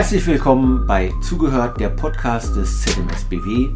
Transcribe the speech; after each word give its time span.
Herzlich 0.00 0.26
willkommen 0.26 0.86
bei 0.86 1.12
Zugehört, 1.20 1.78
der 1.78 1.90
Podcast 1.90 2.56
des 2.56 2.80
ZMSBW 2.80 3.68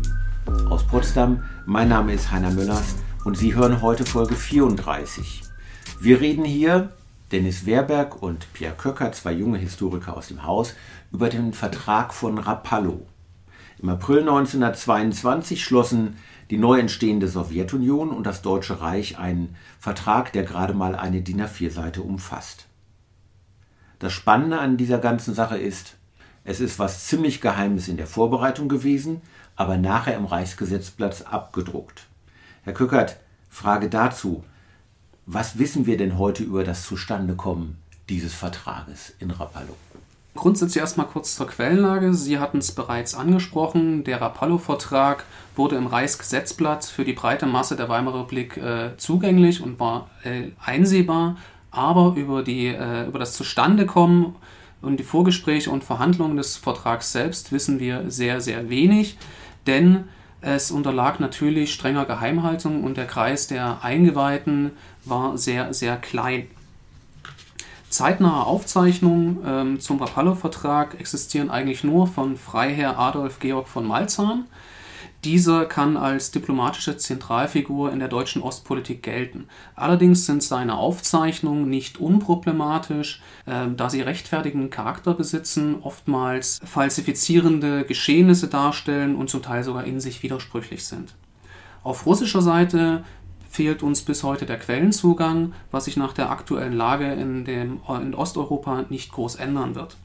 aus 0.71 0.83
Potsdam. 0.87 1.43
Mein 1.66 1.91
Name 1.91 2.15
ist 2.15 2.30
Heiner 2.30 2.51
Müllers 2.51 2.95
und 3.27 3.37
Sie 3.37 3.55
hören 3.55 3.83
heute 3.83 4.07
Folge 4.07 4.34
34. 4.34 5.43
Wir 6.01 6.23
reden 6.23 6.47
hier, 6.47 6.95
Dennis 7.30 7.66
Wehrberg 7.66 8.23
und 8.23 8.51
Pierre 8.55 8.75
Köcker, 8.75 9.12
zwei 9.12 9.33
junge 9.33 9.59
Historiker 9.59 10.16
aus 10.16 10.29
dem 10.29 10.45
Haus, 10.45 10.75
über 11.12 11.29
den 11.29 11.52
Vertrag 11.52 12.15
von 12.15 12.38
Rapallo. 12.38 13.06
Im 13.83 13.91
April 13.91 14.20
1922 14.20 15.62
schlossen 15.62 16.16
die 16.48 16.56
neu 16.56 16.79
entstehende 16.79 17.29
Sowjetunion 17.29 18.09
und 18.09 18.27
das 18.27 18.41
Deutsche 18.41 18.80
Reich 18.80 19.19
einen 19.19 19.56
Vertrag, 19.79 20.33
der 20.33 20.45
gerade 20.45 20.73
mal 20.73 20.95
eine 20.95 21.20
DIN 21.20 21.43
A4-Seite 21.43 22.01
umfasst. 22.01 22.66
Das 23.98 24.15
Spannende 24.15 24.59
an 24.59 24.79
dieser 24.79 24.97
ganzen 24.98 25.34
Sache 25.34 25.59
ist, 25.59 25.98
es 26.45 26.61
ist 26.61 26.79
was 26.79 27.07
ziemlich 27.07 27.41
Geheimes 27.41 27.89
in 27.89 27.97
der 27.97 28.07
Vorbereitung 28.07 28.69
gewesen, 28.69 29.23
aber 29.57 29.79
nachher 29.79 30.16
im 30.16 30.27
Reichsgesetzblatt 30.27 31.27
abgedruckt. 31.27 32.07
Herr 32.62 32.75
Kückert, 32.75 33.19
Frage 33.48 33.89
dazu. 33.89 34.45
Was 35.27 35.59
wissen 35.59 35.87
wir 35.87 35.97
denn 35.97 36.19
heute 36.19 36.43
über 36.43 36.65
das 36.65 36.85
Zustandekommen 36.85 37.79
dieses 38.11 38.35
Vertrages 38.35 39.15
in 39.19 39.30
Rapallo? 39.30 39.75
Grundsätzlich 40.35 40.80
erstmal 40.80 41.07
kurz 41.07 41.37
zur 41.37 41.47
Quellenlage. 41.47 42.12
Sie 42.12 42.38
hatten 42.38 42.59
es 42.59 42.73
bereits 42.73 43.15
angesprochen. 43.15 44.05
Der 44.05 44.21
Rapallo-Vertrag 44.21 45.24
wurde 45.55 45.77
im 45.77 45.87
Reichsgesetzblatt 45.87 46.85
für 46.85 47.05
die 47.05 47.13
breite 47.13 47.46
Masse 47.46 47.77
der 47.77 47.88
Weimarer 47.88 48.21
Republik 48.21 48.57
äh, 48.57 48.96
zugänglich 48.96 49.63
und 49.63 49.79
war 49.79 50.11
äh, 50.24 50.51
einsehbar. 50.63 51.37
Aber 51.71 52.15
über, 52.16 52.43
die, 52.43 52.66
äh, 52.66 53.07
über 53.07 53.21
das 53.21 53.33
Zustandekommen 53.35 54.35
und 54.85 54.99
die 54.99 55.04
Vorgespräche 55.04 55.71
und 55.71 55.85
Verhandlungen 55.85 56.37
des 56.37 56.57
Vertrags 56.57 57.13
selbst 57.13 57.52
wissen 57.52 57.80
wir 57.80 58.10
sehr, 58.10 58.40
sehr 58.40 58.68
wenig, 58.68 59.16
denn 59.66 60.04
es 60.40 60.71
unterlag 60.71 61.21
natürlich 61.21 61.73
strenger 61.73 62.04
Geheimhaltung 62.04 62.85
und 62.85 62.96
der 62.96 63.07
Kreis 63.07 63.46
der 63.46 63.82
Eingeweihten 63.82 64.72
war 65.05 65.38
sehr, 65.38 65.72
sehr 65.72 65.97
klein. 65.97 66.49
Zeitnahe 67.88 68.44
Aufzeichnungen 68.44 69.38
ähm, 69.47 69.81
zum 69.81 70.00
Rapallo-Vertrag 70.00 71.00
existieren 71.00 71.49
eigentlich 71.49 71.84
nur 71.84 72.06
von 72.06 72.37
Freiherr 72.37 72.99
Adolf 72.99 73.38
Georg 73.38 73.69
von 73.69 73.87
Malzahn. 73.87 74.47
Dieser 75.25 75.65
kann 75.65 75.97
als 75.97 76.33
diplomatische 76.33 76.99
Zentralfigur 76.99 77.91
in 77.91 77.99
der 77.99 78.09
deutschen 78.09 78.43
Ostpolitik 78.43 79.03
gelten. 79.03 79.47
Allerdings 79.75 80.27
sind 80.27 80.43
seine 80.43 80.77
Aufzeichnungen 80.77 81.71
nicht 81.71 81.99
unproblematisch, 81.99 83.22
äh, 83.47 83.69
da 83.75 83.89
sie 83.89 84.03
rechtfertigen 84.03 84.69
Charakter 84.69 85.15
besitzen, 85.15 85.77
oftmals 85.81 86.61
falsifizierende 86.67 87.84
Geschehnisse 87.84 88.49
darstellen 88.49 89.17
und 89.17 89.31
zum 89.31 89.41
Teil 89.41 89.65
sogar 89.65 89.84
in 89.84 89.99
sich 89.99 90.22
widersprüchlich 90.22 90.84
sind. 90.84 91.15
Auf 91.83 92.05
russischer 92.05 92.43
Seite 92.43 93.03
fehlt 93.49 93.83
uns 93.83 94.03
bis 94.03 94.25
heute 94.25 94.45
der 94.45 94.59
Quellenzugang, 94.59 95.55
was 95.71 95.87
sich 95.87 95.97
nach 95.97 96.12
der 96.12 96.31
aktuellen 96.31 96.75
Lage 96.75 97.11
in, 97.11 97.47
dem, 97.47 97.81
in 97.89 98.15
Osteuropa 98.15 98.84
nicht 98.91 99.12
groß 99.12 99.37
ändern 99.37 99.75
wird. 99.75 99.97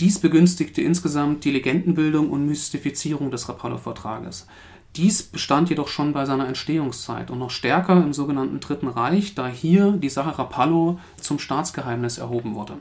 Dies 0.00 0.20
begünstigte 0.20 0.80
insgesamt 0.80 1.44
die 1.44 1.50
Legendenbildung 1.50 2.30
und 2.30 2.46
Mystifizierung 2.46 3.32
des 3.32 3.48
Rapallo-Vertrages. 3.48 4.46
Dies 4.94 5.24
bestand 5.24 5.70
jedoch 5.70 5.88
schon 5.88 6.12
bei 6.12 6.24
seiner 6.24 6.46
Entstehungszeit 6.46 7.30
und 7.30 7.40
noch 7.40 7.50
stärker 7.50 7.96
im 7.96 8.12
sogenannten 8.12 8.60
Dritten 8.60 8.86
Reich, 8.88 9.34
da 9.34 9.48
hier 9.48 9.92
die 9.92 10.08
Sache 10.08 10.38
Rapallo 10.38 11.00
zum 11.20 11.40
Staatsgeheimnis 11.40 12.18
erhoben 12.18 12.54
wurde. 12.54 12.74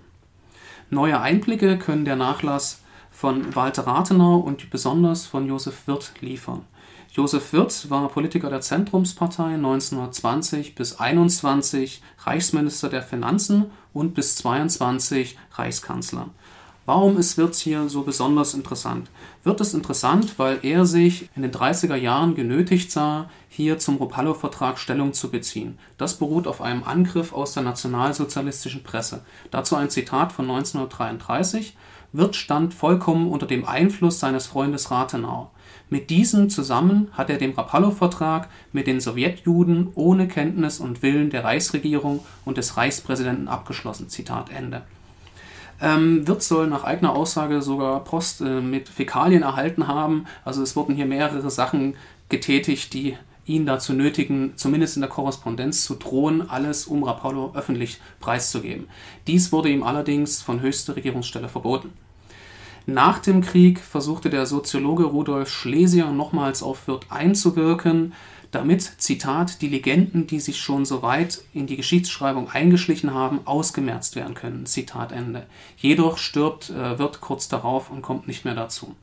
Neue 0.92 1.20
Einblicke 1.20 1.80
können 1.80 2.06
der 2.06 2.16
Nachlass 2.16 2.82
von 3.10 3.56
Walter 3.56 3.88
Rathenau 3.88 4.38
und 4.38 4.70
besonders 4.70 5.26
von 5.26 5.48
Josef 5.48 5.88
Wirth 5.88 6.14
liefern. 6.22 6.66
Josef 7.12 7.52
Wirth 7.52 7.90
war 7.90 8.08
Politiker 8.10 8.52
der 8.52 8.62
Zentrumspartei 8.62 9.56
1920 9.56 10.76
bis 10.76 11.00
21, 11.00 12.04
Reichsminister 12.20 12.90
der 12.90 13.02
Finanzen 13.02 13.72
und 13.92 14.14
bis 14.14 14.36
22 14.36 15.36
Reichskanzler. 15.54 16.30
Warum 16.88 17.18
ist 17.18 17.38
Wirth 17.38 17.56
hier 17.56 17.90
so 17.90 18.04
besonders 18.04 18.54
interessant? 18.54 19.10
Wirth 19.44 19.60
ist 19.60 19.74
interessant, 19.74 20.40
weil 20.40 20.60
er 20.62 20.86
sich 20.86 21.28
in 21.36 21.42
den 21.42 21.52
30er 21.52 21.98
Jahren 21.98 22.34
genötigt 22.34 22.94
sah, 22.94 23.30
hier 23.50 23.78
zum 23.78 23.98
Rapallo-Vertrag 23.98 24.80
Stellung 24.80 25.12
zu 25.12 25.30
beziehen. 25.30 25.78
Das 25.98 26.18
beruht 26.18 26.48
auf 26.48 26.62
einem 26.62 26.86
Angriff 26.86 27.34
aus 27.34 27.54
der 27.54 27.64
nationalsozialistischen 27.64 28.84
Presse. 28.84 29.26
Dazu 29.52 29.76
ein 29.76 29.90
Zitat 29.90 30.32
von 30.32 30.50
1933. 30.50 31.76
Wirth 32.14 32.38
stand 32.38 32.74
vollkommen 32.74 33.28
unter 33.32 33.48
dem 33.48 33.66
Einfluss 33.66 34.22
seines 34.22 34.48
Freundes 34.48 34.90
Rathenau. 34.90 35.52
Mit 35.90 36.10
diesem 36.10 36.50
zusammen 36.50 37.10
hat 37.12 37.30
er 37.30 37.38
den 37.38 37.52
Rapallo-Vertrag 37.52 38.48
mit 38.72 38.88
den 38.88 39.02
Sowjetjuden 39.02 39.92
ohne 39.96 40.30
Kenntnis 40.30 40.80
und 40.80 41.02
Willen 41.02 41.32
der 41.32 41.44
Reichsregierung 41.44 42.24
und 42.46 42.56
des 42.56 42.78
Reichspräsidenten 42.78 43.50
abgeschlossen. 43.50 44.08
Zitat 44.08 44.52
Ende. 44.52 44.84
Ähm, 45.80 46.28
Wirth 46.28 46.44
soll 46.44 46.68
nach 46.68 46.84
eigener 46.84 47.14
Aussage 47.14 47.62
sogar 47.62 48.04
Post 48.04 48.42
äh, 48.42 48.62
mit 48.62 48.90
Fäkalien 48.90 49.44
erhalten 49.44 49.88
haben. 49.88 50.26
Also 50.44 50.64
es 50.64 50.76
wurden 50.76 50.96
hier 50.96 51.06
mehrere 51.06 51.52
Sachen 51.52 51.96
getätigt, 52.30 52.94
die 52.94 53.16
ihn 53.46 53.66
dazu 53.66 53.94
nötigen, 53.94 54.54
zumindest 54.56 54.98
in 54.98 55.02
der 55.02 55.10
Korrespondenz 55.10 55.84
zu 55.84 55.96
drohen, 55.96 56.50
alles 56.50 56.86
um 56.86 57.04
Rapallo 57.04 57.54
öffentlich 57.56 58.00
preiszugeben. 58.20 58.88
Dies 59.26 59.52
wurde 59.52 59.70
ihm 59.70 59.84
allerdings 59.84 60.42
von 60.42 60.62
höchster 60.62 60.96
Regierungsstelle 60.96 61.48
verboten. 61.48 61.94
Nach 62.90 63.20
dem 63.20 63.42
Krieg 63.42 63.80
versuchte 63.80 64.30
der 64.30 64.46
Soziologe 64.46 65.04
Rudolf 65.04 65.50
Schlesier 65.50 66.10
nochmals 66.12 66.64
auf 66.64 66.88
Wirth 66.88 67.06
einzuwirken 67.10 68.14
damit, 68.52 68.82
Zitat, 68.98 69.62
die 69.62 69.68
Legenden, 69.68 70.28
die 70.28 70.40
sich 70.40 70.60
schon 70.60 70.86
so 70.86 71.02
weit 71.02 71.42
in 71.54 71.68
die 71.68 71.78
Geschichtsschreibung 71.78 72.50
eingeschlichen 72.50 73.14
haben, 73.14 73.42
ausgemerzt 73.46 74.16
werden 74.16 74.36
können. 74.36 74.66
Zitat 74.66 75.12
Ende. 75.12 75.46
Jedoch 75.78 76.18
stirbt 76.18 76.70
äh, 76.70 76.98
Wirth 76.98 77.22
kurz 77.22 77.48
darauf 77.48 77.90
und 77.90 78.02
kommt 78.02 78.28
nicht 78.28 78.46
mehr 78.46 78.56
dazu. 78.56 78.96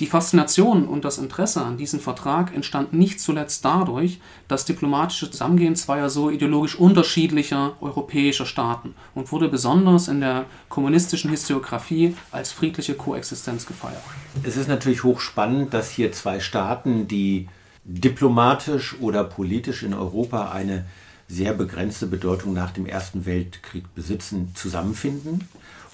Die 0.00 0.06
Faszination 0.06 0.88
und 0.88 1.04
das 1.04 1.18
Interesse 1.18 1.60
an 1.62 1.76
diesem 1.76 2.00
Vertrag 2.00 2.54
entstand 2.54 2.94
nicht 2.94 3.20
zuletzt 3.20 3.66
dadurch, 3.66 4.18
dass 4.48 4.64
diplomatische 4.64 5.30
Zusammengehen 5.30 5.76
zweier 5.76 6.08
so 6.08 6.30
ideologisch 6.30 6.74
unterschiedlicher 6.74 7.74
europäischer 7.82 8.46
Staaten 8.46 8.94
und 9.14 9.30
wurde 9.30 9.48
besonders 9.48 10.08
in 10.08 10.22
der 10.22 10.46
kommunistischen 10.70 11.30
Historiografie 11.30 12.16
als 12.32 12.50
friedliche 12.50 12.94
Koexistenz 12.94 13.66
gefeiert. 13.66 14.00
Es 14.42 14.56
ist 14.56 14.68
natürlich 14.68 15.04
hochspannend, 15.04 15.74
dass 15.74 15.90
hier 15.90 16.12
zwei 16.12 16.40
Staaten, 16.40 17.06
die 17.06 17.48
diplomatisch 17.84 18.96
oder 19.00 19.24
politisch 19.24 19.82
in 19.82 19.94
Europa 19.94 20.50
eine 20.50 20.86
sehr 21.28 21.54
begrenzte 21.54 22.06
Bedeutung 22.06 22.52
nach 22.52 22.72
dem 22.72 22.86
Ersten 22.86 23.24
Weltkrieg 23.24 23.94
besitzen, 23.94 24.52
zusammenfinden. 24.54 25.48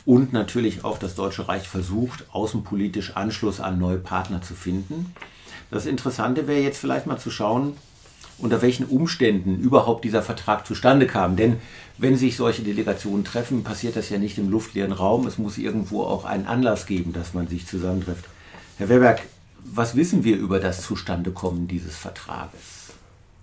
Und 0.04 0.32
natürlich 0.32 0.84
auch 0.84 0.98
das 0.98 1.14
Deutsche 1.14 1.48
Reich 1.48 1.68
versucht, 1.68 2.24
außenpolitisch 2.32 3.16
Anschluss 3.16 3.60
an 3.60 3.78
neue 3.78 3.98
Partner 3.98 4.40
zu 4.40 4.54
finden. 4.54 5.12
Das 5.70 5.84
Interessante 5.84 6.46
wäre 6.46 6.60
jetzt 6.60 6.78
vielleicht 6.78 7.06
mal 7.06 7.18
zu 7.18 7.30
schauen, 7.30 7.76
unter 8.38 8.62
welchen 8.62 8.86
Umständen 8.86 9.58
überhaupt 9.58 10.04
dieser 10.04 10.22
Vertrag 10.22 10.66
zustande 10.66 11.06
kam. 11.06 11.36
Denn 11.36 11.56
wenn 11.98 12.16
sich 12.16 12.36
solche 12.36 12.62
Delegationen 12.62 13.24
treffen, 13.24 13.64
passiert 13.64 13.96
das 13.96 14.10
ja 14.10 14.18
nicht 14.18 14.38
im 14.38 14.50
luftleeren 14.50 14.92
Raum. 14.92 15.26
Es 15.26 15.38
muss 15.38 15.58
irgendwo 15.58 16.02
auch 16.02 16.24
einen 16.24 16.46
Anlass 16.46 16.86
geben, 16.86 17.12
dass 17.12 17.34
man 17.34 17.48
sich 17.48 17.66
zusammentrifft. 17.66 18.26
Herr 18.78 18.88
Weberg, 18.88 19.22
was 19.74 19.96
wissen 19.96 20.24
wir 20.24 20.36
über 20.36 20.60
das 20.60 20.82
Zustandekommen 20.82 21.68
dieses 21.68 21.96
Vertrages? 21.96 22.75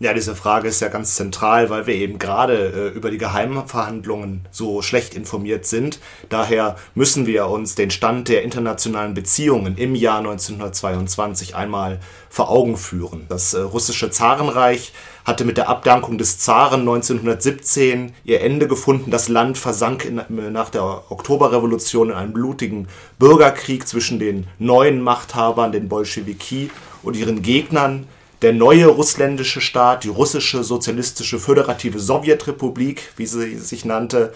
Ja, 0.04 0.14
diese 0.14 0.36
Frage 0.36 0.68
ist 0.68 0.82
ja 0.82 0.90
ganz 0.90 1.16
zentral, 1.16 1.70
weil 1.70 1.88
wir 1.88 1.96
eben 1.96 2.20
gerade 2.20 2.92
äh, 2.94 2.98
über 2.98 3.10
die 3.10 3.18
Geheimverhandlungen 3.18 4.42
so 4.52 4.82
schlecht 4.82 5.14
informiert 5.14 5.66
sind. 5.66 6.02
Daher 6.28 6.76
müssen 6.94 7.26
wir 7.26 7.48
uns 7.48 7.76
den 7.76 7.90
Stand 7.90 8.28
der 8.28 8.44
internationalen 8.44 9.14
Beziehungen 9.14 9.78
im 9.78 9.96
Jahr 9.96 10.18
1922 10.18 11.56
einmal 11.56 12.02
vor 12.30 12.50
Augen 12.50 12.76
führen. 12.76 13.28
Das 13.30 13.54
äh, 13.54 13.62
russische 13.62 14.12
Zarenreich 14.12 14.92
hatte 15.24 15.46
mit 15.46 15.56
der 15.56 15.70
Abdankung 15.70 16.18
des 16.18 16.38
Zaren 16.38 16.82
1917 16.82 18.12
ihr 18.26 18.42
Ende 18.42 18.68
gefunden. 18.68 19.10
Das 19.10 19.30
Land 19.30 19.58
versank 19.58 20.04
in, 20.04 20.22
nach 20.52 20.70
der 20.70 20.84
Oktoberrevolution 20.84 22.10
in 22.10 22.16
einen 22.16 22.34
blutigen 22.34 22.90
Bürgerkrieg 23.20 23.88
zwischen 23.88 24.20
den 24.20 24.48
neuen 24.60 25.02
Machthabern, 25.02 25.72
den 25.72 25.88
Bolschewiki, 25.88 26.72
und 27.04 27.16
ihren 27.16 27.42
Gegnern. 27.42 28.06
Der 28.44 28.52
neue 28.52 28.88
russländische 28.88 29.62
Staat, 29.62 30.04
die 30.04 30.10
russische 30.10 30.66
sozialistische 30.66 31.40
föderative 31.40 31.98
Sowjetrepublik, 31.98 33.14
wie 33.16 33.26
sie 33.26 33.58
sich 33.58 33.86
nannte, 33.86 34.34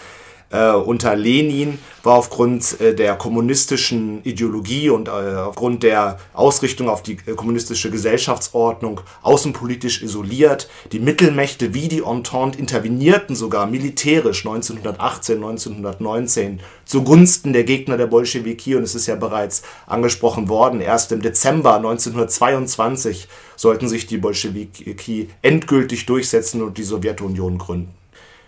äh, 0.49 0.71
unter 0.71 1.15
Lenin 1.15 1.79
war 2.03 2.15
aufgrund 2.15 2.79
äh, 2.79 2.95
der 2.95 3.15
kommunistischen 3.15 4.23
Ideologie 4.23 4.89
und 4.89 5.07
äh, 5.07 5.11
aufgrund 5.11 5.83
der 5.83 6.19
Ausrichtung 6.33 6.89
auf 6.89 7.03
die 7.03 7.17
äh, 7.25 7.33
kommunistische 7.35 7.91
Gesellschaftsordnung 7.91 9.01
außenpolitisch 9.23 10.01
isoliert. 10.01 10.69
Die 10.91 10.99
Mittelmächte 10.99 11.73
wie 11.73 11.89
die 11.89 12.03
Entente 12.03 12.57
intervenierten 12.57 13.35
sogar 13.35 13.67
militärisch 13.67 14.45
1918, 14.45 15.35
1919 15.35 16.61
zugunsten 16.85 17.51
der 17.51 17.65
Gegner 17.65 17.97
der 17.97 18.07
Bolschewiki 18.07 18.75
und 18.75 18.83
es 18.83 18.95
ist 18.95 19.07
ja 19.07 19.15
bereits 19.15 19.63
angesprochen 19.85 20.47
worden, 20.47 20.79
erst 20.79 21.11
im 21.11 21.21
Dezember 21.21 21.75
1922 21.75 23.27
sollten 23.57 23.89
sich 23.89 24.07
die 24.07 24.17
Bolschewiki 24.17 25.29
endgültig 25.41 26.05
durchsetzen 26.05 26.61
und 26.61 26.77
die 26.77 26.83
Sowjetunion 26.83 27.57
gründen. 27.57 27.93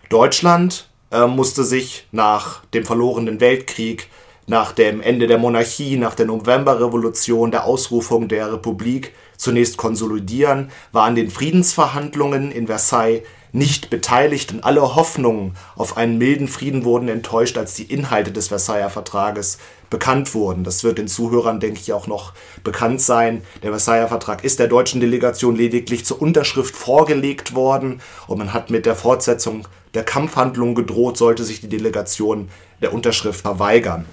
Deutschland 0.10 0.89
äh, 1.12 1.26
musste 1.28 1.64
sich 1.64 2.08
nach 2.12 2.66
dem 2.74 2.86
verlorenen 2.86 3.40
Weltkrieg, 3.40 4.10
nach 4.48 4.72
dem 4.72 5.02
Ende 5.02 5.28
der 5.28 5.38
Monarchie, 5.38 5.98
nach 5.98 6.16
der 6.16 6.26
Novemberrevolution, 6.26 7.52
der 7.52 7.66
Ausrufung 7.66 8.28
der 8.28 8.52
Republik 8.52 9.14
zunächst 9.38 9.78
konsolidieren, 9.78 10.72
war 10.92 11.04
an 11.06 11.16
den 11.16 11.30
Friedensverhandlungen 11.30 12.52
in 12.52 12.68
Versailles 12.68 13.24
nicht 13.52 13.90
beteiligt 13.90 14.52
und 14.52 14.64
alle 14.64 14.96
Hoffnungen 14.96 15.56
auf 15.76 15.98
einen 15.98 16.18
milden 16.18 16.48
Frieden 16.48 16.84
wurden 16.84 17.10
enttäuscht, 17.10 17.58
als 17.58 17.74
die 17.74 17.92
Inhalte 17.92 18.32
des 18.32 18.50
Versailler 18.50 18.90
Vertrages 18.90 19.58
bekannt 19.90 20.36
wurden. 20.36 20.64
Das 20.64 20.84
wird 20.84 21.00
den 21.00 21.08
Zuhörern, 21.08 21.60
denke 21.60 21.80
ich, 21.80 21.94
auch 21.94 22.06
noch 22.06 22.34
bekannt 22.64 23.02
sein. 23.02 23.42
Der 23.64 23.72
Versailler 23.72 24.08
Vertrag 24.08 24.44
ist 24.44 24.60
der 24.60 24.68
deutschen 24.68 25.02
Delegation 25.02 25.56
lediglich 25.56 26.06
zur 26.06 26.22
Unterschrift 26.22 26.76
vorgelegt 26.76 27.56
worden 27.56 28.02
und 28.28 28.38
man 28.38 28.54
hat 28.54 28.70
mit 28.70 28.86
der 28.86 28.96
Fortsetzung 28.96 29.68
der 29.94 30.04
Kampfhandlungen 30.04 30.76
gedroht, 30.76 31.18
sollte 31.18 31.44
sich 31.44 31.62
die 31.62 31.70
Delegation 31.70 32.50
der 32.82 32.94
Unterschrift 32.94 33.42
verweigern. 33.42 34.06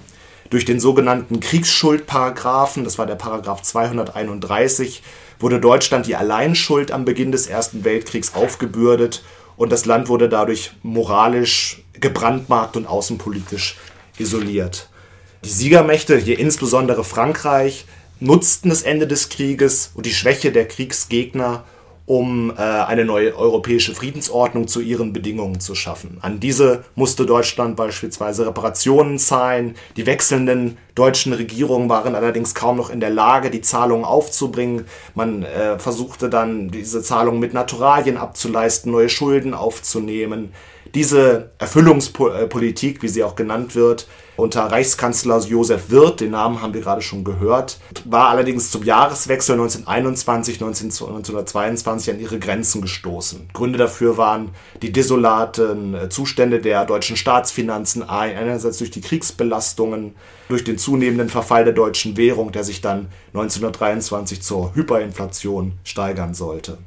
Durch 0.49 0.65
den 0.65 0.79
sogenannten 0.79 1.39
Kriegsschuldparagraphen, 1.39 2.83
das 2.83 2.97
war 2.97 3.05
der 3.05 3.15
Paragraph 3.15 3.61
231, 3.61 5.03
wurde 5.39 5.59
Deutschland 5.59 6.07
die 6.07 6.15
Alleinschuld 6.15 6.91
am 6.91 7.05
Beginn 7.05 7.31
des 7.31 7.47
Ersten 7.47 7.83
Weltkriegs 7.83 8.33
aufgebürdet 8.33 9.23
und 9.57 9.71
das 9.71 9.85
Land 9.85 10.07
wurde 10.07 10.29
dadurch 10.29 10.71
moralisch 10.83 11.83
gebrandmarkt 11.93 12.77
und 12.77 12.85
außenpolitisch 12.85 13.77
isoliert. 14.17 14.89
Die 15.43 15.49
Siegermächte, 15.49 16.17
hier 16.17 16.39
insbesondere 16.39 17.03
Frankreich, 17.03 17.85
nutzten 18.19 18.69
das 18.69 18.83
Ende 18.83 19.07
des 19.07 19.29
Krieges 19.29 19.91
und 19.93 20.05
die 20.05 20.13
Schwäche 20.13 20.51
der 20.51 20.67
Kriegsgegner, 20.67 21.65
um 22.07 22.51
äh, 22.51 22.61
eine 22.61 23.03
neue 23.03 23.35
europäische 23.35 23.93
Friedensordnung 23.93 24.69
zu 24.69 24.79
ihren 24.79 25.11
Bedingungen 25.11 25.59
zu 25.59 25.75
schaffen. 25.75 26.17
An 26.21 26.39
diese 26.39 26.85
musste 26.95 27.25
Deutschland 27.25 27.75
beispielsweise 27.75 28.47
Reparationen 28.47 29.19
zahlen. 29.19 29.75
Die 29.97 30.05
wechselnden 30.05 30.77
deutschen 30.95 31.33
Regierungen 31.33 31.89
waren 31.89 32.15
allerdings 32.15 32.55
kaum 32.55 32.77
noch 32.77 32.89
in 32.89 33.01
der 33.01 33.09
Lage, 33.09 33.51
die 33.51 33.59
Zahlungen 33.59 34.05
aufzubringen. 34.05 34.85
Man 35.15 35.43
äh, 35.43 35.77
versuchte 35.79 36.29
dann, 36.29 36.69
diese 36.71 37.03
Zahlungen 37.03 37.41
mit 37.41 37.53
Naturalien 37.53 38.15
abzuleisten, 38.15 38.89
neue 38.89 39.09
Schulden 39.09 39.53
aufzunehmen. 39.53 40.53
Diese 40.93 41.51
Erfüllungspolitik, 41.59 43.01
wie 43.01 43.07
sie 43.07 43.23
auch 43.23 43.35
genannt 43.35 43.75
wird, 43.75 44.07
unter 44.37 44.65
Reichskanzler 44.65 45.39
Josef 45.39 45.89
Wirth, 45.89 46.21
den 46.21 46.31
Namen 46.31 46.61
haben 46.61 46.73
wir 46.75 46.81
gerade 46.81 47.01
schon 47.01 47.23
gehört, 47.23 47.79
war 48.05 48.29
allerdings 48.29 48.69
zum 48.69 48.83
Jahreswechsel 48.83 49.53
1921, 49.53 50.61
1922 50.61 52.13
an 52.13 52.19
ihre 52.19 52.37
Grenzen 52.37 52.81
gestoßen. 52.81 53.49
Gründe 53.53 53.79
dafür 53.79 54.17
waren 54.17 54.51
die 54.83 54.91
desolaten 54.91 55.95
äh, 55.95 56.09
Zustände 56.09 56.59
der 56.59 56.85
deutschen 56.85 57.17
Staatsfinanzen, 57.17 58.07
einerseits 58.07 58.77
durch 58.77 58.91
die 58.91 59.01
Kriegsbelastungen, 59.01 60.13
durch 60.49 60.63
den 60.63 60.77
zunehmenden 60.77 61.29
Verfall 61.29 61.63
der 61.63 61.73
deutschen 61.73 62.15
Währung, 62.15 62.51
der 62.51 62.63
sich 62.63 62.79
dann 62.79 63.07
1923 63.33 64.43
zur 64.43 64.75
Hyperinflation 64.75 65.73
steigern 65.83 66.35
sollte. 66.35 66.77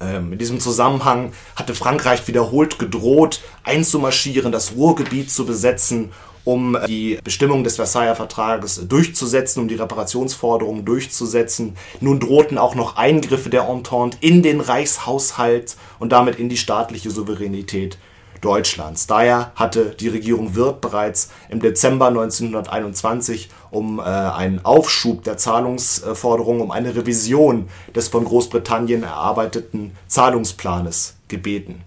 Ähm, 0.00 0.32
in 0.32 0.38
diesem 0.38 0.60
Zusammenhang 0.60 1.32
hatte 1.56 1.74
Frankreich 1.74 2.26
wiederholt 2.26 2.78
gedroht, 2.78 3.40
einzumarschieren, 3.64 4.52
das 4.52 4.72
Ruhrgebiet 4.74 5.30
zu 5.30 5.46
besetzen 5.46 6.10
um 6.44 6.76
die 6.86 7.18
Bestimmungen 7.22 7.64
des 7.64 7.76
Versailler 7.76 8.16
Vertrages 8.16 8.86
durchzusetzen, 8.88 9.62
um 9.62 9.68
die 9.68 9.74
Reparationsforderungen 9.74 10.84
durchzusetzen. 10.84 11.76
Nun 12.00 12.20
drohten 12.20 12.58
auch 12.58 12.74
noch 12.74 12.96
Eingriffe 12.96 13.50
der 13.50 13.68
Entente 13.68 14.16
in 14.20 14.42
den 14.42 14.60
Reichshaushalt 14.60 15.76
und 15.98 16.12
damit 16.12 16.38
in 16.38 16.48
die 16.48 16.56
staatliche 16.56 17.10
Souveränität 17.10 17.98
Deutschlands. 18.40 19.06
Daher 19.06 19.52
hatte 19.54 19.90
die 19.90 20.08
Regierung 20.08 20.54
Wirth 20.54 20.80
bereits 20.80 21.30
im 21.48 21.60
Dezember 21.60 22.08
1921 22.08 23.48
um 23.70 23.98
äh, 23.98 24.02
einen 24.02 24.64
Aufschub 24.64 25.24
der 25.24 25.36
Zahlungsforderungen, 25.36 26.62
um 26.62 26.70
eine 26.70 26.94
Revision 26.94 27.68
des 27.94 28.08
von 28.08 28.24
Großbritannien 28.24 29.02
erarbeiteten 29.02 29.96
Zahlungsplanes 30.06 31.16
gebeten. 31.28 31.82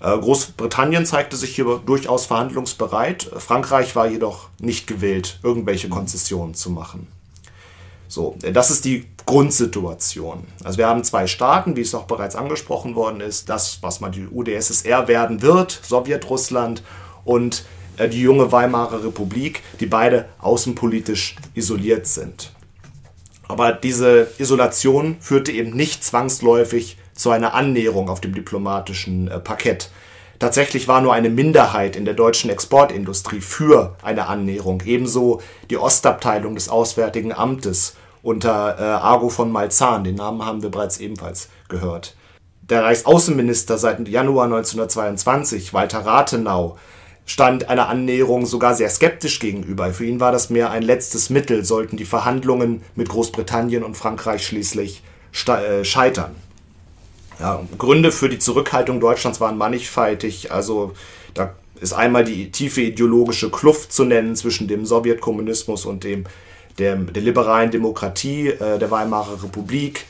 Äh, 0.00 0.18
Großbritannien 0.18 1.06
zeigte 1.06 1.36
sich 1.36 1.54
hier 1.54 1.80
durchaus 1.84 2.26
verhandlungsbereit. 2.26 3.30
Frankreich 3.38 3.96
war 3.96 4.06
jedoch 4.06 4.48
nicht 4.58 4.86
gewillt, 4.86 5.38
irgendwelche 5.42 5.88
Konzessionen 5.88 6.54
zu 6.54 6.70
machen. 6.70 7.06
So, 8.08 8.36
das 8.52 8.70
ist 8.70 8.84
die 8.84 9.06
Grundsituation. 9.26 10.44
Also 10.62 10.78
wir 10.78 10.86
haben 10.86 11.02
zwei 11.02 11.26
Staaten, 11.26 11.76
wie 11.76 11.80
es 11.80 11.94
auch 11.94 12.04
bereits 12.04 12.36
angesprochen 12.36 12.94
worden 12.94 13.20
ist, 13.20 13.48
das, 13.48 13.78
was 13.82 14.00
mal 14.00 14.10
die 14.10 14.26
UdSSR 14.26 15.08
werden 15.08 15.40
wird, 15.42 15.80
Sowjetrussland 15.82 16.82
und 17.24 17.64
äh, 17.96 18.08
die 18.08 18.20
junge 18.20 18.52
Weimarer 18.52 19.04
Republik, 19.04 19.62
die 19.80 19.86
beide 19.86 20.26
außenpolitisch 20.40 21.36
isoliert 21.54 22.06
sind. 22.06 22.52
Aber 23.48 23.72
diese 23.72 24.28
Isolation 24.38 25.16
führte 25.20 25.52
eben 25.52 25.76
nicht 25.76 26.04
zwangsläufig 26.04 26.98
zu 27.14 27.30
einer 27.30 27.54
Annäherung 27.54 28.08
auf 28.08 28.20
dem 28.20 28.34
diplomatischen 28.34 29.28
äh, 29.28 29.38
Parkett. 29.38 29.90
Tatsächlich 30.38 30.88
war 30.88 31.00
nur 31.00 31.14
eine 31.14 31.30
Minderheit 31.30 31.96
in 31.96 32.04
der 32.04 32.14
deutschen 32.14 32.50
Exportindustrie 32.50 33.40
für 33.40 33.96
eine 34.02 34.26
Annäherung. 34.26 34.82
Ebenso 34.84 35.40
die 35.70 35.78
Ostabteilung 35.78 36.54
des 36.56 36.68
Auswärtigen 36.68 37.32
Amtes 37.32 37.96
unter 38.24 38.78
äh, 38.78 38.82
Argo 38.82 39.28
von 39.28 39.52
Malzahn, 39.52 40.02
den 40.02 40.16
Namen 40.16 40.44
haben 40.44 40.62
wir 40.62 40.70
bereits 40.70 40.98
ebenfalls 40.98 41.50
gehört. 41.68 42.16
Der 42.62 42.82
Reichsaußenminister 42.82 43.76
seit 43.76 44.08
Januar 44.08 44.46
1922, 44.46 45.74
Walter 45.74 46.06
Rathenau, 46.06 46.78
stand 47.26 47.68
einer 47.68 47.88
Annäherung 47.88 48.46
sogar 48.46 48.74
sehr 48.74 48.88
skeptisch 48.88 49.40
gegenüber. 49.40 49.92
Für 49.92 50.06
ihn 50.06 50.20
war 50.20 50.32
das 50.32 50.48
mehr 50.48 50.70
ein 50.70 50.82
letztes 50.82 51.28
Mittel, 51.28 51.64
sollten 51.64 51.98
die 51.98 52.06
Verhandlungen 52.06 52.82
mit 52.94 53.10
Großbritannien 53.10 53.84
und 53.84 53.96
Frankreich 53.96 54.46
schließlich 54.46 55.02
äh, 55.46 55.84
scheitern. 55.84 56.34
Ja, 57.38 57.62
Gründe 57.76 58.10
für 58.10 58.30
die 58.30 58.38
Zurückhaltung 58.38 59.00
Deutschlands 59.00 59.40
waren 59.40 59.58
mannigfaltig. 59.58 60.50
Also 60.50 60.94
da 61.34 61.54
ist 61.78 61.92
einmal 61.92 62.24
die 62.24 62.50
tiefe 62.50 62.80
ideologische 62.80 63.50
Kluft 63.50 63.92
zu 63.92 64.04
nennen 64.04 64.34
zwischen 64.34 64.68
dem 64.68 64.86
Sowjetkommunismus 64.86 65.84
und 65.84 66.04
dem, 66.04 66.24
der, 66.78 66.96
der 66.96 67.22
liberalen 67.22 67.70
Demokratie 67.70 68.48
äh, 68.48 68.78
der 68.78 68.90
Weimarer 68.90 69.42
Republik. 69.42 70.06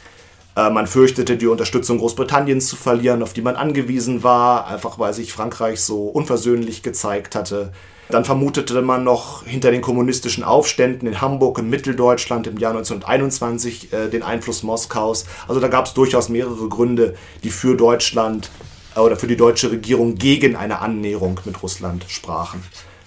Äh, 0.56 0.71
man 0.71 0.87
fürchtete, 0.87 1.37
die 1.37 1.47
Unterstützung 1.47 1.99
Großbritanniens 1.99 2.68
zu 2.68 2.76
verlieren, 2.76 3.23
auf 3.23 3.33
die 3.33 3.42
man 3.42 3.56
angewiesen 3.56 4.23
war, 4.23 4.66
einfach 4.66 4.99
weil 4.99 5.12
sich 5.12 5.33
Frankreich 5.33 5.80
so 5.80 6.04
unversöhnlich 6.04 6.83
gezeigt 6.83 7.35
hatte. 7.35 7.73
Dann 8.11 8.25
vermutete 8.25 8.83
man 8.83 9.02
noch 9.02 9.44
hinter 9.44 9.71
den 9.71 9.80
kommunistischen 9.80 10.44
Aufständen 10.44 11.09
in 11.09 11.21
Hamburg 11.21 11.59
und 11.59 11.71
Mitteldeutschland 11.71 12.47
im 12.47 12.59
Jahr 12.59 12.73
1921 12.73 13.92
äh, 13.92 14.09
den 14.09 14.23
Einfluss 14.23 14.62
Moskaus. 14.62 15.25
Also 15.49 15.61
da 15.61 15.68
gab 15.68 15.87
es 15.87 15.94
durchaus 15.94 16.28
mehrere 16.28 16.68
Gründe, 16.68 17.14
die 17.42 17.50
für 17.50 17.76
Deutschland 17.76 18.50
äh, 18.94 19.00
oder 19.00 19.16
für 19.16 19.26
die 19.26 19.37
deutsche 19.37 19.71
Regierung 19.71 20.16
gegen 20.16 20.54
eine 20.54 20.80
Annäherung 20.80 21.40
mit 21.44 21.62
Russland 21.62 22.04
sprachen. 22.09 22.62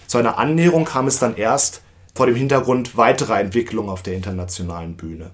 Zu 0.08 0.18
einer 0.18 0.38
Annäherung 0.38 0.86
kam 0.86 1.08
es 1.08 1.20
dann 1.20 1.36
erst 1.36 1.82
vor 2.18 2.26
dem 2.26 2.36
Hintergrund 2.36 2.98
weiterer 2.98 3.40
Entwicklungen 3.40 3.90
auf 3.90 4.02
der 4.02 4.16
internationalen 4.16 4.98
Bühne. 4.98 5.30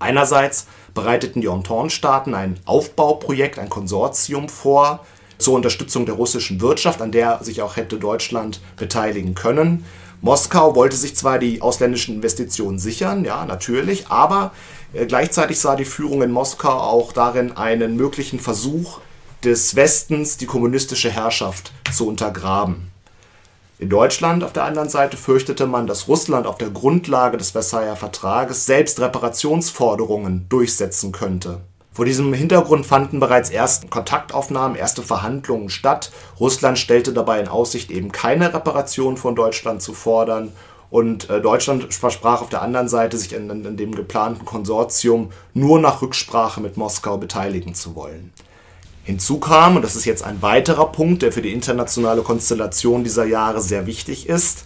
Einerseits 0.00 0.66
bereiteten 0.94 1.40
die 1.40 1.46
Entente-Staaten 1.46 2.34
ein 2.34 2.58
Aufbauprojekt, 2.64 3.60
ein 3.60 3.70
Konsortium 3.70 4.48
vor, 4.48 5.06
zur 5.38 5.54
Unterstützung 5.54 6.04
der 6.04 6.16
russischen 6.16 6.60
Wirtschaft, 6.60 7.00
an 7.00 7.12
der 7.12 7.42
sich 7.44 7.62
auch 7.62 7.76
hätte 7.76 7.98
Deutschland 7.98 8.60
beteiligen 8.76 9.34
können. 9.34 9.84
Moskau 10.22 10.74
wollte 10.74 10.96
sich 10.96 11.14
zwar 11.14 11.38
die 11.38 11.62
ausländischen 11.62 12.16
Investitionen 12.16 12.80
sichern, 12.80 13.24
ja, 13.24 13.44
natürlich, 13.44 14.08
aber 14.08 14.52
äh, 14.92 15.06
gleichzeitig 15.06 15.60
sah 15.60 15.76
die 15.76 15.84
Führung 15.84 16.22
in 16.22 16.32
Moskau 16.32 16.72
auch 16.72 17.12
darin 17.12 17.56
einen 17.56 17.96
möglichen 17.96 18.40
Versuch 18.40 18.98
des 19.44 19.76
Westens, 19.76 20.36
die 20.36 20.46
kommunistische 20.46 21.10
Herrschaft 21.10 21.70
zu 21.92 22.08
untergraben. 22.08 22.95
In 23.78 23.90
Deutschland 23.90 24.42
auf 24.42 24.54
der 24.54 24.64
anderen 24.64 24.88
Seite 24.88 25.18
fürchtete 25.18 25.66
man, 25.66 25.86
dass 25.86 26.08
Russland 26.08 26.46
auf 26.46 26.56
der 26.56 26.70
Grundlage 26.70 27.36
des 27.36 27.50
Versailler 27.50 27.94
Vertrages 27.94 28.64
selbst 28.64 28.98
Reparationsforderungen 29.00 30.46
durchsetzen 30.48 31.12
könnte 31.12 31.60
Vor 31.92 32.06
diesem 32.06 32.32
Hintergrund 32.32 32.86
fanden 32.86 33.20
bereits 33.20 33.50
erste 33.50 33.88
Kontaktaufnahmen, 33.88 34.78
erste 34.78 35.02
Verhandlungen 35.02 35.68
statt. 35.68 36.10
Russland 36.40 36.78
stellte 36.78 37.12
dabei 37.12 37.38
in 37.38 37.48
Aussicht, 37.48 37.90
eben 37.90 38.12
keine 38.12 38.54
Reparation 38.54 39.18
von 39.18 39.36
Deutschland 39.36 39.82
zu 39.82 39.92
fordern. 39.92 40.52
Und 40.88 41.28
äh, 41.28 41.42
Deutschland 41.42 41.92
versprach 41.92 42.40
auf 42.40 42.48
der 42.48 42.62
anderen 42.62 42.88
Seite, 42.88 43.18
sich 43.18 43.36
an, 43.36 43.50
an 43.50 43.76
dem 43.76 43.94
geplanten 43.94 44.46
Konsortium 44.46 45.32
nur 45.52 45.80
nach 45.80 46.00
Rücksprache 46.00 46.62
mit 46.62 46.78
Moskau 46.78 47.18
beteiligen 47.18 47.74
zu 47.74 47.94
wollen. 47.94 48.32
Hinzu 49.06 49.38
kam, 49.38 49.76
und 49.76 49.82
das 49.82 49.94
ist 49.94 50.04
jetzt 50.04 50.24
ein 50.24 50.42
weiterer 50.42 50.86
Punkt, 50.86 51.22
der 51.22 51.30
für 51.30 51.40
die 51.40 51.52
internationale 51.52 52.22
Konstellation 52.22 53.04
dieser 53.04 53.24
Jahre 53.24 53.60
sehr 53.60 53.86
wichtig 53.86 54.28
ist, 54.28 54.64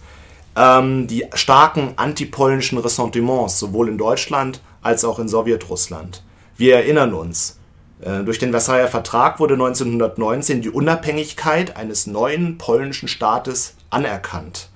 ähm, 0.55 1.05
die 1.05 1.27
starken 1.35 1.93
antipolnischen 1.97 2.79
Ressentiments 2.79 3.59
sowohl 3.59 3.87
in 3.87 3.99
Deutschland 3.99 4.59
als 4.81 5.05
auch 5.05 5.19
in 5.19 5.27
Sowjetrussland. 5.27 6.23
Wir 6.57 6.77
erinnern 6.77 7.13
uns, 7.13 7.59
äh, 8.01 8.23
durch 8.23 8.39
den 8.39 8.49
Versailler 8.49 8.87
Vertrag 8.87 9.39
wurde 9.39 9.53
1919 9.53 10.63
die 10.63 10.71
Unabhängigkeit 10.71 11.77
eines 11.77 12.07
neuen 12.07 12.57
polnischen 12.57 13.07
Staates 13.07 13.75
anerkannt. 13.91 14.70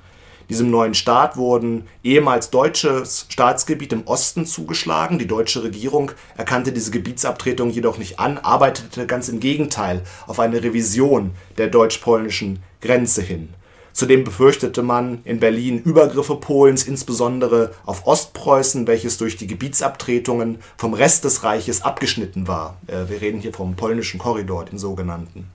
Diesem 0.50 0.70
neuen 0.70 0.94
Staat 0.94 1.38
wurden 1.38 1.88
ehemals 2.04 2.52
deutsches 2.52 3.26
Staatsgebiet 3.30 3.94
im 3.94 4.06
Osten 4.06 4.46
zugeschlagen. 4.46 5.18
Die 5.18 5.28
deutsche 5.28 5.64
Regierung 5.64 6.12
erkannte 6.38 6.72
diese 6.72 6.92
Gebietsabtretung 6.92 7.72
jedoch 7.72 7.98
nicht 7.98 8.20
an, 8.20 8.38
arbeitete 8.38 9.08
ganz 9.08 9.28
im 9.30 9.40
Gegenteil 9.40 10.02
auf 10.28 10.40
eine 10.40 10.62
Revision 10.62 11.32
der 11.58 11.68
deutsch-polnischen 11.68 12.60
Grenze 12.82 13.22
hin. 13.22 13.50
Zudem 13.96 14.26
befürchtete 14.26 14.84
man 14.84 15.22
in 15.24 15.40
Berlin 15.40 15.82
Übergriffe 15.82 16.36
Polens, 16.36 16.84
insbesondere 16.84 17.72
auf 17.86 18.06
Ostpreußen, 18.06 18.88
welches 18.88 19.18
durch 19.18 19.38
die 19.38 19.48
Gebietsabtretungen 19.48 20.60
vom 20.76 20.94
Rest 20.94 21.24
des 21.24 21.44
Reiches 21.44 21.82
abgeschnitten 21.82 22.46
war. 22.46 22.78
Äh, 22.88 23.08
wir 23.08 23.22
reden 23.22 23.40
hier 23.40 23.54
vom 23.54 23.78
polnischen 23.78 24.20
Korridor, 24.20 24.66
den 24.66 24.78
sogenannten. 24.78 25.50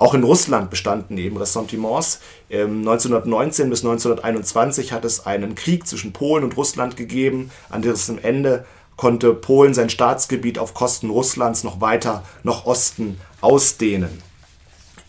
Auch 0.00 0.14
in 0.14 0.24
Russland 0.24 0.70
bestanden 0.70 1.18
eben 1.18 1.36
Ressentiments. 1.36 2.20
1919 2.50 3.68
bis 3.68 3.84
1921 3.84 4.92
hat 4.92 5.04
es 5.04 5.26
einen 5.26 5.54
Krieg 5.54 5.86
zwischen 5.86 6.14
Polen 6.14 6.42
und 6.42 6.56
Russland 6.56 6.96
gegeben, 6.96 7.50
an 7.68 7.82
dessen 7.82 8.18
Ende 8.18 8.64
konnte 8.96 9.34
Polen 9.34 9.74
sein 9.74 9.90
Staatsgebiet 9.90 10.58
auf 10.58 10.72
Kosten 10.72 11.10
Russlands 11.10 11.64
noch 11.64 11.82
weiter 11.82 12.24
nach 12.44 12.64
Osten 12.64 13.20
ausdehnen. 13.42 14.22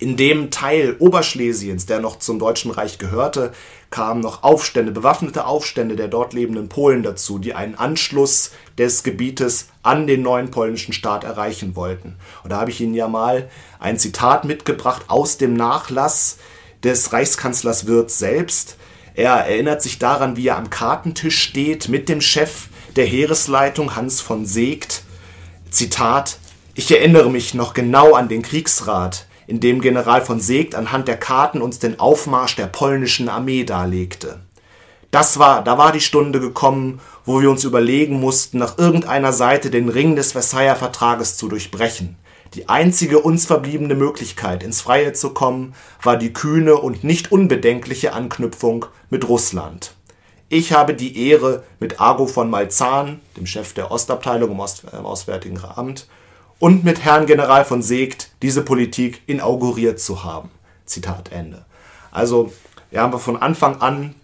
In 0.01 0.17
dem 0.17 0.49
Teil 0.49 0.95
Oberschlesiens, 0.97 1.85
der 1.85 1.99
noch 1.99 2.17
zum 2.17 2.39
Deutschen 2.39 2.71
Reich 2.71 2.97
gehörte, 2.97 3.53
kamen 3.91 4.19
noch 4.19 4.41
Aufstände, 4.41 4.91
bewaffnete 4.91 5.45
Aufstände 5.45 5.95
der 5.95 6.07
dort 6.07 6.33
lebenden 6.33 6.69
Polen 6.69 7.03
dazu, 7.03 7.37
die 7.37 7.53
einen 7.53 7.75
Anschluss 7.75 8.49
des 8.79 9.03
Gebietes 9.03 9.67
an 9.83 10.07
den 10.07 10.23
neuen 10.23 10.49
polnischen 10.49 10.91
Staat 10.91 11.23
erreichen 11.23 11.75
wollten. 11.75 12.15
Und 12.43 12.49
da 12.49 12.59
habe 12.59 12.71
ich 12.71 12.81
Ihnen 12.81 12.95
ja 12.95 13.07
mal 13.07 13.47
ein 13.79 13.99
Zitat 13.99 14.43
mitgebracht 14.43 15.03
aus 15.07 15.37
dem 15.37 15.53
Nachlass 15.53 16.39
des 16.83 17.13
Reichskanzlers 17.13 17.85
Wirth 17.85 18.09
selbst. 18.09 18.77
Er 19.13 19.33
erinnert 19.33 19.83
sich 19.83 19.99
daran, 19.99 20.35
wie 20.35 20.47
er 20.47 20.57
am 20.57 20.71
Kartentisch 20.71 21.39
steht 21.39 21.89
mit 21.89 22.09
dem 22.09 22.21
Chef 22.21 22.69
der 22.95 23.05
Heeresleitung 23.05 23.95
Hans 23.95 24.19
von 24.19 24.47
Seegt. 24.47 25.03
Zitat 25.69 26.39
Ich 26.73 26.89
erinnere 26.89 27.29
mich 27.29 27.53
noch 27.53 27.75
genau 27.75 28.15
an 28.15 28.29
den 28.29 28.41
Kriegsrat, 28.41 29.27
in 29.47 29.59
dem 29.59 29.81
General 29.81 30.21
von 30.21 30.39
Seeckt 30.39 30.75
anhand 30.75 31.07
der 31.07 31.17
Karten 31.17 31.61
uns 31.61 31.79
den 31.79 31.99
Aufmarsch 31.99 32.55
der 32.55 32.67
polnischen 32.67 33.29
Armee 33.29 33.63
darlegte. 33.63 34.41
Das 35.11 35.39
war, 35.39 35.63
da 35.63 35.77
war 35.77 35.91
die 35.91 35.99
Stunde 35.99 36.39
gekommen, 36.39 37.01
wo 37.25 37.41
wir 37.41 37.49
uns 37.49 37.65
überlegen 37.65 38.19
mussten, 38.19 38.59
nach 38.59 38.77
irgendeiner 38.77 39.33
Seite 39.33 39.69
den 39.69 39.89
Ring 39.89 40.15
des 40.15 40.31
Versailler 40.31 40.77
Vertrages 40.77 41.35
zu 41.35 41.49
durchbrechen. 41.49 42.17
Die 42.53 42.69
einzige 42.69 43.19
uns 43.19 43.45
verbliebene 43.45 43.95
Möglichkeit, 43.95 44.63
ins 44.63 44.81
Freie 44.81 45.13
zu 45.13 45.29
kommen, 45.29 45.73
war 46.01 46.17
die 46.17 46.33
kühne 46.33 46.75
und 46.75 47.03
nicht 47.03 47.31
unbedenkliche 47.31 48.13
Anknüpfung 48.13 48.85
mit 49.09 49.27
Russland. 49.27 49.93
Ich 50.49 50.73
habe 50.73 50.93
die 50.93 51.29
Ehre, 51.29 51.63
mit 51.79 52.01
Argo 52.01 52.25
von 52.27 52.49
Malzahn, 52.49 53.21
dem 53.37 53.45
Chef 53.45 53.73
der 53.73 53.89
Ostabteilung 53.89 54.51
im, 54.51 54.59
Ost, 54.59 54.83
im 54.91 55.05
Auswärtigen 55.05 55.61
Amt, 55.63 56.07
und 56.61 56.83
mit 56.83 57.03
Herrn 57.03 57.25
General 57.25 57.65
von 57.65 57.81
Seegt 57.81 58.29
diese 58.43 58.61
Politik 58.61 59.23
inauguriert 59.25 59.99
zu 59.99 60.23
haben. 60.23 60.51
Zitat 60.85 61.31
Ende. 61.31 61.65
Also 62.11 62.53
ja, 62.91 63.01
haben 63.01 63.13
wir 63.13 63.19
von 63.19 63.35
Anfang 63.35 63.81
an 63.81 64.15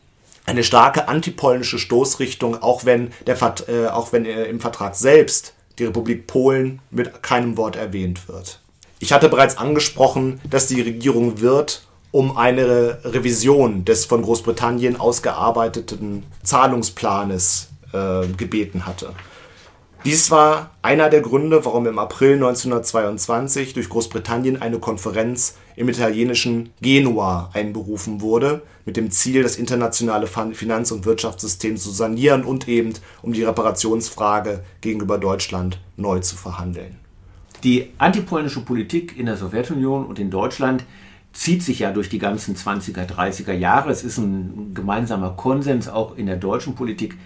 eine 0.46 0.63
starke 0.63 1.08
antipolnische 1.08 1.79
Stoßrichtung, 1.79 2.62
auch 2.62 2.86
wenn, 2.86 3.12
der, 3.25 3.38
äh, 3.67 3.88
auch 3.88 4.13
wenn 4.13 4.25
äh, 4.25 4.46
im 4.46 4.60
Vertrag 4.60 4.96
selbst 4.96 5.53
die 5.79 5.86
Republik 5.86 6.27
Polen 6.27 6.79
mit 6.91 7.24
keinem 7.24 7.58
Wort 7.58 7.75
erwähnt 7.75 8.27
wird. 8.29 8.60
Ich 9.00 9.13
hatte 9.13 9.29
bereits 9.29 9.58
angesprochen, 9.58 10.39
dass 10.48 10.67
die 10.67 10.82
Regierung 10.82 11.41
Wirth 11.41 11.88
um 12.12 12.38
eine 12.38 13.00
Revision 13.03 13.84
des 13.84 14.06
von 14.06 14.22
Großbritannien 14.22 15.00
ausgearbeiteten 15.00 16.24
Zahlungsplanes 16.44 17.70
äh, 17.94 18.27
gebeten 18.27 18.86
hatte. 18.86 19.13
Dies 20.08 20.32
war 20.32 20.72
einer 20.82 21.10
der 21.10 21.20
Gründe, 21.20 21.66
warum 21.66 21.86
im 21.86 22.00
April 22.00 22.36
1922 22.36 23.74
durch 23.74 23.90
Großbritannien 23.90 24.62
eine 24.62 24.80
Konferenz 24.80 25.58
im 25.76 25.90
italienischen 25.90 26.70
Genua 26.80 27.50
einberufen 27.52 28.22
wurde, 28.22 28.62
mit 28.86 28.96
dem 28.96 29.12
Ziel, 29.12 29.44
das 29.44 29.58
internationale 29.58 30.28
Finanz- 30.28 30.92
und 30.92 31.06
Wirtschaftssystem 31.06 31.76
zu 31.76 31.90
sanieren 31.90 32.46
und 32.46 32.70
eben 32.70 32.94
um 33.22 33.34
die 33.34 33.44
Reparationsfrage 33.44 34.64
gegenüber 34.80 35.18
Deutschland 35.18 35.82
neu 35.98 36.20
zu 36.20 36.38
verhandeln. 36.38 36.96
Die 37.66 37.92
antipolnische 37.98 38.62
Politik 38.62 39.18
in 39.20 39.26
der 39.26 39.36
Sowjetunion 39.36 40.06
und 40.06 40.20
in 40.20 40.32
Deutschland 40.32 40.86
zieht 41.34 41.64
sich 41.64 41.80
ja 41.80 41.92
durch 41.92 42.08
die 42.08 42.20
ganzen 42.20 42.56
20er, 42.56 43.06
30er 43.06 43.52
Jahre. 43.52 43.92
Es 43.92 44.06
ist 44.06 44.20
ein 44.20 44.72
gemeinsamer 44.74 45.32
Konsens 45.32 45.90
auch 45.90 46.16
in 46.16 46.28
der 46.28 46.38
deutschen 46.38 46.76
Politik, 46.76 47.18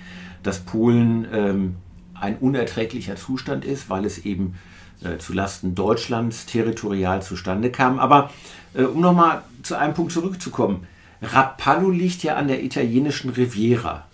dass 0.41 0.61
Polen 0.61 1.27
ähm, 1.31 1.75
ein 2.21 2.37
unerträglicher 2.37 3.15
Zustand 3.15 3.65
ist, 3.65 3.89
weil 3.89 4.05
es 4.05 4.19
eben 4.19 4.55
äh, 5.03 5.17
zulasten 5.17 5.75
Deutschlands 5.75 6.45
territorial 6.45 7.21
zustande 7.21 7.71
kam. 7.71 7.99
Aber 7.99 8.29
äh, 8.73 8.83
um 8.83 9.01
nochmal 9.01 9.43
zu 9.63 9.75
einem 9.75 9.93
Punkt 9.93 10.11
zurückzukommen, 10.11 10.87
Rapallo 11.21 11.89
liegt 11.89 12.23
ja 12.23 12.35
an 12.35 12.47
der 12.47 12.63
italienischen 12.63 13.29
Riviera. 13.31 14.05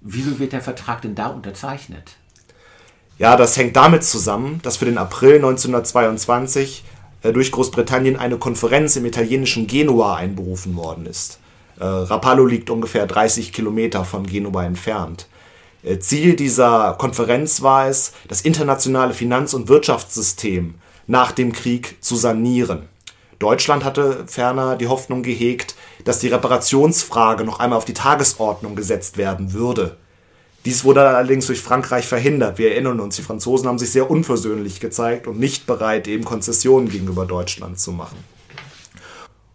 Wieso 0.00 0.38
wird 0.38 0.52
der 0.52 0.60
Vertrag 0.60 1.02
denn 1.02 1.14
da 1.14 1.28
unterzeichnet? 1.28 2.16
Ja, 3.18 3.36
das 3.36 3.56
hängt 3.56 3.76
damit 3.76 4.04
zusammen, 4.04 4.60
dass 4.62 4.78
für 4.78 4.84
den 4.86 4.98
April 4.98 5.36
1922 5.36 6.84
äh, 7.22 7.32
durch 7.32 7.52
Großbritannien 7.52 8.16
eine 8.16 8.38
Konferenz 8.38 8.96
im 8.96 9.04
italienischen 9.04 9.66
Genua 9.66 10.16
einberufen 10.16 10.76
worden 10.76 11.06
ist. 11.06 11.38
Äh, 11.78 11.84
Rapallo 11.84 12.46
liegt 12.46 12.70
ungefähr 12.70 13.06
30 13.06 13.52
Kilometer 13.52 14.04
von 14.04 14.26
Genua 14.26 14.64
entfernt. 14.64 15.26
Äh, 15.82 15.98
Ziel 15.98 16.36
dieser 16.36 16.94
Konferenz 16.98 17.62
war 17.62 17.88
es, 17.88 18.12
das 18.28 18.42
internationale 18.42 19.14
Finanz- 19.14 19.54
und 19.54 19.68
Wirtschaftssystem 19.68 20.74
nach 21.06 21.32
dem 21.32 21.52
Krieg 21.52 21.96
zu 22.00 22.16
sanieren. 22.16 22.88
Deutschland 23.38 23.84
hatte 23.84 24.24
ferner 24.28 24.76
die 24.76 24.86
Hoffnung 24.86 25.22
gehegt, 25.22 25.74
dass 26.04 26.20
die 26.20 26.28
Reparationsfrage 26.28 27.44
noch 27.44 27.58
einmal 27.58 27.78
auf 27.78 27.84
die 27.84 27.94
Tagesordnung 27.94 28.76
gesetzt 28.76 29.16
werden 29.16 29.52
würde. 29.52 29.96
Dies 30.64 30.84
wurde 30.84 31.00
allerdings 31.02 31.46
durch 31.46 31.60
Frankreich 31.60 32.06
verhindert. 32.06 32.58
Wir 32.58 32.70
erinnern 32.70 33.00
uns, 33.00 33.16
die 33.16 33.22
Franzosen 33.22 33.66
haben 33.66 33.80
sich 33.80 33.90
sehr 33.90 34.08
unversöhnlich 34.08 34.78
gezeigt 34.78 35.26
und 35.26 35.40
nicht 35.40 35.66
bereit, 35.66 36.06
eben 36.06 36.24
Konzessionen 36.24 36.88
gegenüber 36.88 37.26
Deutschland 37.26 37.80
zu 37.80 37.90
machen. 37.90 38.18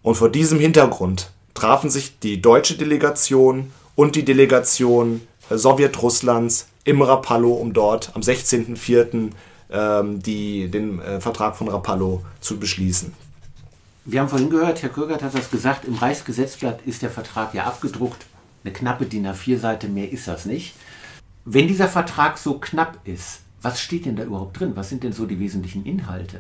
Und 0.02 0.16
vor 0.16 0.30
diesem 0.30 0.60
Hintergrund 0.60 1.32
trafen 1.54 1.90
sich 1.90 2.20
die 2.20 2.42
deutsche 2.42 2.78
Delegation 2.78 3.72
und 3.96 4.16
die 4.18 4.26
Delegation 4.26 5.22
Sowjetrusslands 5.50 6.68
im 6.84 7.02
Rapallo, 7.02 7.54
um 7.54 7.74
dort 7.74 8.12
am 8.16 8.22
16.04. 8.22 9.32
Ähm, 9.70 10.24
die, 10.24 10.70
den 10.72 11.02
äh, 11.02 11.20
Vertrag 11.20 11.58
von 11.58 11.68
Rapallo 11.68 12.24
zu 12.40 12.58
beschließen. 12.58 13.12
Wir 14.06 14.22
haben 14.22 14.30
vorhin 14.30 14.50
gehört, 14.50 14.82
Herr 14.82 14.90
Kögert 14.90 15.22
hat 15.22 15.36
das 15.36 15.52
gesagt, 15.52 15.84
im 15.84 15.96
Reichsgesetzblatt 15.96 16.80
ist 16.86 17.02
der 17.02 17.10
Vertrag 17.10 17.54
ja 17.54 17.66
abgedruckt. 17.66 18.26
Eine 18.64 18.72
knappe 18.72 19.06
DIN 19.06 19.28
A4-Seite, 19.28 19.90
mehr 19.90 20.10
ist 20.10 20.30
das 20.30 20.46
nicht. 20.46 20.74
Wenn 21.44 21.68
dieser 21.68 21.90
Vertrag 21.90 22.38
so 22.38 22.60
knapp 22.60 23.00
ist, 23.04 23.42
was 23.62 23.82
steht 23.82 24.06
denn 24.06 24.16
da 24.16 24.24
überhaupt 24.24 24.58
drin? 24.58 24.72
Was 24.76 24.88
sind 24.88 25.04
denn 25.04 25.12
so 25.12 25.26
die 25.26 25.40
wesentlichen 25.40 25.86
Inhalte? 25.86 26.40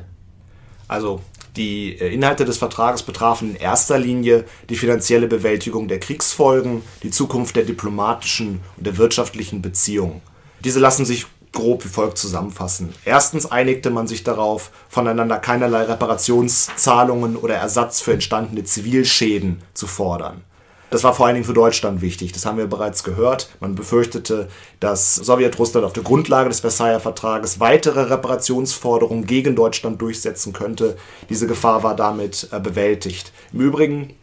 Also 0.87 1.19
die 1.57 1.99
äh, 1.99 2.13
Inhalte 2.13 2.45
des 2.45 2.57
Vertrages 2.57 3.03
betrafen 3.03 3.51
in 3.51 3.55
erster 3.57 3.99
Linie 3.99 4.45
die 4.69 4.75
finanzielle 4.75 5.27
Bewältigung 5.27 5.87
der 5.87 5.99
Kriegsfolgen, 5.99 6.83
die 7.03 7.11
Zukunft 7.11 7.55
der 7.55 7.63
diplomatischen 7.63 8.61
und 8.77 8.85
der 8.85 8.97
wirtschaftlichen 8.97 9.61
Beziehungen. 9.61 10.21
Diese 10.63 10.79
lassen 10.79 11.05
sich 11.05 11.25
grob 11.51 11.83
wie 11.83 11.89
folgt 11.89 12.17
zusammenfassen. 12.17 12.93
Erstens 13.03 13.45
einigte 13.45 13.89
man 13.89 14.07
sich 14.07 14.23
darauf, 14.23 14.71
voneinander 14.89 15.39
keinerlei 15.39 15.83
Reparationszahlungen 15.83 17.35
oder 17.35 17.55
Ersatz 17.55 18.01
für 18.01 18.13
entstandene 18.13 18.63
Zivilschäden 18.63 19.61
zu 19.73 19.87
fordern. 19.87 20.43
Das 20.89 21.03
war 21.03 21.13
vor 21.13 21.25
allen 21.25 21.35
Dingen 21.35 21.45
für 21.45 21.53
Deutschland 21.53 22.01
wichtig. 22.01 22.31
Das 22.31 22.45
haben 22.45 22.57
wir 22.57 22.67
bereits 22.67 23.03
gehört. 23.03 23.49
Man 23.59 23.75
befürchtete, 23.75 24.47
dass 24.79 25.15
Sowjetrussland 25.15 25.85
auf 25.85 25.91
der 25.91 26.03
Grundlage 26.03 26.47
des 26.49 26.61
Versailler 26.61 27.01
Vertrages 27.01 27.59
weitere 27.59 28.03
Reparationsforderungen 28.03 29.25
gegen 29.25 29.55
Deutschland 29.55 30.01
durchsetzen 30.01 30.53
könnte. 30.53 30.95
Diese 31.29 31.45
Gefahr 31.45 31.83
war 31.83 31.95
damit 31.95 32.47
äh, 32.51 32.59
bewältigt. 32.59 33.33
Im 33.51 33.59
Übrigen 33.59 34.13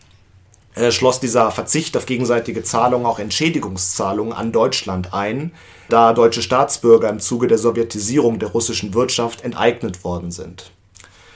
äh, 0.75 0.91
schloss 0.91 1.21
dieser 1.21 1.51
Verzicht 1.51 1.97
auf 1.99 2.07
gegenseitige 2.07 2.63
Zahlungen 2.63 3.07
auch 3.07 3.19
Entschädigungszahlungen 3.19 4.33
an 4.33 4.51
Deutschland 4.51 5.13
ein, 5.13 5.53
da 5.91 6.15
deutsche 6.15 6.41
Staatsbürger 6.43 7.11
im 7.11 7.21
Zuge 7.21 7.47
der 7.47 7.59
Sowjetisierung 7.59 8.39
der 8.39 8.49
russischen 8.51 8.95
Wirtschaft 8.95 9.45
enteignet 9.45 10.03
worden 10.03 10.31
sind. 10.31 10.73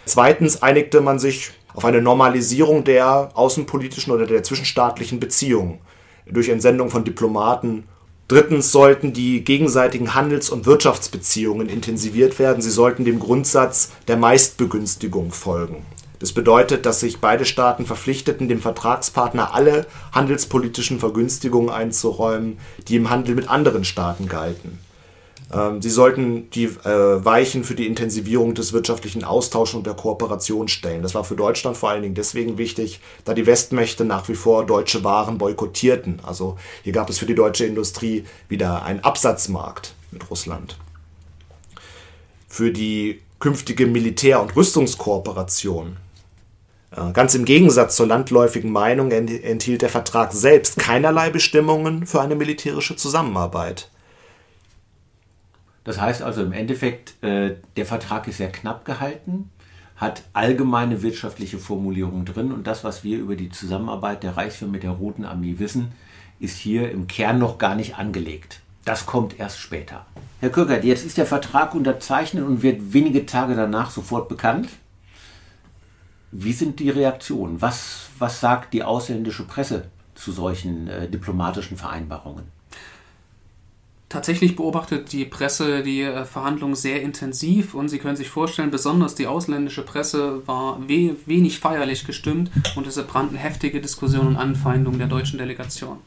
Zweitens 0.07 0.63
einigte 0.63 1.03
man 1.03 1.19
sich 1.19 1.51
auf 1.79 1.85
eine 1.85 2.03
Normalisierung 2.03 2.83
der 2.83 3.31
außenpolitischen 3.35 4.13
oder 4.13 4.27
der 4.27 4.43
zwischenstaatlichen 4.43 5.21
Beziehungen 5.21 5.79
durch 6.27 6.49
Entsendung 6.49 6.91
von 6.91 7.05
Diplomaten. 7.05 7.85
Drittens 8.27 8.73
sollten 8.73 9.13
die 9.13 9.45
gegenseitigen 9.45 10.13
Handels- 10.13 10.51
und 10.51 10.67
Wirtschaftsbeziehungen 10.67 11.69
intensiviert 11.69 12.41
werden. 12.41 12.63
Sie 12.63 12.73
sollten 12.73 13.05
dem 13.05 13.21
Grundsatz 13.21 13.93
der 14.09 14.17
Meistbegünstigung 14.17 15.31
folgen. 15.31 15.87
Das 16.19 16.33
bedeutet, 16.33 16.85
dass 16.85 16.99
sich 16.99 17.21
beide 17.21 17.45
Staaten 17.45 17.87
verpflichteten, 17.87 18.49
dem 18.49 18.61
Vertragspartner 18.61 19.55
alle 19.55 19.87
handelspolitischen 20.11 20.99
Vergünstigungen 20.99 21.71
einzuräumen, 21.71 22.59
die 22.89 22.97
im 22.97 23.09
Handel 23.09 23.37
mit 23.37 23.49
anderen 23.49 23.85
Staaten 23.85 24.27
galten. 24.27 24.81
Ähm, 25.53 25.81
sie 25.81 25.91
sollten 25.91 26.51
die 26.51 26.65
äh, 26.65 27.25
Weichen 27.25 27.65
für 27.65 27.75
die 27.75 27.87
Intensivierung 27.87 28.55
des 28.55 28.73
wirtschaftlichen 28.73 29.25
Austauschs 29.25 29.75
und 29.75 29.87
der 29.87 29.95
Kooperation 29.95 30.69
stellen. 30.69 31.03
Das 31.03 31.15
war 31.15 31.25
für 31.25 31.37
Deutschland 31.37 31.77
vor 31.77 31.91
allen 31.91 32.03
Dingen 32.03 32.15
deswegen 32.15 32.59
wichtig, 32.59 33.01
da 33.25 33.35
die 33.35 33.47
Westmächte 33.47 34.05
nach 34.05 34.29
wie 34.29 34.35
vor 34.35 34.67
deutsche 34.67 35.05
Waren 35.05 35.39
boykottierten. 35.39 36.21
Also 36.23 36.59
hier 36.83 36.93
gab 36.93 37.09
es 37.09 37.19
für 37.19 37.27
die 37.27 37.35
deutsche 37.35 37.65
Industrie 37.65 38.25
wieder 38.49 38.83
einen 38.83 39.01
Absatzmarkt 39.01 39.95
mit 40.11 40.31
Russland. 40.31 40.77
Für 42.49 42.71
die 42.71 43.21
künftige 43.41 43.87
Militär- 43.87 44.43
und 44.43 44.55
Rüstungskooperation 44.57 45.97
äh, 46.91 47.13
Ganz 47.13 47.35
im 47.35 47.45
Gegensatz 47.45 47.97
zur 47.97 48.07
landläufigen 48.07 48.71
Meinung 48.71 49.11
enthielt 49.11 49.83
der 49.83 49.89
Vertrag 49.89 50.33
selbst 50.33 50.79
keinerlei 50.79 51.31
Bestimmungen 51.31 52.07
für 52.07 52.21
eine 52.21 52.35
militärische 52.35 52.97
Zusammenarbeit. 52.97 53.89
Das 55.89 55.99
heißt 55.99 56.21
also 56.21 56.43
im 56.43 56.53
Endeffekt, 56.53 57.15
äh, 57.25 57.55
der 57.79 57.87
Vertrag 57.87 58.29
ist 58.29 58.37
sehr 58.37 58.53
knapp 58.53 58.85
gehalten, 58.85 59.49
hat 59.97 60.23
allgemeine 60.35 61.01
wirtschaftliche 61.01 61.57
Formulierungen 61.57 62.27
drin 62.27 62.53
und 62.53 62.67
das, 62.67 62.85
was 62.85 63.05
wir 63.05 63.17
über 63.17 63.37
die 63.37 63.49
Zusammenarbeit 63.49 64.23
der 64.23 64.37
Reichswehr 64.37 64.69
mit 64.69 64.83
der 64.83 64.91
Roten 64.91 65.25
Armee 65.25 65.59
wissen, 65.59 65.93
ist 66.41 66.59
hier 66.59 66.91
im 66.91 67.07
Kern 67.07 67.39
noch 67.39 67.57
gar 67.57 67.75
nicht 67.75 67.97
angelegt. 67.97 68.61
Das 68.85 69.07
kommt 69.07 69.41
erst 69.41 69.61
später. 69.61 70.05
Herr 70.41 70.51
Kürkert, 70.51 70.85
jetzt 70.85 71.07
ist 71.07 71.17
der 71.17 71.25
Vertrag 71.25 71.75
unterzeichnet 71.75 72.45
und 72.45 72.63
wird 72.63 72.93
wenige 72.93 73.25
Tage 73.25 73.55
danach 73.55 73.91
sofort 73.91 74.29
bekannt. 74.29 74.69
Wie 76.33 76.53
sind 76.53 76.81
die 76.81 76.91
Reaktionen? 76.91 77.63
Was, 77.63 78.11
was 78.19 78.41
sagt 78.41 78.75
die 78.75 78.85
ausländische 78.85 79.47
Presse 79.47 79.85
zu 80.15 80.33
solchen 80.33 80.87
äh, 80.89 81.09
diplomatischen 81.09 81.79
Vereinbarungen? 81.79 82.58
Tatsächlich 84.09 84.57
beobachtet 84.57 85.13
die 85.13 85.27
Presse 85.27 85.83
die 85.83 86.01
äh, 86.01 86.25
Verhandlungen 86.25 86.75
sehr 86.75 87.03
intensiv 87.03 87.75
und 87.75 87.91
Sie 87.91 87.99
können 87.99 88.17
sich 88.17 88.31
vorstellen, 88.31 88.71
besonders 88.71 89.15
die 89.15 89.27
ausländische 89.27 89.83
Presse 89.83 90.47
war 90.47 90.81
we 90.89 91.17
wenig 91.27 91.59
feierlich 91.59 92.07
gestimmt 92.07 92.51
und 92.75 92.87
es 92.87 92.97
brannten 93.03 93.37
heftige 93.37 93.83
Diskussionen 93.83 94.29
und 94.29 94.37
Anfeindungen 94.37 94.99
der 94.99 95.09
deutschen 95.09 95.39
Delegation. 95.39 95.99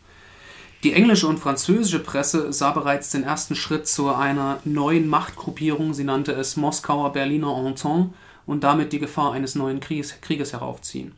Die 0.83 0.93
englische 0.93 1.27
und 1.27 1.37
französische 1.37 1.99
Presse 1.99 2.51
sah 2.51 2.71
bereits 2.71 3.11
den 3.11 3.21
ersten 3.21 3.53
Schritt 3.55 3.87
zu 3.87 4.09
einer 4.09 4.59
neuen 4.65 5.07
Machtgruppierung, 5.07 5.93
sie 5.93 6.03
nannte 6.03 6.31
es 6.31 6.57
Moskauer 6.57 7.13
Berliner 7.13 7.55
Entente 7.55 8.09
und 8.47 8.63
damit 8.63 8.93
die 8.93 8.99
Gefahr 8.99 9.33
eines 9.33 9.53
neuen 9.53 9.79
Krieges, 9.79 10.19
Krieges 10.21 10.53
heraufziehen. 10.53 11.11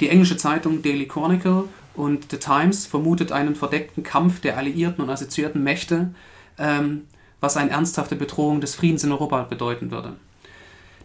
Die 0.00 0.08
englische 0.08 0.36
Zeitung 0.36 0.80
Daily 0.80 1.08
Chronicle 1.08 1.64
und 1.94 2.30
The 2.30 2.38
Times 2.38 2.86
vermutet 2.86 3.32
einen 3.32 3.54
verdeckten 3.54 4.02
Kampf 4.02 4.40
der 4.40 4.56
alliierten 4.56 5.02
und 5.02 5.10
assoziierten 5.10 5.62
Mächte, 5.62 6.14
ähm, 6.58 7.02
was 7.40 7.56
eine 7.56 7.70
ernsthafte 7.70 8.16
Bedrohung 8.16 8.60
des 8.60 8.74
Friedens 8.74 9.04
in 9.04 9.12
Europa 9.12 9.42
bedeuten 9.42 9.90
würde. 9.90 10.14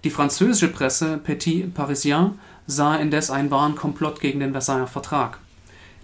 Die 0.04 0.10
französische 0.10 0.70
Presse 0.70 1.18
Petit 1.18 1.74
Parisien 1.74 2.40
sah 2.66 2.96
indes 2.96 3.30
einen 3.30 3.52
wahren 3.52 3.76
Komplott 3.76 4.22
gegen 4.22 4.40
den 4.40 4.52
Versailler 4.52 4.88
Vertrag. 4.88 5.40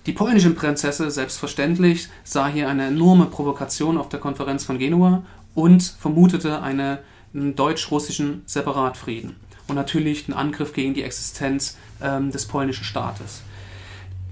Die 0.06 0.12
polnische 0.12 0.52
Prinzesse, 0.52 1.10
selbstverständlich, 1.10 2.10
sah 2.24 2.48
hier 2.48 2.69
eine 2.69 2.88
enorme 2.88 3.26
Provokation 3.26 3.98
auf 3.98 4.10
der 4.10 4.19
Konferenz 4.19 4.65
von 4.65 4.78
Genua 4.78 5.24
und 5.56 5.82
vermutete 5.82 6.62
eine, 6.62 7.00
einen 7.34 7.56
deutsch-russischen 7.56 8.43
Separatfrieden 8.45 9.36
und 9.67 9.76
natürlich 9.76 10.26
den 10.26 10.36
Angriff 10.36 10.74
gegen 10.74 10.93
die 10.93 11.04
Existenz 11.04 11.78
ähm, 12.02 12.32
des 12.32 12.45
polnischen 12.45 12.84
Staates. 12.84 13.41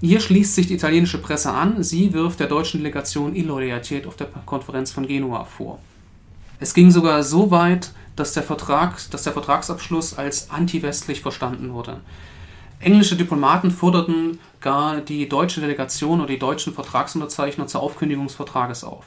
Hier 0.04 0.20
schließt 0.20 0.54
sich 0.54 0.66
die 0.66 0.74
italienische 0.74 1.16
Presse 1.16 1.50
an. 1.50 1.82
Sie 1.82 2.12
wirft 2.12 2.38
der 2.38 2.46
deutschen 2.46 2.80
Delegation 2.80 3.34
Illoyalität 3.34 4.06
auf 4.06 4.16
der 4.16 4.26
Konferenz 4.44 4.92
von 4.92 5.06
Genua 5.06 5.44
vor. 5.44 5.78
Es 6.60 6.74
ging 6.74 6.90
sogar 6.90 7.22
so 7.22 7.50
weit, 7.50 7.90
dass 8.14 8.34
der, 8.34 8.42
Vertrag, 8.42 8.98
dass 9.10 9.22
der 9.22 9.32
Vertragsabschluss 9.32 10.18
als 10.18 10.50
antiwestlich 10.50 11.22
verstanden 11.22 11.72
wurde. 11.72 12.02
Englische 12.80 13.16
Diplomaten 13.16 13.70
forderten 13.70 14.38
gar 14.60 15.00
die 15.00 15.26
deutsche 15.26 15.62
Delegation 15.62 16.20
oder 16.20 16.28
die 16.28 16.38
deutschen 16.38 16.74
Vertragsunterzeichner 16.74 17.66
zur 17.66 17.80
Aufkündigung 17.80 18.26
des 18.26 18.36
Vertrages 18.36 18.84
auf. 18.84 19.06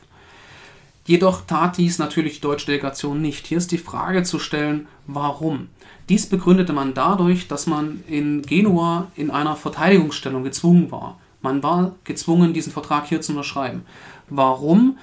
Jedoch 1.07 1.43
tat 1.47 1.77
dies 1.77 1.99
natürlich 1.99 2.35
die 2.35 2.41
deutsche 2.41 2.65
Delegation 2.65 3.21
nicht. 3.21 3.47
Hier 3.47 3.57
ist 3.57 3.71
die 3.71 3.77
Frage 3.77 4.23
zu 4.23 4.39
stellen, 4.39 4.89
warum? 5.07 5.69
Dies 6.09 6.27
begründete 6.27 6.73
man 6.73 6.93
dadurch, 6.93 7.47
dass 7.47 7.65
man 7.65 8.03
in 8.09 8.41
Genua 8.41 9.07
in 9.15 9.31
einer 9.31 9.55
Verteidigungsstellung 9.55 10.43
gezwungen 10.43 10.91
war. 10.91 11.17
Man 11.41 11.63
war 11.63 11.95
gezwungen, 12.03 12.51
diesen 12.51 12.73
Vertrag 12.73 13.07
hier 13.07 13.21
zu 13.21 13.31
unterschreiben. 13.31 13.85
Warum? 14.29 14.97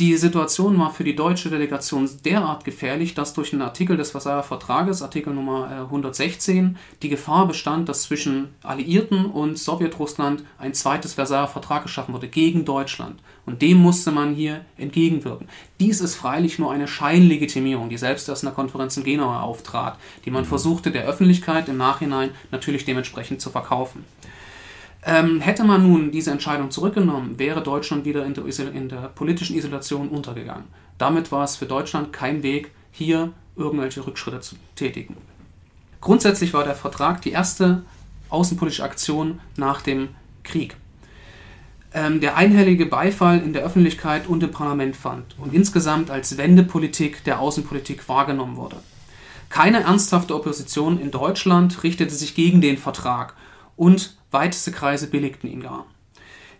Die 0.00 0.16
Situation 0.16 0.76
war 0.80 0.92
für 0.92 1.04
die 1.04 1.14
deutsche 1.14 1.50
Delegation 1.50 2.10
derart 2.24 2.64
gefährlich, 2.64 3.14
dass 3.14 3.32
durch 3.32 3.52
einen 3.52 3.62
Artikel 3.62 3.96
des 3.96 4.10
Versailler 4.10 4.42
Vertrages, 4.42 5.02
Artikel 5.02 5.32
Nummer 5.32 5.68
116, 5.68 6.66
äh, 6.66 6.78
die 7.00 7.08
Gefahr 7.08 7.46
bestand, 7.46 7.88
dass 7.88 8.02
zwischen 8.02 8.48
Alliierten 8.64 9.26
und 9.26 9.56
Sowjetrussland 9.56 10.42
ein 10.58 10.74
zweites 10.74 11.14
Versailler 11.14 11.46
Vertrag 11.46 11.84
geschaffen 11.84 12.12
wurde 12.12 12.26
gegen 12.26 12.64
Deutschland. 12.64 13.20
Und 13.46 13.62
dem 13.62 13.78
musste 13.78 14.10
man 14.10 14.34
hier 14.34 14.64
entgegenwirken. 14.76 15.46
Dies 15.78 16.00
ist 16.00 16.16
freilich 16.16 16.58
nur 16.58 16.72
eine 16.72 16.88
Scheinlegitimierung, 16.88 17.88
die 17.88 17.98
selbst 17.98 18.28
erst 18.28 18.42
in 18.42 18.48
der 18.48 18.54
Konferenz 18.56 18.96
in 18.96 19.04
Genua 19.04 19.42
auftrat, 19.42 19.96
die 20.24 20.32
man 20.32 20.44
versuchte 20.44 20.90
der 20.90 21.04
Öffentlichkeit 21.04 21.68
im 21.68 21.76
Nachhinein 21.76 22.30
natürlich 22.50 22.84
dementsprechend 22.84 23.40
zu 23.40 23.50
verkaufen. 23.50 24.04
Ähm, 25.06 25.40
hätte 25.40 25.64
man 25.64 25.82
nun 25.82 26.10
diese 26.10 26.30
Entscheidung 26.30 26.70
zurückgenommen, 26.70 27.38
wäre 27.38 27.62
Deutschland 27.62 28.06
wieder 28.06 28.24
in 28.24 28.32
der, 28.32 28.72
in 28.72 28.88
der, 28.88 29.08
politischen 29.08 29.54
Isolation 29.54 30.08
untergegangen. 30.08 30.64
Damit 30.96 31.30
war 31.30 31.44
es 31.44 31.56
für 31.56 31.66
Deutschland 31.66 32.12
kein 32.12 32.42
Weg, 32.42 32.70
hier 32.90 33.32
irgendwelche 33.54 34.06
Rückschritte 34.06 34.40
zu 34.40 34.56
tätigen. 34.76 35.16
Grundsätzlich 36.00 36.54
war 36.54 36.64
der 36.64 36.74
Vertrag 36.74 37.20
die 37.20 37.32
erste 37.32 37.82
außenpolitische 38.30 38.82
Aktion 38.84 39.40
nach 39.56 39.82
dem 39.82 40.08
Krieg, 40.42 40.76
ähm, 41.92 42.20
der 42.20 42.36
einhellige 42.36 42.86
Beifall 42.86 43.40
in 43.40 43.52
der 43.52 43.62
Öffentlichkeit 43.62 44.26
und 44.26 44.42
im 44.42 44.52
Parlament 44.52 44.96
fand 44.96 45.38
und 45.38 45.52
insgesamt 45.52 46.10
als 46.10 46.38
Wendepolitik 46.38 47.24
der 47.24 47.40
Außenpolitik 47.40 48.08
wahrgenommen 48.08 48.56
wurde. 48.56 48.76
Keine 49.50 49.82
ernsthafte 49.82 50.34
Opposition 50.34 50.98
in 50.98 51.10
Deutschland 51.10 51.82
richtete 51.82 52.14
sich 52.14 52.34
gegen 52.34 52.60
den 52.60 52.78
Vertrag 52.78 53.34
und 53.76 54.16
Weiteste 54.30 54.72
Kreise 54.72 55.06
billigten 55.06 55.46
ihn 55.46 55.62
gar. 55.62 55.86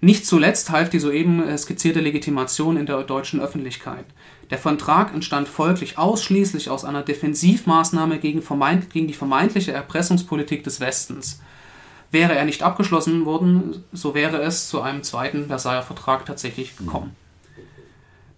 Nicht 0.01 0.27
zuletzt 0.27 0.71
half 0.71 0.91
die 0.91 0.99
soeben 0.99 1.43
äh, 1.43 1.57
skizzierte 1.59 2.01
Legitimation 2.01 2.77
in 2.77 2.87
der 2.87 3.03
deutschen 3.03 3.41
Öffentlichkeit. 3.41 4.05
Der 4.51 4.59
Vertrag 4.59 5.13
entstand 5.15 5.49
folglich 5.49 5.99
ausschließlich 5.99 6.71
aus 6.71 6.85
einer 6.85 7.03
Defensivmaßnahme 7.03 8.19
gegen, 8.19 8.43
gegen, 8.93 9.09
die 9.09 9.15
vermeintliche 9.15 9.73
Erpressungspolitik 9.73 10.63
des 10.63 10.79
Westens. 10.81 11.41
Wäre 12.11 12.35
er 12.35 12.45
nicht 12.45 12.63
abgeschlossen 12.63 13.25
worden, 13.25 13.83
so 13.93 14.15
wäre 14.15 14.43
es 14.43 14.69
zu 14.69 14.83
einem 14.83 15.03
zweiten 15.03 15.47
Versailler 15.47 15.83
Vertrag 15.83 16.27
tatsächlich 16.27 16.77
gekommen. 16.77 17.17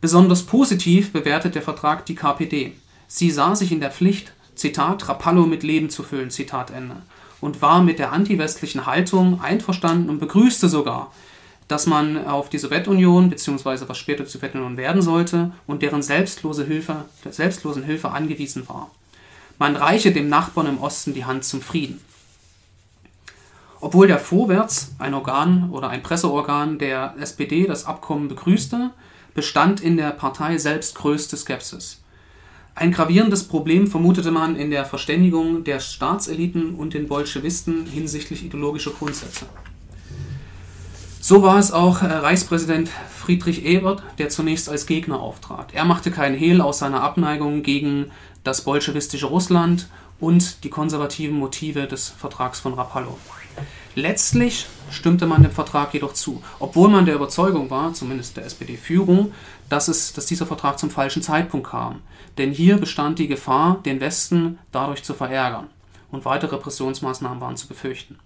Besonders 0.01 0.45
positiv 0.45 1.13
bewertet 1.13 1.57
der 1.57 1.63
Vertrag 1.63 2.07
die 2.07 2.15
KPD. 2.15 2.75
Sie 3.09 3.31
sah 3.31 3.55
sich 3.55 3.73
in 3.73 3.81
der 3.81 3.91
Pflicht, 3.91 4.33
Zitat, 4.55 5.09
Rapallo 5.09 5.47
mit 5.47 5.63
Leben 5.63 5.91
zu 5.91 6.03
füllen, 6.03 6.31
Zitat 6.31 6.71
Ende 6.71 6.97
und 7.47 7.63
war 7.63 7.81
mit 7.81 8.01
der 8.01 8.11
antiwestlichen 8.11 8.87
Haltung 8.87 9.41
einverstanden 9.41 10.11
und 10.11 10.19
begrüßte 10.19 10.69
sogar, 10.69 11.13
dass 11.69 11.87
man 11.87 12.27
auf 12.27 12.49
die 12.49 12.59
Sowjetunion 12.59 13.31
bzw. 13.31 13.85
was 13.87 13.99
später 13.99 14.25
die 14.25 14.31
Sowjetunion 14.31 14.77
werden 14.77 15.01
sollte 15.01 15.53
und 15.69 15.81
deren 15.81 16.03
selbstlose 16.03 16.65
Hilfe, 16.65 17.05
selbstlosen 17.31 17.85
Hilfe 17.85 18.11
angewiesen 18.11 18.69
war. 18.69 18.91
Man 19.59 19.77
reiche 19.77 20.11
dem 20.11 20.29
Nachbarn 20.29 20.67
im 20.67 20.79
Osten 20.79 21.15
die 21.15 21.25
Hand 21.25 21.45
zum 21.45 21.63
Frieden. 21.63 22.01
Obwohl 23.81 24.09
der 24.09 24.19
Vorwärts, 24.19 24.97
ein 24.99 25.15
Organ 25.15 25.71
oder 25.71 25.89
ein 25.89 26.03
Presseorgan 26.03 26.81
der 26.81 27.15
SPD, 27.21 27.69
das 27.69 27.87
Abkommen 27.87 28.27
begrüßte, 28.27 28.91
bestand 29.35 29.81
in 29.81 29.97
der 29.97 30.11
Partei 30.11 30.59
selbst 30.59 30.97
größte 30.97 31.37
Skepsis. 31.37 32.03
Ein 32.79 32.93
gravierendes 32.93 33.45
Problem 33.45 33.87
vermutete 33.87 34.31
man 34.31 34.55
in 34.55 34.71
der 34.71 34.85
Verständigung 34.85 35.65
der 35.65 35.81
Staatseliten 35.81 36.75
und 36.75 36.93
den 36.93 37.09
Bolschewisten 37.09 37.87
hinsichtlich 37.87 38.45
ideologischer 38.45 38.91
Grundsätze. 38.91 39.47
So 41.19 41.43
war 41.43 41.59
es 41.59 41.73
auch 41.73 42.03
äh, 42.03 42.07
Reichspräsident 42.07 42.91
Friedrich 43.19 43.65
Ebert, 43.65 44.03
der 44.19 44.29
zunächst 44.29 44.69
als 44.69 44.85
Gegner 44.85 45.21
auftrat. 45.21 45.73
Er 45.73 45.87
machte 45.87 46.11
keinen 46.11 46.37
Hehl 46.37 46.61
aus 46.61 46.79
seiner 46.81 47.03
Abneigung 47.03 47.63
gegen 47.63 48.11
das 48.45 48.61
bolschewistische 48.61 49.27
Russland 49.27 49.89
und 50.21 50.63
die 50.63 50.71
konservativen 50.71 51.39
Motive 51.39 51.87
des 51.87 52.11
Vertrags 52.11 52.61
von 52.61 52.75
Rapallo. 52.75 53.17
Letztlich 53.95 54.67
stimmte 54.91 55.25
man 55.25 55.43
dem 55.43 55.51
Vertrag 55.51 55.95
jedoch 55.95 56.13
zu, 56.13 56.43
obwohl 56.59 56.91
man 56.91 57.07
der 57.07 57.15
Überzeugung 57.15 57.71
war, 57.71 57.95
zumindest 57.95 58.37
der 58.37 58.45
SPD-Führung, 58.45 59.33
dass, 59.71 59.87
dass 60.13 60.27
dieser 60.27 60.45
Vertrag 60.45 60.79
zum 60.79 60.91
falschen 60.91 61.23
Zeitpunkt 61.23 61.69
kam. 61.71 62.03
Denn 62.39 62.53
hier 62.53 62.77
bestand 62.79 63.19
die 63.19 63.29
Gefahr, 63.29 63.81
den 63.85 64.01
Westen 64.01 64.59
dadurch 64.73 65.03
zu 65.03 65.15
verärgern. 65.15 65.69
Und 66.11 66.25
weitere 66.25 66.57
Repressionsmaßnahmen 66.57 67.41
waren 67.41 67.57
zu 67.57 67.67
befürchten. 67.67 68.19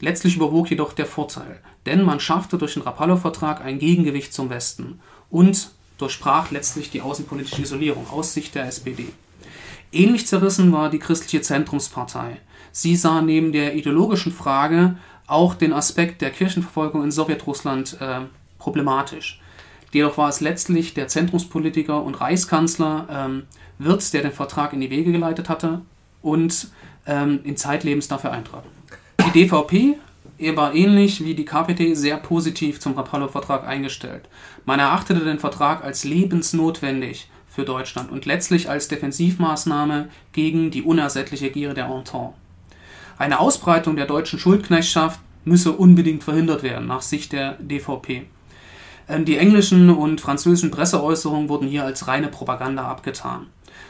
Letztlich 0.00 0.36
überwog 0.36 0.70
jedoch 0.70 0.92
der 0.92 1.06
Vorteil, 1.06 1.60
denn 1.86 2.02
man 2.02 2.18
schaffte 2.18 2.58
durch 2.58 2.74
den 2.74 2.82
Rapallo-Vertrag 2.82 3.60
ein 3.60 3.78
Gegengewicht 3.78 4.32
zum 4.32 4.50
Westen 4.50 5.00
und 5.30 5.70
durchbrach 5.98 6.50
letztlich 6.50 6.90
die 6.90 7.02
außenpolitische 7.02 7.62
Isolierung 7.62 8.08
aus 8.10 8.34
Sicht 8.34 8.54
der 8.54 8.66
SPD. 8.66 9.08
Ähnlich 9.92 10.26
zerrissen 10.26 10.72
war 10.72 10.90
die 10.90 10.98
christliche 10.98 11.42
Zentrumspartei. 11.42 12.38
Sie 12.72 12.96
sah 12.96 13.20
neben 13.20 13.52
der 13.52 13.74
ideologischen 13.74 14.32
Frage 14.32 14.96
auch 15.26 15.54
den 15.54 15.72
Aspekt 15.72 16.22
der 16.22 16.30
Kirchenverfolgung 16.30 17.04
in 17.04 17.10
Sowjetrussland 17.10 17.98
äh, 18.00 18.20
problematisch. 18.58 19.41
Jedoch 19.92 20.16
war 20.16 20.28
es 20.28 20.40
letztlich 20.40 20.94
der 20.94 21.08
Zentrumspolitiker 21.08 22.02
und 22.02 22.20
Reichskanzler 22.20 23.06
ähm, 23.10 23.42
Wirz, 23.78 24.10
der 24.10 24.22
den 24.22 24.32
Vertrag 24.32 24.72
in 24.72 24.80
die 24.80 24.90
Wege 24.90 25.12
geleitet 25.12 25.48
hatte 25.48 25.82
und 26.22 26.68
ähm, 27.06 27.40
in 27.44 27.56
Zeitlebens 27.56 28.08
dafür 28.08 28.32
eintrat. 28.32 28.64
Die 29.26 29.44
DVP 29.44 29.98
war 30.56 30.74
ähnlich 30.74 31.24
wie 31.24 31.34
die 31.34 31.44
KPD 31.44 31.94
sehr 31.94 32.16
positiv 32.16 32.80
zum 32.80 32.94
Rapallo-Vertrag 32.94 33.66
eingestellt. 33.66 34.28
Man 34.64 34.80
erachtete 34.80 35.20
den 35.20 35.38
Vertrag 35.38 35.84
als 35.84 36.04
lebensnotwendig 36.04 37.28
für 37.46 37.64
Deutschland 37.64 38.10
und 38.10 38.24
letztlich 38.24 38.70
als 38.70 38.88
Defensivmaßnahme 38.88 40.08
gegen 40.32 40.70
die 40.70 40.82
unersättliche 40.82 41.50
Gier 41.50 41.74
der 41.74 41.86
Entente. 41.86 42.32
Eine 43.18 43.40
Ausbreitung 43.40 43.94
der 43.94 44.06
deutschen 44.06 44.38
Schuldknechtschaft 44.38 45.20
müsse 45.44 45.72
unbedingt 45.72 46.24
verhindert 46.24 46.62
werden, 46.62 46.86
nach 46.86 47.02
Sicht 47.02 47.32
der 47.32 47.52
DVP. 47.60 48.26
Ähm, 49.08 49.24
die 49.24 49.36
englischen 49.36 49.90
und 49.90 50.20
französischen 50.20 50.70
Presseäußerungen 50.70 51.48
wurden 51.48 51.68
hier 51.68 51.84
als 51.84 52.08
reine 52.08 52.28
Propaganda 52.28 52.86
abgetan. 52.86 53.46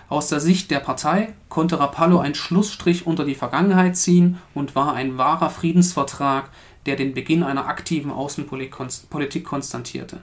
Aus 0.09 0.29
der 0.29 0.40
Sicht 0.40 0.70
der 0.70 0.81
Partei 0.81 1.33
konnte 1.48 1.81
Rapallo 1.81 2.18
einen 2.18 2.35
Schlussstrich 2.35 3.07
unter 3.07 3.25
die 3.25 3.35
Vergangenheit 3.35 3.96
ziehen 3.96 4.38
und 4.55 4.75
war 4.75 4.94
ein 4.94 5.18
wahrer 5.18 5.51
Friedensvertrag, 5.51 6.51
der 6.87 6.96
den 6.96 7.14
Beginn 7.14 7.42
einer 7.42 7.66
aktiven 7.66 8.11
Außenpolitik 8.11 9.44
konstatierte. 9.44 10.22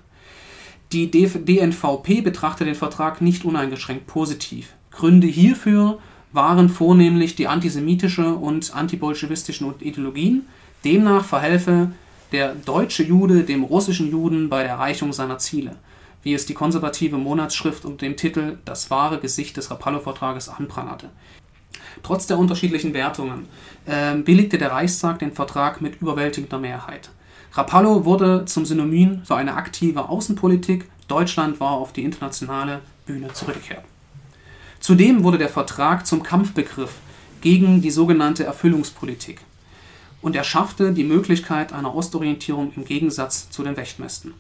Die 0.92 1.12
DNVP 1.12 2.22
betrachtete 2.22 2.66
den 2.66 2.76
Vertrag 2.76 3.22
nicht 3.22 3.46
uneingeschränkt 3.46 4.08
positiv. 4.08 4.74
Gründe 4.92 5.28
hierfür 5.28 6.00
waren 6.32 6.70
vornehmlich 6.70 7.36
die 7.36 7.48
antisemitische 7.48 8.34
und 8.34 8.76
antibolschewistischen 8.76 9.74
Ideologien. 9.80 10.48
Demnach 10.84 11.26
verhelfe 11.26 11.92
der 12.32 12.54
deutsche 12.54 13.04
Jude 13.04 13.44
dem 13.44 13.64
russischen 13.64 14.12
Juden 14.12 14.50
bei 14.50 14.64
der 14.64 14.74
Erreichung 14.74 15.14
seiner 15.14 15.40
Ziele, 15.40 15.76
wie 16.24 16.34
es 16.34 16.46
die 16.46 16.54
konservative 16.54 17.18
Monatsschrift 17.18 17.86
unter 17.86 18.06
dem 18.06 18.18
Titel 18.18 18.58
Das 18.66 18.92
wahre 18.92 19.20
Gesicht 19.20 19.58
des 19.58 19.72
Rapallo-Vertrages 19.72 20.50
anprangerte. 20.50 21.10
Trotz 22.04 22.28
der 22.28 22.38
unterschiedlichen 22.38 22.94
Wertungen 22.94 23.48
äh, 23.86 24.16
billigte 24.16 24.58
der 24.58 24.72
Reichstag 24.72 25.20
den 25.20 25.32
Vertrag 25.32 25.82
mit 25.82 26.02
überwältigender 26.02 26.60
Mehrheit. 26.60 27.10
Rapallo 27.54 28.06
wurde 28.06 28.46
zum 28.46 28.66
Synonym 28.66 29.24
für 29.26 29.36
eine 29.36 29.56
aktive 29.56 30.08
Außenpolitik. 30.08 30.90
Deutschland 31.08 31.60
war 31.60 31.72
auf 31.72 31.94
die 31.94 32.04
internationale 32.04 32.82
Bühne 33.06 33.34
zurückgekehrt. 33.34 33.84
Zudem 34.80 35.24
wurde 35.24 35.40
der 35.40 35.50
Vertrag 35.50 36.06
zum 36.06 36.22
Kampfbegriff 36.22 36.94
gegen 37.42 37.82
die 37.82 37.92
sogenannte 37.92 38.44
Erfüllungspolitik 38.44 39.42
und 40.22 40.36
er 40.36 40.44
schaffte 40.44 40.92
die 40.92 41.04
Möglichkeit 41.04 41.74
einer 41.74 41.96
Ostorientierung 41.96 42.72
im 42.76 42.86
Gegensatz 42.86 43.50
zu 43.50 43.64
den 43.64 43.78
Wächtmästen. 43.78 44.34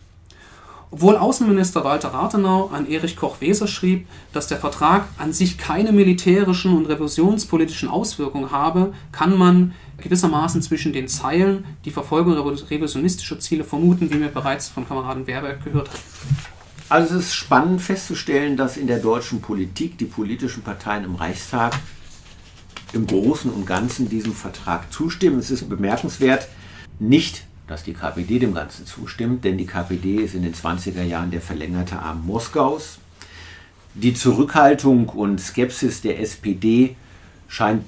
Obwohl 0.91 1.17
Außenminister 1.17 1.83
Walter 1.83 2.09
Rathenau 2.09 2.69
an 2.73 2.89
Erich 2.89 3.15
Koch-Weser 3.15 3.67
schrieb, 3.67 4.07
dass 4.33 4.47
der 4.47 4.57
Vertrag 4.57 5.07
an 5.19 5.33
sich 5.33 5.59
keine 5.59 5.91
militärischen 5.91 6.75
und 6.75 6.87
revolutionspolitischen 6.87 7.89
Auswirkungen 7.89 8.51
habe, 8.51 8.93
kann 9.11 9.37
man 9.37 9.75
gewissermaßen 9.97 10.63
zwischen 10.63 10.91
den 10.91 11.07
Zeilen 11.07 11.65
die 11.85 11.91
Verfolgung 11.91 12.33
revisionistischer 12.33 13.39
Ziele 13.39 13.63
vermuten, 13.63 14.09
wie 14.11 14.19
wir 14.19 14.29
bereits 14.29 14.69
von 14.69 14.87
Kameraden 14.87 15.27
Werberg 15.27 15.63
gehört 15.63 15.89
haben. 15.89 15.99
Also 16.89 17.17
es 17.17 17.25
ist 17.25 17.35
spannend 17.35 17.83
festzustellen, 17.83 18.57
dass 18.57 18.75
in 18.75 18.87
der 18.87 18.97
deutschen 18.97 19.41
Politik 19.41 19.99
die 19.99 20.05
politischen 20.05 20.63
Parteien 20.63 21.03
im 21.03 21.13
Reichstag 21.13 21.77
im 22.93 23.07
Großen 23.07 23.51
und 23.51 23.65
Ganzen 23.65 24.09
diesem 24.09 24.33
Vertrag 24.33 24.91
zustimmen. 24.91 25.39
Es 25.39 25.51
ist 25.51 25.69
bemerkenswert, 25.69 26.47
nicht 26.99 27.43
dass 27.69 27.83
die 27.83 27.93
KPD 27.93 28.39
dem 28.39 28.55
Ganzen 28.55 28.87
zustimmt, 28.87 29.43
denn 29.45 29.57
die 29.57 29.67
KPD 29.67 30.15
ist 30.15 30.33
in 30.33 30.41
den 30.41 30.55
20er 30.55 31.03
Jahren 31.03 31.29
der 31.29 31.39
verlängerte 31.39 31.99
Arm 31.99 32.25
Moskaus. 32.25 32.97
Die 33.93 34.15
Zurückhaltung 34.15 35.07
und 35.09 35.39
Skepsis 35.39 36.01
der 36.01 36.19
SPD 36.19 36.95
scheint 37.47 37.83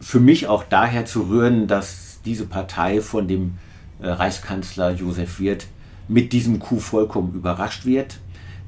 für 0.00 0.20
mich 0.20 0.46
auch 0.46 0.64
daher 0.64 1.04
zu 1.04 1.28
rühren, 1.28 1.66
dass 1.66 2.20
diese 2.24 2.46
Partei 2.46 3.02
von 3.02 3.28
dem 3.28 3.58
äh, 4.00 4.08
Reichskanzler 4.08 4.92
Josef 4.92 5.38
Wirth 5.38 5.66
mit 6.08 6.32
diesem 6.32 6.58
Coup 6.58 6.80
vollkommen 6.80 7.34
überrascht 7.34 7.84
wird. 7.84 8.18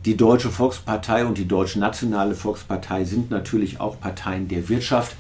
Die 0.04 0.18
Deutsche 0.18 0.50
Volkspartei 0.50 1.24
und 1.24 1.38
die 1.38 1.48
Deutsche 1.48 1.78
Nationale 1.78 2.34
Volkspartei 2.34 3.04
sind 3.04 3.30
natürlich 3.30 3.80
auch 3.80 3.98
Parteien 4.00 4.48
der 4.48 4.68
Wirtschaft 4.68 5.16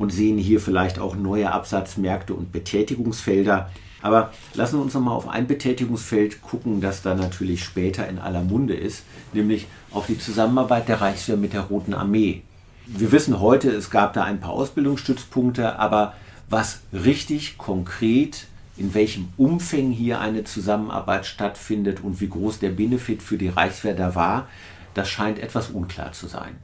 und 0.00 0.10
sehen 0.10 0.38
hier 0.38 0.60
vielleicht 0.60 0.98
auch 0.98 1.14
neue 1.14 1.52
Absatzmärkte 1.52 2.32
und 2.32 2.52
Betätigungsfelder. 2.52 3.70
Aber 4.00 4.32
lassen 4.54 4.78
wir 4.78 4.82
uns 4.82 4.94
noch 4.94 5.02
mal 5.02 5.12
auf 5.12 5.28
ein 5.28 5.46
Betätigungsfeld 5.46 6.40
gucken, 6.40 6.80
das 6.80 7.02
da 7.02 7.14
natürlich 7.14 7.62
später 7.62 8.08
in 8.08 8.18
aller 8.18 8.40
Munde 8.40 8.72
ist, 8.74 9.04
nämlich 9.34 9.66
auf 9.90 10.06
die 10.06 10.18
Zusammenarbeit 10.18 10.88
der 10.88 11.02
Reichswehr 11.02 11.36
mit 11.36 11.52
der 11.52 11.60
Roten 11.60 11.92
Armee. 11.92 12.40
Wir 12.86 13.12
wissen 13.12 13.40
heute, 13.40 13.70
es 13.70 13.90
gab 13.90 14.14
da 14.14 14.24
ein 14.24 14.40
paar 14.40 14.52
Ausbildungsstützpunkte, 14.52 15.78
aber 15.78 16.14
was 16.48 16.80
richtig 16.94 17.58
konkret, 17.58 18.46
in 18.78 18.94
welchem 18.94 19.28
Umfang 19.36 19.90
hier 19.90 20.18
eine 20.18 20.44
Zusammenarbeit 20.44 21.26
stattfindet 21.26 22.02
und 22.02 22.22
wie 22.22 22.28
groß 22.30 22.58
der 22.58 22.70
Benefit 22.70 23.22
für 23.22 23.36
die 23.36 23.48
Reichswehr 23.48 23.94
da 23.94 24.14
war, 24.14 24.48
das 24.94 25.10
scheint 25.10 25.38
etwas 25.38 25.68
unklar 25.68 26.12
zu 26.12 26.26
sein. 26.26 26.56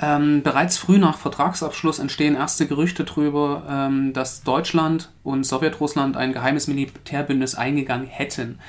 Ähm, 0.00 0.42
bereits 0.42 0.78
früh 0.78 0.98
nach 0.98 1.18
Vertragsabschluss 1.18 1.98
entstehen 1.98 2.36
erste 2.36 2.66
Gerüchte 2.66 3.04
darüber, 3.04 3.64
ähm, 3.68 4.12
dass 4.12 4.42
Deutschland 4.44 5.10
und 5.24 5.44
Sowjetrussland 5.44 6.16
ein 6.16 6.32
geheimes 6.32 6.68
Militärbündnis 6.68 7.56
eingegangen 7.56 8.06
hätten. 8.06 8.60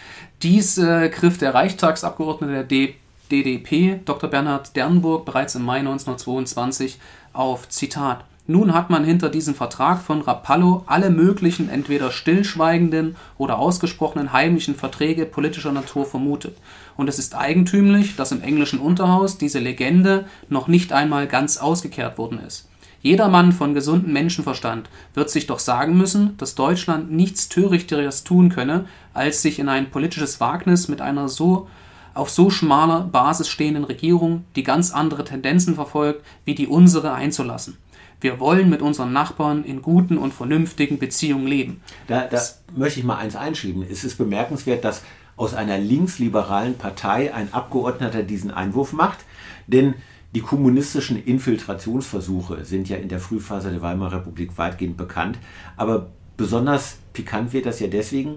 Dies 0.42 0.78
äh, 0.78 1.10
griff 1.10 1.38
der 1.38 1.54
Reichstagsabgeordnete 1.54 2.54
der 2.54 2.64
D 2.64 2.96
DDP, 3.32 4.00
Dr. 4.06 4.28
Bernhard 4.28 4.76
Dernburg, 4.76 5.24
bereits 5.24 5.54
im 5.54 5.64
Mai 5.64 5.80
1922 5.80 7.00
auf 7.32 7.70
Zitat. 7.70 8.26
Nun 8.48 8.74
hat 8.74 8.90
man 8.90 9.04
hinter 9.04 9.30
diesem 9.30 9.54
Vertrag 9.54 10.02
von 10.02 10.22
Rapallo 10.22 10.84
alle 10.88 11.12
möglichen 11.12 11.70
entweder 11.70 12.10
stillschweigenden 12.10 13.16
oder 13.38 13.60
ausgesprochenen 13.60 14.34
heimlichen 14.34 14.74
Verträge 14.74 15.28
politischer 15.28 15.72
Natur 15.72 16.08
vermutet. 16.08 16.58
Und 17.00 17.08
es 17.08 17.18
ist 17.18 17.34
eigentümlich, 17.34 18.18
dass 18.18 18.34
im 18.34 18.42
englischen 18.42 18.78
Unterhaus 18.78 19.38
diese 19.38 19.60
Legende 19.60 20.26
noch 20.50 20.68
nicht 20.68 20.92
einmal 20.92 21.28
ganz 21.28 21.56
ausgekehrt 21.56 22.18
worden 22.18 22.42
ist. 22.46 22.68
Jeder 23.02 23.30
Mann 23.30 23.54
von 23.54 23.74
gesundem 23.74 24.12
Menschenverstand 24.12 24.90
wird 25.14 25.30
sich 25.30 25.48
doch 25.48 25.60
sagen 25.60 25.98
müssen, 25.98 26.36
dass 26.36 26.56
Deutschland 26.56 27.10
nichts 27.10 27.48
Törichteres 27.48 28.26
tun 28.26 28.50
könne, 28.50 28.84
als 29.14 29.42
sich 29.42 29.60
in 29.60 29.70
ein 29.70 29.92
politisches 29.92 30.42
Wagnis 30.42 30.90
mit 30.90 31.00
einer 31.00 31.30
so 31.30 31.70
auf 32.16 32.30
so 32.30 32.50
schmaler 32.50 33.08
Basis 33.10 33.48
stehenden 33.48 33.86
Regierung, 33.86 34.44
die 34.58 34.64
ganz 34.64 34.92
andere 34.92 35.24
Tendenzen 35.24 35.76
verfolgt, 35.76 36.26
wie 36.44 36.54
die 36.54 36.68
unsere 36.68 37.14
einzulassen. 37.14 37.78
Wir 38.20 38.42
wollen 38.42 38.70
mit 38.70 38.82
unseren 38.82 39.14
Nachbarn 39.14 39.64
in 39.64 39.82
guten 39.82 40.18
und 40.18 40.34
vernünftigen 40.34 41.00
Beziehungen 41.00 41.48
leben. 41.48 41.82
Da, 42.08 42.28
da 42.28 42.42
möchte 42.76 43.00
ich 43.00 43.06
mal 43.06 43.16
eins 43.16 43.38
einschieben. 43.38 43.86
Es 43.90 44.04
ist 44.04 44.18
bemerkenswert, 44.18 44.84
dass 44.84 45.04
aus 45.40 45.54
einer 45.54 45.78
linksliberalen 45.78 46.78
Partei 46.78 47.34
ein 47.34 47.54
Abgeordneter 47.54 48.24
diesen 48.24 48.52
Einwurf 48.52 48.94
macht, 48.94 49.20
denn 49.68 49.96
Die 50.36 50.42
kommunistischen 50.42 51.18
Infiltrationsversuche 51.18 52.64
sind 52.64 52.88
ja 52.88 52.98
in 52.98 53.10
der 53.10 53.20
Frühphase 53.20 53.72
der 53.72 53.82
Weimarer 53.82 54.18
Republik 54.18 54.58
weitgehend 54.58 54.96
bekannt, 54.96 55.40
aber 55.76 56.12
besonders 56.38 56.98
pikant 57.14 57.52
wird 57.52 57.66
das 57.66 57.80
ja 57.80 57.88
deswegen, 57.88 58.36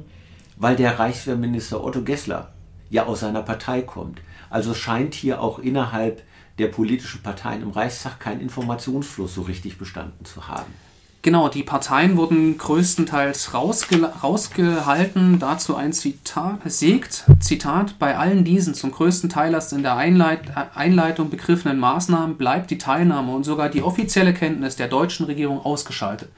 weil 0.56 0.74
der 0.74 0.98
Reichswehrminister 0.98 1.84
Otto 1.84 2.00
Gessler 2.00 2.52
ja 2.88 3.04
aus 3.04 3.20
seiner 3.20 3.42
Partei 3.42 3.82
kommt. 3.82 4.22
Also 4.48 4.72
scheint 4.72 5.14
hier 5.14 5.42
auch 5.42 5.58
innerhalb 5.58 6.22
der 6.58 6.68
politischen 6.68 7.22
Parteien 7.22 7.62
im 7.62 7.70
Reichstag 7.70 8.20
kein 8.20 8.40
Informationsfluss 8.40 9.34
so 9.34 9.42
richtig 9.42 9.76
bestanden 9.76 10.24
zu 10.24 10.48
haben. 10.48 10.72
Genau, 11.24 11.48
die 11.48 11.62
Parteien 11.62 12.16
wurden 12.16 12.58
größtenteils 12.58 13.54
rausge 13.54 14.02
rausgehalten. 14.24 15.38
Dazu 15.38 15.76
ein 15.76 15.92
Zitat. 15.92 16.58
Segt, 16.64 17.24
Zitat, 17.38 17.96
bei 18.00 18.18
allen 18.18 18.42
diesen 18.42 18.74
zum 18.74 18.90
größten 18.90 19.30
Teil 19.30 19.54
als 19.54 19.72
in 19.72 19.84
der 19.84 19.96
Einleit 19.96 20.40
Einleitung 20.74 21.30
begriffenen 21.30 21.78
Maßnahmen 21.78 22.36
bleibt 22.36 22.72
die 22.72 22.78
Teilnahme 22.78 23.32
und 23.32 23.44
sogar 23.44 23.68
die 23.68 23.84
offizielle 23.84 24.34
Kenntnis 24.34 24.74
der 24.74 24.88
deutschen 24.88 25.26
Regierung 25.26 25.64
ausgeschaltet. 25.64 26.28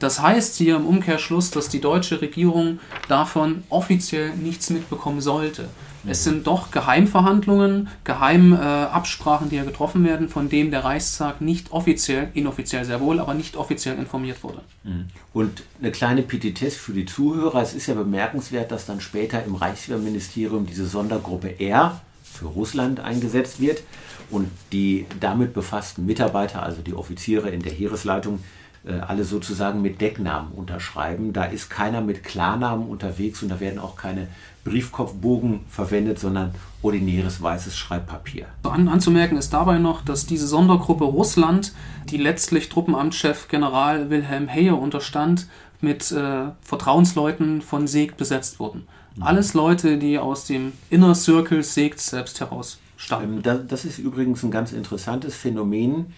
Das 0.00 0.20
heißt 0.20 0.56
hier 0.56 0.74
im 0.76 0.86
Umkehrschluss, 0.86 1.52
dass 1.52 1.68
die 1.68 1.80
deutsche 1.80 2.20
Regierung 2.20 2.80
davon 3.06 3.62
offiziell 3.68 4.34
nichts 4.34 4.70
mitbekommen 4.70 5.20
sollte. 5.20 5.68
Es 6.06 6.24
sind 6.24 6.46
doch 6.46 6.70
Geheimverhandlungen, 6.70 7.88
Geheimabsprachen, 8.04 9.48
äh, 9.48 9.50
die 9.50 9.56
ja 9.56 9.64
getroffen 9.64 10.04
werden, 10.04 10.28
von 10.28 10.48
denen 10.48 10.70
der 10.70 10.84
Reichstag 10.84 11.40
nicht 11.40 11.72
offiziell, 11.72 12.28
inoffiziell 12.34 12.84
sehr 12.84 13.00
wohl, 13.00 13.20
aber 13.20 13.34
nicht 13.34 13.56
offiziell 13.56 13.98
informiert 13.98 14.42
wurde. 14.42 14.62
Mhm. 14.84 15.06
Und 15.32 15.62
eine 15.80 15.90
kleine 15.90 16.22
Petitesse 16.22 16.78
für 16.78 16.92
die 16.92 17.04
Zuhörer. 17.04 17.60
Es 17.60 17.74
ist 17.74 17.86
ja 17.86 17.94
bemerkenswert, 17.94 18.70
dass 18.70 18.86
dann 18.86 19.00
später 19.00 19.44
im 19.44 19.54
Reichswehrministerium 19.54 20.66
diese 20.66 20.86
Sondergruppe 20.86 21.60
R 21.60 22.00
für 22.24 22.46
Russland 22.46 23.00
eingesetzt 23.00 23.60
wird 23.60 23.82
und 24.30 24.50
die 24.72 25.06
damit 25.18 25.52
befassten 25.52 26.06
Mitarbeiter, 26.06 26.62
also 26.62 26.80
die 26.80 26.94
Offiziere 26.94 27.50
in 27.50 27.62
der 27.62 27.72
Heeresleitung, 27.72 28.40
äh, 28.84 28.92
alle 28.92 29.24
sozusagen 29.24 29.82
mit 29.82 30.00
Decknamen 30.00 30.52
unterschreiben. 30.52 31.34
Da 31.34 31.44
ist 31.44 31.68
keiner 31.68 32.00
mit 32.00 32.24
Klarnamen 32.24 32.88
unterwegs 32.88 33.42
und 33.42 33.50
da 33.50 33.60
werden 33.60 33.78
auch 33.78 33.96
keine 33.96 34.28
Briefkopfbogen 34.64 35.60
verwendet, 35.68 36.18
sondern 36.18 36.54
ordinäres 36.82 37.42
weißes 37.42 37.76
Schreibpapier. 37.76 38.46
An, 38.62 38.88
anzumerken 38.88 39.36
ist 39.36 39.52
dabei 39.52 39.78
noch, 39.78 40.02
dass 40.02 40.26
diese 40.26 40.46
Sondergruppe 40.46 41.04
Russland, 41.04 41.72
die 42.08 42.18
letztlich 42.18 42.68
Truppenamtschef 42.68 43.48
General 43.48 44.10
Wilhelm 44.10 44.48
Heyer 44.48 44.78
unterstand, 44.78 45.46
mit 45.80 46.12
äh, 46.12 46.48
Vertrauensleuten 46.62 47.62
von 47.62 47.86
Segt 47.86 48.16
besetzt 48.16 48.60
wurden. 48.60 48.86
Mhm. 49.16 49.22
Alles 49.22 49.54
Leute, 49.54 49.98
die 49.98 50.18
aus 50.18 50.46
dem 50.46 50.72
Inner 50.90 51.14
Circle 51.14 51.62
Segt 51.62 52.00
selbst 52.00 52.40
heraus 52.40 52.78
stammen. 52.96 53.42
Ähm, 53.44 53.66
das 53.66 53.84
ist 53.84 53.98
übrigens 53.98 54.42
ein 54.42 54.50
ganz 54.50 54.72
interessantes 54.72 55.34
Phänomen, 55.34 56.12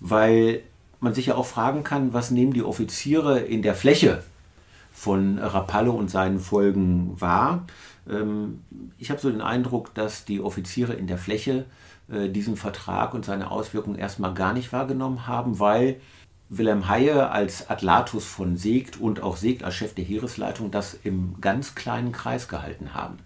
weil 0.00 0.62
man 1.00 1.14
sich 1.14 1.26
ja 1.26 1.36
auch 1.36 1.46
fragen 1.46 1.84
kann, 1.84 2.12
was 2.12 2.30
nehmen 2.30 2.52
die 2.52 2.62
Offiziere 2.62 3.38
in 3.38 3.62
der 3.62 3.74
Fläche 3.74 4.24
von 4.92 5.38
Rapallo 5.38 5.92
und 5.92 6.10
seinen 6.10 6.40
Folgen 6.40 7.20
wahr. 7.20 7.66
Ähm, 8.08 8.62
ich 8.98 9.10
habe 9.10 9.20
so 9.20 9.30
den 9.30 9.40
Eindruck, 9.40 9.94
dass 9.94 10.24
die 10.24 10.40
Offiziere 10.40 10.94
in 10.94 11.06
der 11.06 11.18
Fläche 11.18 11.66
äh, 12.08 12.28
diesen 12.28 12.56
Vertrag 12.56 13.14
und 13.14 13.24
seine 13.24 13.50
Auswirkungen 13.50 13.98
erstmal 13.98 14.34
gar 14.34 14.52
nicht 14.52 14.72
wahrgenommen 14.72 15.26
haben, 15.26 15.58
weil 15.58 16.00
Wilhelm 16.50 16.88
Haie 16.88 17.30
als 17.30 17.70
Atlatus 17.70 18.26
von 18.26 18.56
Segt 18.56 19.00
und 19.00 19.22
auch 19.22 19.36
Segt 19.36 19.64
als 19.64 19.74
Chef 19.74 19.94
der 19.94 20.04
Heeresleitung 20.04 20.70
das 20.70 20.94
im 21.02 21.40
ganz 21.40 21.74
kleinen 21.74 22.12
Kreis 22.12 22.48
gehalten 22.48 22.94
haben. 22.94 23.18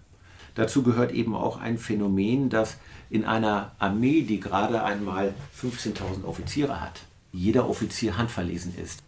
Dazu 0.55 0.83
gehört 0.83 1.11
eben 1.11 1.35
auch 1.35 1.59
ein 1.59 1.77
Phänomen, 1.77 2.49
dass 2.49 2.77
in 3.09 3.25
einer 3.25 3.71
Armee, 3.79 4.21
die 4.21 4.39
gerade 4.39 4.83
einmal 4.83 5.33
15.000 5.61 6.25
Offiziere 6.25 6.81
hat, 6.81 7.01
jeder 7.31 7.69
Offizier 7.69 8.17
handverlesen 8.17 8.73
ist. 8.75 9.03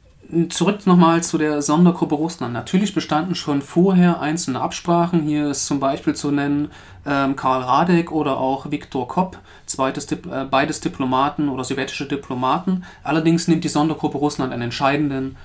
Zurück 0.50 0.88
nochmal 0.88 1.24
zu 1.24 1.38
der 1.38 1.62
Sondergruppe 1.62 2.15
Russland. 2.15 2.54
Natürlich 2.54 2.94
bestanden 2.94 3.36
schon 3.36 3.62
vorher 3.62 4.22
einzelne 4.22 4.62
Absprachen. 4.62 5.24
Hier 5.24 5.50
ist 5.50 5.65
zum 5.65 5.80
Beispiel 5.82 6.15
zu 6.15 6.32
nennen 6.32 6.72
ähm, 7.06 7.36
Karl 7.36 7.62
Radek 7.62 8.12
oder 8.12 8.38
auch 8.38 8.72
Viktor 8.72 9.08
Kopp, 9.08 9.39
zweites, 9.65 10.10
äh, 10.12 10.17
beides 10.50 10.80
Diplomaten 10.80 11.50
oder 11.50 11.65
sowjetische 11.65 12.08
Diplomaten. 12.08 12.86
Allerdings 13.04 13.50
nimmt 13.50 13.65
die 13.65 13.70
Sondergruppe 13.70 14.20
Russland 14.20 14.54
einen 14.54 14.62
entscheidenden 14.62 15.36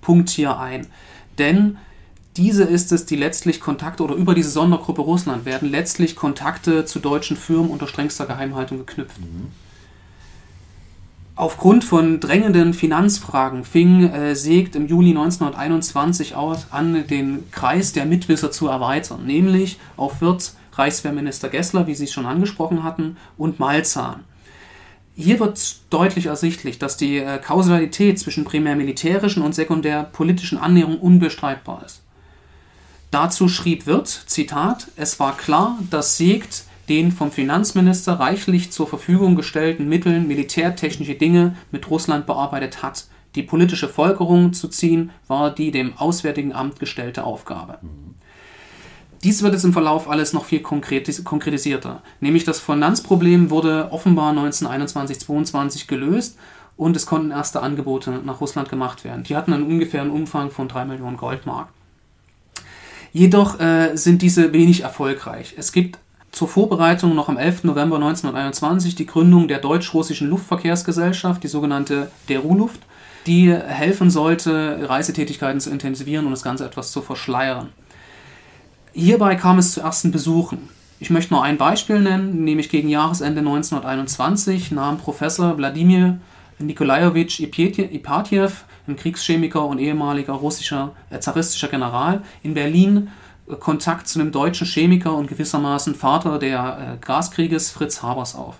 Punkt 0.00 0.30
hier 0.30 0.58
ein. 0.58 0.86
Denn 1.38 1.78
diese 2.36 2.62
ist 2.62 2.92
es, 2.92 3.06
die 3.06 3.16
letztlich 3.16 3.60
Kontakte 3.60 4.04
oder 4.04 4.14
über 4.14 4.34
diese 4.34 4.50
Sondergruppe 4.50 5.02
Russland 5.02 5.44
werden 5.46 5.70
letztlich 5.70 6.14
Kontakte 6.14 6.84
zu 6.84 7.00
deutschen 7.00 7.36
Firmen 7.36 7.70
unter 7.70 7.88
strengster 7.88 8.26
Geheimhaltung 8.26 8.78
geknüpft. 8.78 9.20
Mhm. 9.20 9.50
Aufgrund 11.34 11.82
von 11.82 12.20
drängenden 12.20 12.74
Finanzfragen 12.74 13.64
fing 13.64 14.10
äh, 14.12 14.36
Segt 14.36 14.76
im 14.76 14.86
Juli 14.86 15.10
1921 15.10 16.34
aus, 16.34 16.66
an, 16.70 17.06
den 17.06 17.50
Kreis 17.50 17.92
der 17.92 18.04
Mitwisser 18.04 18.50
zu 18.50 18.68
erweitern, 18.68 19.24
nämlich 19.24 19.78
auf 19.96 20.20
Wirt, 20.20 20.52
Reichswehrminister 20.74 21.48
Gessler, 21.48 21.86
wie 21.86 21.94
Sie 21.94 22.04
es 22.04 22.12
schon 22.12 22.26
angesprochen 22.26 22.82
hatten, 22.82 23.16
und 23.38 23.58
Malzahn. 23.60 24.24
Hier 25.14 25.40
wird 25.40 25.76
deutlich 25.90 26.26
ersichtlich, 26.26 26.78
dass 26.78 26.96
die 26.98 27.18
äh, 27.18 27.38
Kausalität 27.38 28.18
zwischen 28.18 28.44
primär 28.44 28.76
militärischen 28.76 29.42
und 29.42 29.54
sekundär 29.54 30.04
politischen 30.04 30.58
Annäherungen 30.58 30.98
unbestreitbar 30.98 31.82
ist. 31.84 32.02
Dazu 33.10 33.48
schrieb 33.48 33.86
Wirth, 33.86 34.24
Zitat, 34.26 34.88
es 34.96 35.18
war 35.20 35.36
klar, 35.36 35.78
dass 35.90 36.16
Segt 36.16 36.64
den 36.92 37.10
vom 37.10 37.32
Finanzminister 37.32 38.20
reichlich 38.20 38.70
zur 38.70 38.86
Verfügung 38.86 39.34
gestellten 39.34 39.88
Mitteln 39.88 40.28
militärtechnische 40.28 41.14
Dinge 41.14 41.56
mit 41.70 41.88
Russland 41.88 42.26
bearbeitet 42.26 42.82
hat. 42.82 43.06
Die 43.34 43.42
politische 43.42 43.88
Folgerung 43.88 44.52
zu 44.52 44.68
ziehen 44.68 45.10
war 45.26 45.54
die 45.54 45.70
dem 45.70 45.96
Auswärtigen 45.96 46.52
Amt 46.52 46.78
gestellte 46.78 47.24
Aufgabe. 47.24 47.78
Dies 49.24 49.42
wird 49.42 49.54
jetzt 49.54 49.64
im 49.64 49.72
Verlauf 49.72 50.06
alles 50.06 50.34
noch 50.34 50.44
viel 50.44 50.60
konkretis 50.60 51.24
konkretisierter. 51.24 52.02
Nämlich 52.20 52.44
das 52.44 52.60
Finanzproblem 52.60 53.48
wurde 53.48 53.90
offenbar 53.90 54.34
1921-22 54.34 55.86
gelöst 55.86 56.36
und 56.76 56.94
es 56.94 57.06
konnten 57.06 57.30
erste 57.30 57.62
Angebote 57.62 58.20
nach 58.22 58.42
Russland 58.42 58.68
gemacht 58.68 59.02
werden. 59.02 59.24
Die 59.24 59.34
hatten 59.34 59.54
einen 59.54 59.62
ungefähren 59.62 60.10
Umfang 60.10 60.50
von 60.50 60.68
3 60.68 60.84
Millionen 60.84 61.16
Goldmark. 61.16 61.68
Jedoch 63.14 63.60
äh, 63.60 63.96
sind 63.96 64.20
diese 64.20 64.52
wenig 64.52 64.82
erfolgreich. 64.82 65.54
Es 65.56 65.72
gibt 65.72 65.98
zur 66.32 66.48
Vorbereitung 66.48 67.14
noch 67.14 67.28
am 67.28 67.36
11. 67.36 67.64
November 67.64 67.96
1921 67.96 68.94
die 68.94 69.06
Gründung 69.06 69.48
der 69.48 69.58
Deutsch-Russischen 69.58 70.28
Luftverkehrsgesellschaft, 70.30 71.42
die 71.42 71.48
sogenannte 71.48 72.10
DERU-Luft, 72.28 72.80
die 73.26 73.52
helfen 73.52 74.10
sollte, 74.10 74.88
Reisetätigkeiten 74.88 75.60
zu 75.60 75.70
intensivieren 75.70 76.24
und 76.24 76.32
das 76.32 76.42
Ganze 76.42 76.64
etwas 76.64 76.90
zu 76.90 77.02
verschleiern. 77.02 77.68
Hierbei 78.94 79.36
kam 79.36 79.58
es 79.58 79.72
zu 79.72 79.82
ersten 79.82 80.10
Besuchen. 80.10 80.70
Ich 80.98 81.10
möchte 81.10 81.34
nur 81.34 81.42
ein 81.42 81.58
Beispiel 81.58 82.00
nennen, 82.00 82.44
nämlich 82.44 82.68
gegen 82.68 82.88
Jahresende 82.88 83.40
1921 83.40 84.72
nahm 84.72 84.98
Professor 84.98 85.56
Wladimir 85.58 86.18
Nikolajewitsch 86.58 87.40
Ipatjew, 87.40 88.50
ein 88.86 88.96
Kriegschemiker 88.96 89.64
und 89.64 89.78
ehemaliger 89.78 90.32
russischer 90.32 90.92
äh, 91.10 91.18
zaristischer 91.18 91.68
General, 91.68 92.22
in 92.42 92.54
Berlin 92.54 93.10
Kontakt 93.60 94.08
zu 94.08 94.20
einem 94.20 94.32
deutschen 94.32 94.66
Chemiker 94.66 95.14
und 95.14 95.28
gewissermaßen 95.28 95.94
Vater 95.94 96.38
der 96.38 96.98
äh, 97.00 97.04
Gaskrieges 97.04 97.70
Fritz 97.70 98.02
Habers 98.02 98.34
auf. 98.34 98.56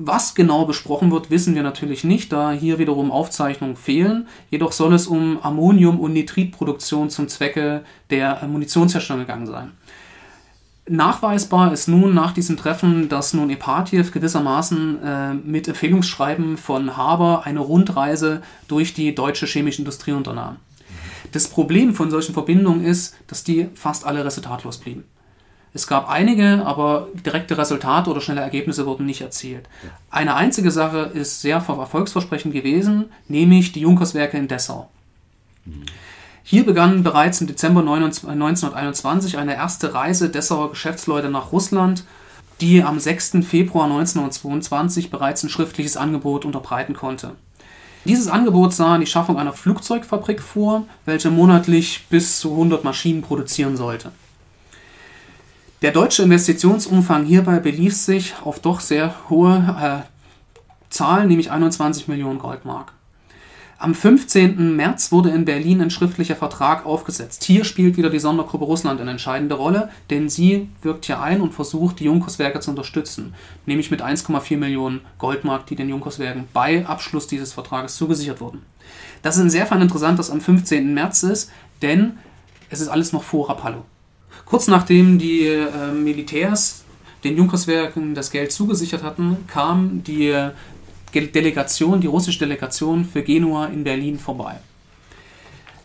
Was 0.00 0.36
genau 0.36 0.64
besprochen 0.64 1.10
wird, 1.10 1.28
wissen 1.30 1.56
wir 1.56 1.64
natürlich 1.64 2.04
nicht, 2.04 2.32
da 2.32 2.52
hier 2.52 2.78
wiederum 2.78 3.10
Aufzeichnungen 3.10 3.74
fehlen. 3.74 4.28
Jedoch 4.48 4.70
soll 4.70 4.94
es 4.94 5.08
um 5.08 5.42
Ammonium- 5.42 5.98
und 5.98 6.12
Nitritproduktion 6.12 7.10
zum 7.10 7.26
Zwecke 7.26 7.82
der 8.10 8.42
äh, 8.42 8.46
Munitionsherstellung 8.46 9.22
gegangen 9.22 9.46
sein. 9.46 9.72
Nachweisbar 10.88 11.72
ist 11.72 11.88
nun 11.88 12.14
nach 12.14 12.32
diesem 12.32 12.56
Treffen, 12.56 13.08
dass 13.08 13.34
nun 13.34 13.50
Epatjew 13.50 14.04
gewissermaßen 14.10 15.02
äh, 15.02 15.34
mit 15.34 15.68
Empfehlungsschreiben 15.68 16.56
von 16.56 16.96
Haber 16.96 17.42
eine 17.44 17.60
Rundreise 17.60 18.40
durch 18.68 18.94
die 18.94 19.14
deutsche 19.14 19.46
chemische 19.46 19.80
Industrie 19.80 20.12
unternahm. 20.12 20.56
Das 21.38 21.46
Problem 21.46 21.94
von 21.94 22.10
solchen 22.10 22.32
Verbindungen 22.32 22.84
ist, 22.84 23.14
dass 23.28 23.44
die 23.44 23.68
fast 23.74 24.04
alle 24.04 24.24
resultatlos 24.24 24.78
blieben. 24.78 25.04
Es 25.72 25.86
gab 25.86 26.08
einige, 26.08 26.66
aber 26.66 27.06
direkte 27.24 27.56
Resultate 27.56 28.10
oder 28.10 28.20
schnelle 28.20 28.40
Ergebnisse 28.40 28.86
wurden 28.86 29.06
nicht 29.06 29.20
erzielt. 29.20 29.68
Eine 30.10 30.34
einzige 30.34 30.72
Sache 30.72 31.12
ist 31.14 31.40
sehr 31.40 31.58
erfolgsversprechend 31.58 32.52
gewesen, 32.52 33.12
nämlich 33.28 33.70
die 33.70 33.82
Junkerswerke 33.82 34.36
in 34.36 34.48
Dessau. 34.48 34.90
Hier 36.42 36.66
begann 36.66 37.04
bereits 37.04 37.40
im 37.40 37.46
Dezember 37.46 37.82
1921 37.82 39.38
eine 39.38 39.54
erste 39.54 39.94
Reise 39.94 40.30
Dessauer 40.30 40.70
Geschäftsleute 40.70 41.30
nach 41.30 41.52
Russland, 41.52 42.02
die 42.60 42.82
am 42.82 42.98
6. 42.98 43.46
Februar 43.48 43.84
1922 43.84 45.12
bereits 45.12 45.44
ein 45.44 45.50
schriftliches 45.50 45.96
Angebot 45.96 46.44
unterbreiten 46.44 46.94
konnte. 46.94 47.36
Dieses 48.04 48.28
Angebot 48.28 48.72
sah 48.72 48.96
die 48.98 49.06
Schaffung 49.06 49.38
einer 49.38 49.52
Flugzeugfabrik 49.52 50.40
vor, 50.40 50.86
welche 51.04 51.30
monatlich 51.30 52.06
bis 52.08 52.40
zu 52.40 52.52
100 52.52 52.84
Maschinen 52.84 53.22
produzieren 53.22 53.76
sollte. 53.76 54.12
Der 55.82 55.92
deutsche 55.92 56.22
Investitionsumfang 56.22 57.24
hierbei 57.24 57.60
belief 57.60 57.94
sich 57.94 58.34
auf 58.44 58.60
doch 58.60 58.80
sehr 58.80 59.14
hohe 59.30 59.76
äh, 59.80 60.08
Zahlen, 60.90 61.28
nämlich 61.28 61.50
21 61.50 62.08
Millionen 62.08 62.38
Goldmark. 62.38 62.92
Am 63.80 63.94
15. 63.94 64.74
März 64.74 65.12
wurde 65.12 65.30
in 65.30 65.44
Berlin 65.44 65.80
ein 65.80 65.90
schriftlicher 65.90 66.34
Vertrag 66.34 66.84
aufgesetzt. 66.84 67.44
Hier 67.44 67.64
spielt 67.64 67.96
wieder 67.96 68.10
die 68.10 68.18
Sondergruppe 68.18 68.64
Russland 68.64 69.00
eine 69.00 69.12
entscheidende 69.12 69.54
Rolle, 69.54 69.88
denn 70.10 70.28
sie 70.28 70.68
wirkt 70.82 71.04
hier 71.04 71.20
ein 71.20 71.40
und 71.40 71.54
versucht, 71.54 72.00
die 72.00 72.06
Junkerswerke 72.06 72.58
zu 72.58 72.70
unterstützen, 72.70 73.34
nämlich 73.66 73.92
mit 73.92 74.02
1,4 74.02 74.56
Millionen 74.56 75.02
Goldmark, 75.18 75.66
die 75.66 75.76
den 75.76 75.88
Junkerswerken 75.88 76.48
bei 76.52 76.84
Abschluss 76.86 77.28
dieses 77.28 77.52
Vertrages 77.52 77.94
zugesichert 77.94 78.40
wurden. 78.40 78.62
Das 79.22 79.36
ist 79.36 79.42
insofern 79.42 79.80
interessant, 79.80 80.18
dass 80.18 80.32
am 80.32 80.40
15. 80.40 80.92
März 80.92 81.22
ist, 81.22 81.52
denn 81.80 82.18
es 82.70 82.80
ist 82.80 82.88
alles 82.88 83.12
noch 83.12 83.22
vor 83.22 83.48
Rapallo. 83.48 83.84
Kurz 84.44 84.66
nachdem 84.66 85.20
die 85.20 85.46
äh, 85.46 85.92
Militärs 85.92 86.82
den 87.22 87.36
Junkerswerken 87.36 88.16
das 88.16 88.32
Geld 88.32 88.50
zugesichert 88.50 89.04
hatten, 89.04 89.36
kam 89.46 90.02
die 90.02 90.50
Delegation, 91.12 92.00
die 92.00 92.06
russische 92.06 92.38
Delegation 92.38 93.04
für 93.04 93.22
Genua 93.22 93.66
in 93.66 93.84
Berlin 93.84 94.18
vorbei. 94.18 94.56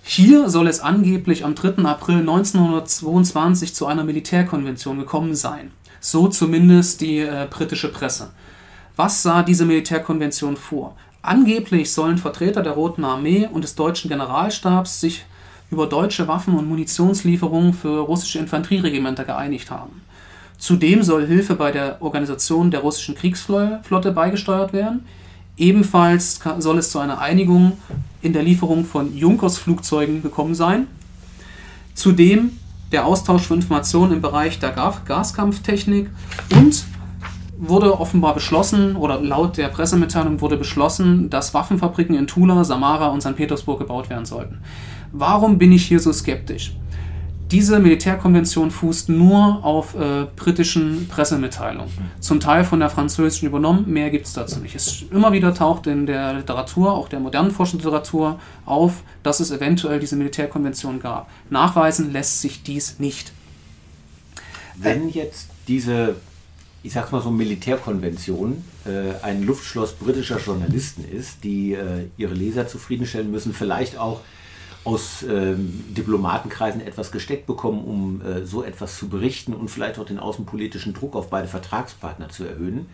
Hier 0.04 0.50
soll 0.50 0.68
es 0.68 0.82
angeblich 0.82 1.46
am 1.46 1.56
3. 1.56 1.86
April 1.86 2.20
1922 2.20 3.74
zu 3.74 3.86
einer 3.86 4.04
Militärkonvention 4.04 5.00
gekommen 5.00 5.34
sein. 5.34 5.72
So 6.02 6.28
zumindest 6.28 7.00
die 7.00 7.20
äh, 7.20 7.48
britische 7.50 7.90
Presse. 7.90 8.32
Was 8.98 9.24
sah 9.24 9.44
diese 9.44 9.66
Militärkonvention 9.66 10.58
vor? 10.58 10.98
Angeblich 11.22 11.94
sollen 11.94 12.18
Vertreter 12.18 12.62
der 12.62 12.74
Roten 12.74 13.06
Armee 13.06 13.48
und 13.50 13.64
des 13.64 13.76
deutschen 13.76 14.10
Generalstabs 14.10 15.00
sich 15.00 15.24
über 15.72 15.88
deutsche 15.88 16.28
Waffen- 16.28 16.58
und 16.58 16.68
Munitionslieferungen 16.68 17.74
für 17.74 18.02
russische 18.02 18.40
Infanterieregimenter 18.40 19.24
geeinigt 19.24 19.72
haben. 19.72 20.02
Zudem 20.63 21.04
soll 21.04 21.28
Hilfe 21.28 21.56
bei 21.56 21.73
der 21.73 22.02
Organisation 22.02 22.71
der 22.71 22.80
russischen 22.80 23.15
Kriegsflotte 23.15 24.13
beigesteuert 24.13 24.71
werden. 24.71 25.02
Ebenfalls 25.58 26.39
soll 26.60 26.78
es 26.78 26.89
zu 26.89 26.99
einer 26.99 27.19
Einigung 27.19 27.73
in 28.21 28.32
der 28.32 28.43
Lieferung 28.43 28.86
von 28.86 29.13
Junkers-Flugzeugen 29.13 30.23
gekommen 30.23 30.56
sein. 30.56 30.88
Zudem 31.95 32.60
der 32.93 33.06
Austausch 33.06 33.41
von 33.41 33.58
Informationen 33.58 34.13
im 34.13 34.21
Bereich 34.21 34.58
der 34.60 34.71
Gaskampftechnik 34.71 36.10
und 36.56 36.86
wurde 37.58 37.99
offenbar 37.99 38.34
beschlossen, 38.34 38.95
oder 38.95 39.19
laut 39.19 39.58
der 39.58 39.67
Pressemitteilung 39.67 40.39
wurde 40.39 40.56
beschlossen, 40.56 41.30
dass 41.30 41.54
Waffenfabriken 41.54 42.15
in 42.15 42.26
Tula, 42.26 42.63
Samara 42.63 43.08
und 43.08 43.19
St. 43.19 43.36
Petersburg 43.36 43.80
gebaut 43.80 44.10
werden 44.10 44.26
sollten. 44.26 44.60
Warum 45.12 45.58
bin 45.58 45.73
ich 45.73 45.86
hier 45.86 45.99
so 45.99 46.13
skeptisch? 46.13 46.71
Diese 47.54 47.80
Militärkonvention 47.80 48.72
fußt 48.72 49.10
nur 49.10 49.63
auf 49.63 49.94
äh, 49.94 50.26
britischen 50.36 51.08
Pressemitteilungen, 51.08 51.92
zum 52.20 52.39
Teil 52.39 52.63
von 52.63 52.80
der 52.80 52.89
französischen 52.89 53.48
übernommen, 53.48 53.88
mehr 53.94 54.10
gibt 54.10 54.26
es 54.26 54.34
dazu 54.34 54.58
nicht. 54.58 54.74
Es 54.74 55.04
immer 55.12 55.34
wieder 55.34 55.54
taucht 55.54 55.86
in 55.86 56.08
der 56.08 56.34
Literatur, 56.34 56.94
auch 56.94 57.10
der 57.10 57.20
modernen 57.20 57.52
Forschungsliteratur, 57.52 58.39
auf, 58.66 59.04
dass 59.22 59.39
es 59.39 59.52
eventuell 59.52 60.00
diese 60.00 60.16
Militärkonvention 60.16 61.00
gab. 61.00 61.30
Nachweisen 61.52 62.12
lässt 62.12 62.42
sich 62.42 62.63
dies 62.63 62.98
nicht. 62.98 63.32
Wenn 64.76 65.10
jetzt 65.10 65.50
diese, 65.68 66.16
ich 66.82 66.94
sag's 66.94 67.12
mal 67.12 67.22
so, 67.22 67.30
Militärkonvention 67.30 68.63
äh, 68.86 69.24
ein 69.24 69.44
Luftschloss 69.44 69.94
britischer 69.94 70.39
Journalisten 70.39 71.06
ist, 71.08 71.44
die 71.44 71.74
äh, 71.74 72.08
ihre 72.18 72.34
Leser 72.34 72.68
zufriedenstellen 72.68 73.30
müssen, 73.30 73.54
vielleicht 73.54 74.00
auch 74.00 74.22
aus 74.84 75.24
ähm, 75.24 75.86
Diplomatenkreisen 75.96 76.82
etwas 76.82 77.12
gesteckt 77.12 77.48
bekommen, 77.48 77.84
um 77.86 78.22
äh, 78.22 78.46
so 78.46 78.63
etwas 78.63 78.98
zu 78.98 79.08
berichten 79.08 79.54
und 79.54 79.69
vielleicht 79.69 79.98
auch 79.98 80.06
den 80.06 80.19
außenpolitischen 80.19 80.93
Druck 80.93 81.15
auf 81.15 81.30
beide 81.30 81.48
Vertragspartner 81.48 82.30
zu 82.30 82.43
erhöhen. 82.43 82.88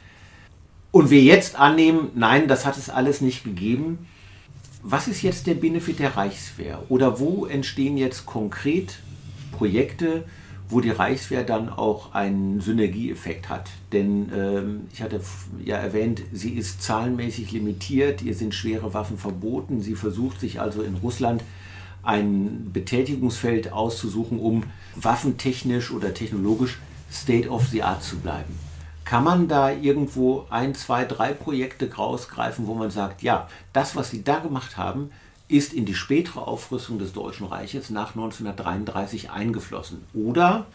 Und 0.91 1.09
wir 1.09 1.21
jetzt 1.21 1.57
annehmen, 1.57 2.09
nein, 2.15 2.47
das 2.47 2.65
hat 2.65 2.77
es 2.77 2.89
alles 2.89 3.21
nicht 3.21 3.43
gegeben. 3.43 4.07
Was 4.81 5.07
ist 5.07 5.21
jetzt 5.23 5.47
der 5.47 5.55
Benefit 5.55 5.99
der 5.99 6.15
Reichswehr? 6.15 6.83
Oder 6.89 7.19
wo 7.19 7.45
entstehen 7.45 7.97
jetzt 7.97 8.25
konkret 8.25 8.99
Projekte, 9.51 10.23
wo 10.69 10.81
die 10.81 10.91
Reichswehr 10.91 11.43
dann 11.43 11.69
auch 11.69 12.13
einen 12.13 12.61
Synergieeffekt 12.61 13.49
hat? 13.49 13.69
Denn 13.91 14.31
ähm, 14.33 14.81
ich 14.93 15.01
hatte 15.01 15.21
ja 15.63 15.77
erwähnt, 15.77 16.21
sie 16.31 16.53
ist 16.53 16.81
zahlenmäßig 16.81 17.51
limitiert, 17.51 18.21
ihr 18.21 18.35
sind 18.35 18.53
schwere 18.53 18.93
Waffen 18.93 19.17
verboten, 19.17 19.81
sie 19.81 19.95
versucht 19.95 20.39
sich 20.39 20.61
also 20.61 20.81
in 20.81 20.95
Russland 20.95 21.43
ein 22.03 22.71
Betätigungsfeld 22.71 23.71
auszusuchen, 23.71 24.39
um 24.39 24.63
waffentechnisch 24.95 25.91
oder 25.91 26.13
technologisch 26.13 26.79
State 27.11 27.49
of 27.49 27.67
the 27.67 27.83
Art 27.83 28.03
zu 28.03 28.17
bleiben. 28.17 28.57
Kann 29.03 29.23
man 29.23 29.47
da 29.47 29.71
irgendwo 29.71 30.45
ein, 30.49 30.75
zwei, 30.75 31.03
drei 31.03 31.33
Projekte 31.33 31.91
rausgreifen, 31.91 32.67
wo 32.67 32.75
man 32.75 32.91
sagt, 32.91 33.23
ja, 33.23 33.47
das, 33.73 33.95
was 33.95 34.11
sie 34.11 34.23
da 34.23 34.37
gemacht 34.37 34.77
haben, 34.77 35.09
ist 35.47 35.73
in 35.73 35.85
die 35.85 35.95
spätere 35.95 36.47
Aufrüstung 36.47 36.99
des 36.99 37.11
Deutschen 37.11 37.47
Reiches 37.47 37.89
nach 37.89 38.09
1933 38.09 39.31
eingeflossen? 39.31 40.03
Oder, 40.13 40.67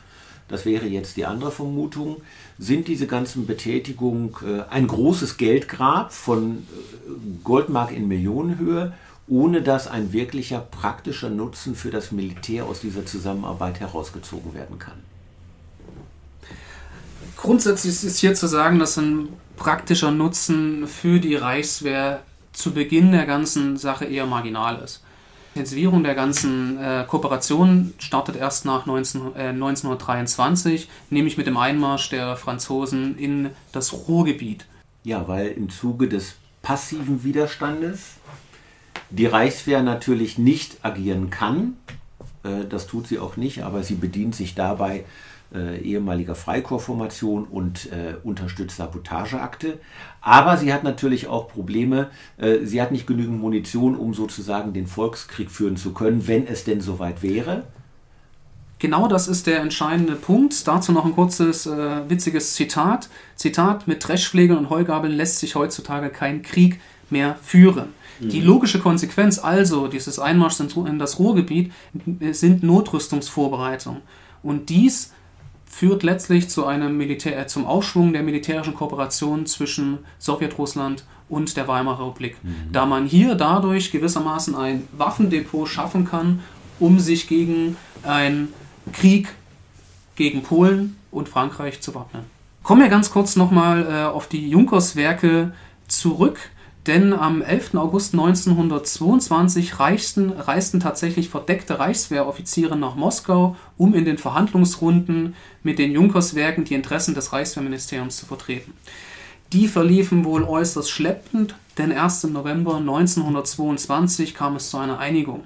das 0.49 0.65
wäre 0.65 0.87
jetzt 0.87 1.17
die 1.17 1.27
andere 1.27 1.53
Vermutung, 1.53 2.23
sind 2.59 2.89
diese 2.89 3.07
ganzen 3.07 3.47
Betätigungen 3.47 4.35
äh, 4.45 4.63
ein 4.69 4.89
großes 4.89 5.37
Geldgrab 5.37 6.13
von 6.13 6.57
äh, 6.57 7.11
Goldmark 7.45 7.93
in 7.93 8.09
Millionenhöhe 8.09 8.93
ohne 9.29 9.63
dass 9.63 9.87
ein 9.87 10.13
wirklicher 10.13 10.61
praktischer 10.61 11.31
Nutzen 11.31 11.75
für 11.75 11.91
das 11.91 12.13
Militär 12.13 12.67
aus 12.67 12.81
dieser 12.81 13.07
Zusammenarbeit 13.07 13.81
herausgezogen 13.81 14.55
werden 14.55 14.79
kann. 14.79 15.03
Grundsätzlich 17.37 18.05
ist 18.05 18.19
hier 18.19 18.35
zu 18.35 18.47
sagen, 18.47 18.79
dass 18.79 18.97
ein 18.97 19.29
praktischer 19.57 20.11
Nutzen 20.11 20.87
für 20.87 21.21
die 21.21 21.37
Reichswehr 21.37 22.23
zu 22.53 22.73
Beginn 22.73 23.13
der 23.13 23.27
ganzen 23.27 23.77
Sache 23.77 24.05
eher 24.05 24.27
marginal 24.27 24.81
ist. 24.83 25.03
Die 25.55 25.61
Intensivierung 25.61 26.03
der 26.03 26.15
ganzen 26.15 26.79
äh, 26.79 27.05
Kooperation 27.07 27.95
startet 27.99 28.37
erst 28.37 28.65
nach 28.65 28.87
19, 28.87 29.37
äh, 29.37 29.49
1923, 29.49 30.89
nämlich 31.11 31.37
mit 31.37 31.47
dem 31.47 31.57
Einmarsch 31.57 32.11
der 32.11 32.37
Franzosen 32.37 33.17
in 33.17 33.51
das 33.73 33.93
Ruhrgebiet. 33.93 34.67
Ja, 35.05 35.29
weil 35.29 35.49
im 35.49 35.71
Zuge 35.71 36.09
des 36.09 36.35
passiven 36.63 37.23
Widerstandes 37.23 38.15
die 39.15 39.27
Reichswehr 39.27 39.83
natürlich 39.83 40.39
nicht 40.39 40.79
agieren 40.83 41.31
kann. 41.31 41.77
Äh, 42.43 42.67
das 42.69 42.87
tut 42.87 43.07
sie 43.07 43.19
auch 43.19 43.37
nicht, 43.37 43.63
aber 43.63 43.83
sie 43.83 43.95
bedient 43.95 44.35
sich 44.35 44.55
dabei 44.55 45.05
äh, 45.55 45.79
ehemaliger 45.79 46.35
Freikorpsformation 46.35 47.45
und 47.45 47.93
äh, 47.93 48.17
unterstützt 48.23 48.77
Sabotageakte. 48.77 49.79
Aber 50.21 50.57
sie 50.57 50.73
hat 50.73 50.85
natürlich 50.85 51.27
auch 51.27 51.49
Probleme. 51.49 52.09
Sie 52.63 52.81
hat 52.81 52.93
nicht 52.93 53.07
genügend 53.07 53.43
Munition, 53.43 53.95
um 53.95 54.15
sozusagen 54.15 54.73
den 54.73 54.87
Volkskrieg 54.87 55.51
führen 55.51 55.77
zu 55.77 55.93
können, 55.93 56.27
wenn 56.27 56.47
es 56.47 56.65
denn 56.65 56.81
soweit 56.81 57.23
wäre. 57.23 57.65
Genau 58.85 59.09
das 59.09 59.29
ist 59.29 59.47
der 59.47 59.61
entscheidende 59.61 60.15
Punkt. 60.15 60.69
Dazu 60.69 60.93
noch 60.93 61.07
ein 61.07 61.15
kurzes, 61.15 61.67
äh, 61.67 62.09
witziges 62.09 62.55
Zitat. 62.55 63.09
Zitat, 63.37 63.89
mit 63.89 64.07
Dreschflegeln 64.07 64.59
und 64.59 64.71
Heugabeln 64.71 65.13
lässt 65.13 65.39
sich 65.39 65.55
heutzutage 65.55 66.11
kein 66.11 66.43
Krieg 66.43 66.81
mehr 67.09 67.37
führen. 67.43 67.95
Die 68.21 68.41
mhm. 68.41 68.47
logische 68.47 68.79
Konsequenz 68.79 69.39
also 69.39 69.89
dieses 69.89 70.19
Einmarschs 70.19 70.61
in 70.61 70.99
das 70.99 71.19
Ruhrgebiet 71.19 71.73
sind 72.33 72.63
Notrüstungsvorbereitungen. 72.63 74.03
Und 74.43 74.69
dies 74.69 75.13
führt 75.75 76.05
letztlich 76.05 76.49
zu 76.49 76.67
einem 76.67 76.97
Militär, 76.97 77.39
äh, 77.39 77.47
zum 77.47 77.67
Aufschwung 77.67 78.13
der 78.13 78.23
militärischen 78.23 78.75
Kooperation 78.75 79.47
zwischen 79.47 79.99
Sowjetrussland 80.21 81.05
und 81.29 81.57
der 81.57 81.67
Weimarer 81.67 82.07
Republik, 82.07 82.37
mhm. 82.43 82.71
da 82.71 82.87
man 82.87 83.07
hier 83.07 83.35
dadurch 83.35 83.91
gewissermaßen 83.91 84.55
ein 84.55 84.87
Waffendepot 84.93 85.69
schaffen 85.69 86.05
kann, 86.07 86.41
um 86.79 87.01
sich 87.01 87.27
gegen 87.27 87.77
einen 88.05 88.53
Krieg 88.93 89.29
gegen 90.15 90.43
Polen 90.43 90.97
und 91.11 91.29
Frankreich 91.29 91.81
zu 91.81 91.95
wappnen. 91.95 92.25
Kommen 92.63 92.83
wir 92.83 92.89
ganz 92.89 93.11
kurz 93.11 93.35
nochmal 93.35 93.87
äh, 93.87 94.05
auf 94.05 94.29
die 94.29 94.49
Junkerswerke 94.49 95.53
zurück. 95.89 96.39
Denn 96.87 97.15
am 97.15 97.41
11. 97.41 97.77
August 97.77 98.13
1922 98.13 99.79
reisten, 99.81 100.33
reisten 100.33 100.81
tatsächlich 100.81 101.31
verdeckte 101.31 101.79
Reichswehroffiziere 101.79 102.77
nach 102.77 102.95
Moskau, 102.95 103.57
um 103.79 103.95
in 103.95 104.05
den 104.05 104.19
Verhandlungsrunden 104.19 105.35
mit 105.63 105.79
den 105.79 105.93
Junkerswerken 105.93 106.65
die 106.65 106.75
Interessen 106.75 107.15
des 107.15 107.33
Reichswehrministeriums 107.33 108.19
zu 108.19 108.27
vertreten. 108.27 108.75
Die 109.55 109.67
verliefen 109.67 110.25
wohl 110.25 110.45
äußerst 110.45 110.91
schleppend, 110.91 111.55
denn 111.79 111.91
erst 111.91 112.23
im 112.25 112.35
November 112.35 112.77
1922 112.77 114.35
kam 114.35 114.57
es 114.57 114.69
zu 114.69 114.77
einer 114.77 114.99
Einigung. 114.99 115.45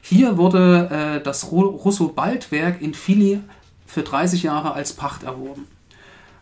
Hier 0.00 0.36
wurde 0.36 0.88
äh, 0.90 1.22
das 1.22 1.52
Russo-Bald-Werk 1.52 2.80
in 2.80 2.94
Fili 2.94 3.40
für 3.86 4.02
30 4.02 4.42
Jahre 4.42 4.72
als 4.72 4.92
Pacht 4.94 5.22
erworben. 5.22 5.66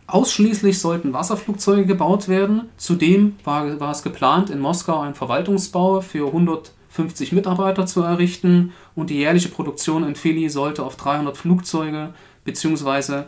Ausschließlich 0.07 0.79
sollten 0.79 1.13
Wasserflugzeuge 1.13 1.85
gebaut 1.85 2.27
werden. 2.27 2.69
Zudem 2.77 3.35
war, 3.43 3.79
war 3.79 3.91
es 3.91 4.03
geplant, 4.03 4.49
in 4.51 4.59
Moskau 4.59 4.99
einen 4.99 5.15
Verwaltungsbau 5.15 6.01
für 6.01 6.27
150 6.27 7.31
Mitarbeiter 7.31 7.87
zu 7.87 8.01
errichten 8.01 8.71
und 8.93 9.09
die 9.09 9.17
jährliche 9.17 9.49
Produktion 9.49 10.03
in 10.03 10.15
Philly 10.15 10.49
sollte 10.49 10.83
auf 10.83 10.95
300 10.95 11.35
Flugzeuge 11.35 12.13
bzw. 12.43 13.23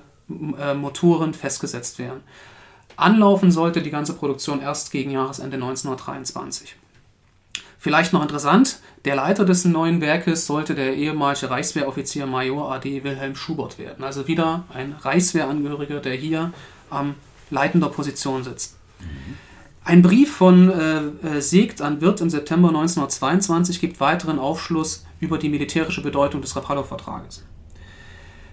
äh, 0.60 0.76
Motoren 0.76 1.34
festgesetzt 1.34 1.98
werden. 1.98 2.22
Anlaufen 2.96 3.52
sollte 3.52 3.82
die 3.82 3.92
ganze 3.92 4.14
Produktion 4.14 4.62
erst 4.62 4.92
gegen 4.92 5.12
Jahresende 5.12 5.56
1923. 5.56 6.76
Vielleicht 7.80 8.12
noch 8.12 8.22
interessant, 8.22 8.80
der 9.06 9.16
Leiter 9.16 9.46
des 9.46 9.64
neuen 9.66 10.02
Werkes 10.02 10.48
sollte 10.48 10.74
der 10.74 10.96
ehemalige 10.96 11.50
Reichswehroffizier 11.50 12.26
Major 12.26 12.72
AD 12.72 13.04
Wilhelm 13.04 13.36
Schubert 13.36 13.78
werden. 13.78 14.04
Also 14.04 14.28
wieder 14.28 14.66
ein 14.74 14.96
Reichswehrangehöriger, 15.00 16.00
der 16.00 16.16
hier 16.16 16.52
am 16.90 17.16
leitender 17.52 17.90
Position 17.90 18.44
sitzt. 18.44 18.78
Ein 19.84 20.02
Brief 20.02 20.36
von 20.36 20.70
äh, 20.70 21.38
äh 21.38 21.40
Segt 21.40 21.82
an 21.82 22.02
Wirth 22.02 22.20
im 22.20 22.30
September 22.30 22.70
1922 22.70 23.80
gibt 23.80 24.00
weiteren 24.00 24.40
Aufschluss 24.40 25.06
über 25.20 25.38
die 25.38 25.50
militärische 25.50 26.02
Bedeutung 26.02 26.42
des 26.42 26.56
Rapallo-Vertrages. 26.56 27.46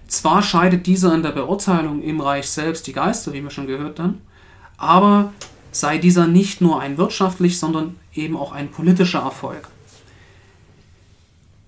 Zwar 0.07 0.41
scheidet 0.43 0.85
dieser 0.85 1.13
in 1.13 1.23
der 1.23 1.31
Beurteilung 1.31 2.01
im 2.01 2.21
Reich 2.21 2.47
selbst 2.47 2.87
die 2.87 2.93
Geister, 2.93 3.33
wie 3.33 3.41
wir 3.41 3.49
schon 3.49 3.67
gehört 3.67 3.99
haben, 3.99 4.21
aber 4.77 5.33
sei 5.75 5.97
dieser 5.97 6.25
nicht 6.25 6.61
nur 6.61 6.79
ein 6.79 6.97
wirtschaftlich, 6.97 7.59
sondern 7.59 7.97
eben 8.13 8.37
auch 8.37 8.53
ein 8.53 8.71
politischer 8.71 9.19
Erfolg. 9.19 9.67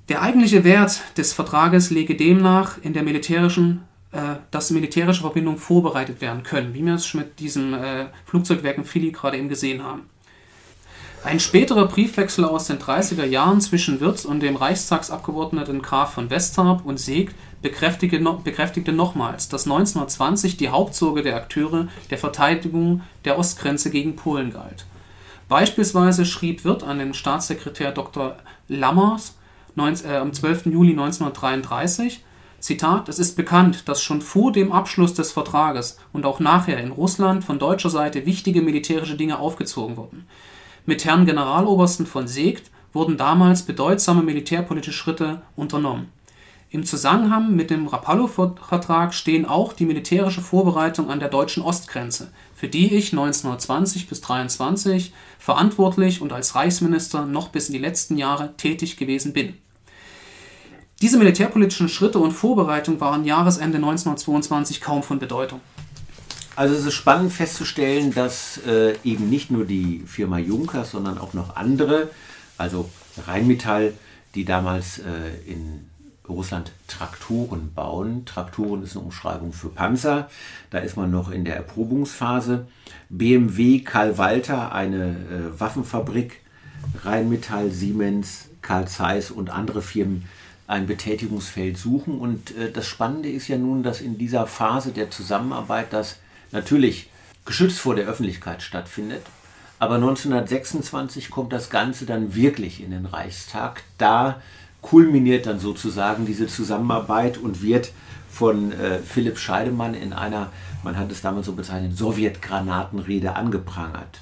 Der 0.07 0.21
eigentliche 0.21 0.63
Wert 0.63 1.01
des 1.17 1.33
Vertrages 1.33 1.89
lege 1.89 2.15
demnach 2.15 2.77
in 2.81 2.93
der 2.93 3.03
militärischen, 3.03 3.83
äh, 4.13 4.35
dass 4.51 4.71
militärische 4.71 5.21
Verbindungen 5.21 5.59
vorbereitet 5.59 6.21
werden 6.21 6.43
können, 6.43 6.73
wie 6.73 6.85
wir 6.85 6.95
es 6.95 7.13
mit 7.13 7.39
diesem 7.39 7.73
äh, 7.73 8.05
Flugzeugwerken 8.25 8.85
Philly 8.85 9.11
gerade 9.11 9.37
eben 9.37 9.49
gesehen 9.49 9.83
haben. 9.83 10.03
Ein 11.27 11.41
späterer 11.41 11.89
Briefwechsel 11.89 12.45
aus 12.45 12.67
den 12.67 12.79
30er 12.79 13.25
Jahren 13.25 13.59
zwischen 13.59 13.99
Wirz 13.99 14.23
und 14.23 14.39
dem 14.39 14.55
Reichstagsabgeordneten 14.55 15.81
Graf 15.81 16.13
von 16.13 16.29
Westarp 16.29 16.85
und 16.85 17.01
Seeg 17.01 17.35
bekräftigte, 17.61 18.21
no, 18.21 18.35
bekräftigte 18.41 18.93
nochmals, 18.93 19.49
dass 19.49 19.65
1920 19.65 20.55
die 20.55 20.69
Hauptsorge 20.69 21.23
der 21.23 21.35
Akteure 21.35 21.89
der 22.09 22.17
Verteidigung 22.17 23.01
der 23.25 23.37
Ostgrenze 23.37 23.89
gegen 23.89 24.15
Polen 24.15 24.53
galt. 24.53 24.85
Beispielsweise 25.49 26.25
schrieb 26.25 26.63
Wirth 26.63 26.83
an 26.83 26.99
den 26.99 27.13
Staatssekretär 27.13 27.91
Dr. 27.91 28.37
Lammers 28.69 29.35
19, 29.75 30.09
äh, 30.09 30.15
am 30.15 30.31
12. 30.31 30.67
Juli 30.67 30.91
1933, 30.91 32.23
Zitat, 32.61 33.09
es 33.09 33.19
ist 33.19 33.35
bekannt, 33.35 33.89
dass 33.89 34.01
schon 34.01 34.21
vor 34.21 34.53
dem 34.53 34.71
Abschluss 34.71 35.13
des 35.13 35.33
Vertrages 35.33 35.99
und 36.13 36.25
auch 36.25 36.39
nachher 36.39 36.77
in 36.79 36.91
Russland 36.91 37.43
von 37.43 37.59
deutscher 37.59 37.89
Seite 37.89 38.25
wichtige 38.25 38.61
militärische 38.61 39.17
Dinge 39.17 39.39
aufgezogen 39.39 39.97
wurden. 39.97 40.25
Mit 40.89 41.03
Herrn 41.03 41.25
Generalobersten 41.25 42.05
von 42.05 42.29
Seegt 42.29 42.71
wurden 42.93 43.17
damals 43.17 43.63
bedeutsame 43.63 44.23
militärpolitische 44.23 44.93
Schritte 44.93 45.41
unternommen. 45.57 46.13
Im 46.69 46.85
Zusammenhang 46.85 47.53
mit 47.53 47.71
dem 47.71 47.87
Rapallo-Vertrag 47.87 49.13
stehen 49.13 49.45
auch 49.45 49.73
die 49.73 49.85
militärische 49.85 50.39
Vorbereitung 50.39 51.09
an 51.09 51.19
der 51.19 51.27
deutschen 51.27 51.61
Ostgrenze, 51.61 52.31
für 52.55 52.69
die 52.69 52.95
ich 52.95 53.11
1920 53.11 54.07
bis 54.07 54.19
1923 54.19 55.11
verantwortlich 55.37 56.21
und 56.21 56.31
als 56.31 56.55
Reichsminister 56.55 57.25
noch 57.25 57.49
bis 57.49 57.67
in 57.67 57.73
die 57.73 57.79
letzten 57.79 58.17
Jahre 58.17 58.55
tätig 58.55 58.95
gewesen 58.95 59.33
bin. 59.33 59.57
Diese 61.01 61.17
militärpolitischen 61.17 61.89
Schritte 61.89 62.19
und 62.19 62.31
Vorbereitungen 62.31 63.01
waren 63.01 63.25
Jahresende 63.25 63.75
1922 63.75 64.79
kaum 64.79 65.03
von 65.03 65.19
Bedeutung. 65.19 65.59
Also 66.57 66.73
es 66.73 66.85
ist 66.87 66.95
spannend 66.95 67.31
festzustellen, 67.31 68.15
dass 68.15 68.59
äh, 68.65 68.95
eben 69.03 69.29
nicht 69.29 69.51
nur 69.51 69.63
die 69.63 70.03
Firma 70.07 70.39
Junkers, 70.39 70.89
sondern 70.89 71.19
auch 71.19 71.35
noch 71.35 71.55
andere, 71.55 72.09
also 72.57 72.89
Rheinmetall, 73.27 73.93
die 74.33 74.43
damals 74.43 74.97
äh, 74.97 75.03
in 75.45 75.87
Russland 76.27 76.71
Traktoren 76.87 77.75
bauen. 77.75 78.25
Traktoren 78.25 78.81
ist 78.81 78.95
eine 78.95 79.05
Umschreibung 79.05 79.53
für 79.53 79.69
Panzer. 79.69 80.31
Da 80.71 80.79
ist 80.79 80.97
man 80.97 81.11
noch 81.11 81.29
in 81.29 81.45
der 81.45 81.55
Erprobungsphase. 81.57 82.65
BMW, 83.09 83.81
Karl 83.81 84.17
Walter, 84.17 84.71
eine 84.71 85.09
äh, 85.09 85.59
Waffenfabrik. 85.59 86.41
Rheinmetall, 87.03 87.69
Siemens, 87.69 88.49
Karl 88.63 88.87
Zeiss 88.87 89.29
und 89.29 89.51
andere 89.51 89.83
Firmen 89.83 90.25
ein 90.65 90.87
Betätigungsfeld 90.87 91.77
suchen. 91.77 92.17
Und 92.17 92.57
äh, 92.57 92.71
das 92.71 92.87
Spannende 92.87 93.29
ist 93.29 93.47
ja 93.47 93.59
nun, 93.59 93.83
dass 93.83 94.01
in 94.01 94.17
dieser 94.17 94.47
Phase 94.47 94.91
der 94.91 95.11
Zusammenarbeit 95.11 95.93
das 95.93 96.17
natürlich 96.51 97.09
geschützt 97.45 97.79
vor 97.79 97.95
der 97.95 98.07
Öffentlichkeit 98.07 98.61
stattfindet. 98.61 99.23
Aber 99.79 99.95
1926 99.95 101.29
kommt 101.29 101.53
das 101.53 101.69
Ganze 101.69 102.05
dann 102.05 102.35
wirklich 102.35 102.81
in 102.83 102.91
den 102.91 103.05
Reichstag. 103.05 103.83
Da 103.97 104.41
kulminiert 104.81 105.45
dann 105.45 105.59
sozusagen 105.59 106.25
diese 106.25 106.47
Zusammenarbeit 106.47 107.37
und 107.37 107.61
wird 107.61 107.91
von 108.29 108.71
äh, 108.71 108.99
Philipp 108.99 109.37
Scheidemann 109.37 109.93
in 109.93 110.13
einer, 110.13 110.51
man 110.83 110.97
hat 110.97 111.11
es 111.11 111.21
damals 111.21 111.45
so 111.45 111.53
bezeichnet, 111.53 111.97
Sowjetgranatenrede 111.97 113.35
angeprangert. 113.35 114.21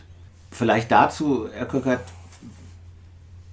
Vielleicht 0.52 0.92
dazu, 0.92 1.50
Herr 1.54 1.66
Köckert, 1.66 2.02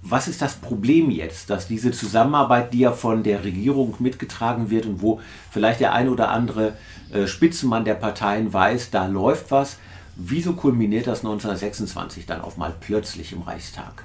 was 0.05 0.27
ist 0.27 0.41
das 0.41 0.55
Problem 0.55 1.09
jetzt, 1.09 1.49
dass 1.49 1.67
diese 1.67 1.91
Zusammenarbeit, 1.91 2.73
die 2.73 2.79
ja 2.79 2.91
von 2.91 3.23
der 3.23 3.43
Regierung 3.43 3.95
mitgetragen 3.99 4.69
wird 4.69 4.85
und 4.85 5.01
wo 5.01 5.21
vielleicht 5.49 5.79
der 5.79 5.93
eine 5.93 6.11
oder 6.11 6.29
andere 6.29 6.73
äh, 7.11 7.25
Spitzenmann 7.25 7.85
der 7.85 7.93
Parteien 7.95 8.51
weiß, 8.51 8.91
da 8.91 9.05
läuft 9.07 9.49
was, 9.51 9.77
wieso 10.17 10.53
kulminiert 10.53 11.07
das 11.07 11.19
1926 11.19 12.25
dann 12.25 12.41
auch 12.41 12.57
mal 12.57 12.73
plötzlich 12.79 13.31
im 13.31 13.43
Reichstag? 13.43 14.03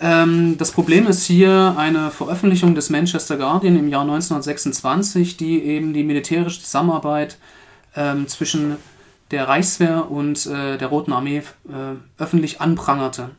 Ähm, 0.00 0.56
das 0.58 0.72
Problem 0.72 1.06
ist 1.06 1.24
hier 1.24 1.76
eine 1.78 2.10
Veröffentlichung 2.10 2.74
des 2.74 2.90
Manchester 2.90 3.36
Guardian 3.36 3.76
im 3.76 3.88
Jahr 3.88 4.02
1926, 4.02 5.36
die 5.36 5.62
eben 5.62 5.92
die 5.94 6.02
militärische 6.02 6.62
Zusammenarbeit 6.62 7.38
ähm, 7.94 8.26
zwischen 8.26 8.76
der 9.30 9.46
Reichswehr 9.46 10.10
und 10.10 10.46
äh, 10.46 10.76
der 10.76 10.88
Roten 10.88 11.12
Armee 11.12 11.38
äh, 11.38 12.22
öffentlich 12.22 12.60
anprangerte. 12.60 13.30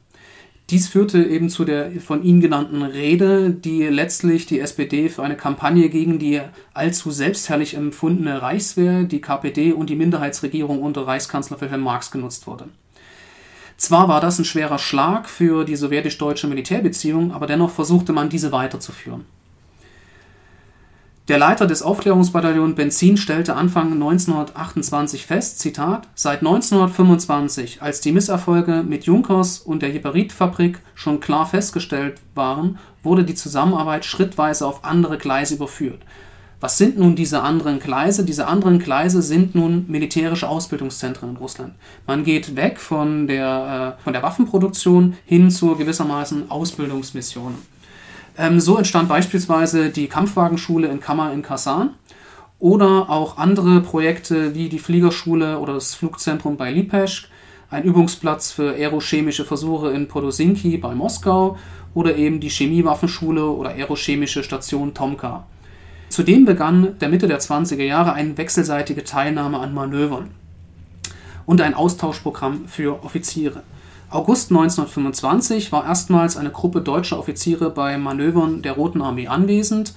Dies 0.70 0.88
führte 0.88 1.24
eben 1.24 1.50
zu 1.50 1.66
der 1.66 1.92
von 2.00 2.24
Ihnen 2.24 2.40
genannten 2.40 2.84
Rede, 2.84 3.52
die 3.52 3.84
letztlich 3.84 4.46
die 4.46 4.60
SPD 4.60 5.10
für 5.10 5.22
eine 5.22 5.36
Kampagne 5.36 5.90
gegen 5.90 6.20
die 6.20 6.42
allzu 6.74 7.12
selbstherrlich 7.12 7.76
empfundene 7.76 8.42
Reichswehr, 8.42 9.04
die 9.04 9.22
KPD 9.22 9.74
und 9.74 9.90
die 9.90 9.96
Minderheitsregierung 9.96 10.82
unter 10.82 11.06
Reichskanzler 11.06 11.60
Wilhelm 11.60 11.82
Marx 11.82 12.12
genutzt 12.12 12.48
wurde. 12.48 12.70
Zwar 13.76 14.08
war 14.08 14.22
das 14.22 14.40
ein 14.40 14.46
schwerer 14.46 14.80
Schlag 14.80 15.28
für 15.28 15.66
die 15.66 15.76
sowjetisch-deutsche 15.76 16.48
Militärbeziehung, 16.48 17.34
aber 17.34 17.48
dennoch 17.48 17.70
versuchte 17.70 18.14
man 18.14 18.30
diese 18.30 18.54
weiterzuführen. 18.54 19.26
Der 21.30 21.38
Leiter 21.38 21.68
des 21.68 21.84
Aufklärungsbataillons 21.84 22.76
Benzin 22.76 23.16
stellte 23.16 23.56
Anfang 23.56 23.94
1928 23.94 25.26
fest, 25.26 25.58
Zitat, 25.60 26.06
seit 26.16 26.40
1925, 26.40 27.82
als 27.82 28.02
die 28.02 28.12
Misserfolge 28.12 28.84
mit 28.86 29.06
Junkers 29.06 29.60
und 29.60 29.82
der 29.82 29.90
Heparitfabrik 29.90 30.82
schon 30.96 31.22
klar 31.22 31.46
festgestellt 31.46 32.20
waren, 32.36 32.78
wurde 33.04 33.24
die 33.24 33.36
Zusammenarbeit 33.36 34.04
schrittweise 34.04 34.68
auf 34.68 34.84
andere 34.84 35.18
Gleise 35.18 35.56
überführt. 35.56 36.02
Was 36.60 36.78
sind 36.78 36.98
nun 36.98 37.16
diese 37.16 37.42
anderen 37.42 37.80
Gleise? 37.80 38.26
Diese 38.26 38.48
anderen 38.48 38.80
Gleise 38.80 39.22
sind 39.22 39.56
nun 39.56 39.86
militärische 39.88 40.50
Ausbildungszentren 40.50 41.30
in 41.30 41.38
Russland. 41.38 41.74
Man 42.06 42.26
geht 42.26 42.58
weg 42.58 42.80
von 42.82 43.28
der, 43.28 43.98
äh, 44.00 44.04
von 44.04 44.12
der 44.12 44.24
Waffenproduktion 44.24 45.16
hin 45.26 45.50
zu 45.50 45.76
gewissermaßen 45.76 46.52
Ausbildungsmissionen. 46.52 47.73
Ähm, 48.38 48.60
so 48.60 48.78
entstand 48.78 49.10
beispielsweise 49.10 49.90
die 49.90 50.08
Kampfwagenschule 50.08 50.88
in 50.88 51.00
Kammer 51.00 51.32
in 51.34 51.42
Kasan 51.42 51.92
oder 52.60 53.10
auch 53.10 53.38
andere 53.38 53.82
Projekte 53.82 54.56
wie 54.56 54.70
die 54.70 54.80
Fliegerschule 54.80 55.60
oder 55.60 55.74
das 55.74 55.96
Flugzentrum 55.96 56.58
bei 56.58 56.72
Lipezk, 56.72 57.28
ein 57.70 57.84
Übungsplatz 57.84 58.52
für 58.52 58.74
aerochemische 58.74 59.46
Versuche 59.46 59.92
in 59.92 60.08
Podosinki 60.08 60.78
bei 60.78 60.96
Moskau 60.96 61.58
oder 61.94 62.16
eben 62.16 62.40
die 62.40 62.50
Chemiewaffenschule 62.50 63.46
oder 63.46 63.72
aerochemische 63.72 64.44
Station 64.44 64.94
Tomka. 64.94 65.46
Zudem 66.10 66.46
begann 66.46 66.98
der 67.00 67.10
Mitte 67.10 67.28
der 67.28 67.40
20er 67.40 67.84
Jahre 67.84 68.14
eine 68.14 68.38
wechselseitige 68.38 69.04
Teilnahme 69.04 69.60
an 69.60 69.74
Manövern 69.74 70.30
und 71.46 71.62
ein 71.62 71.74
Austauschprogramm 71.74 72.68
für 72.68 73.04
Offiziere. 73.04 73.64
August 74.14 74.52
1925 74.52 75.72
war 75.72 75.88
erstmals 75.88 76.38
eine 76.38 76.52
Gruppe 76.52 76.82
deutscher 76.82 77.18
Offiziere 77.18 77.72
bei 77.72 77.98
Manövern 77.98 78.62
der 78.62 78.74
Roten 78.74 79.02
Armee 79.02 79.28
anwesend 79.28 79.96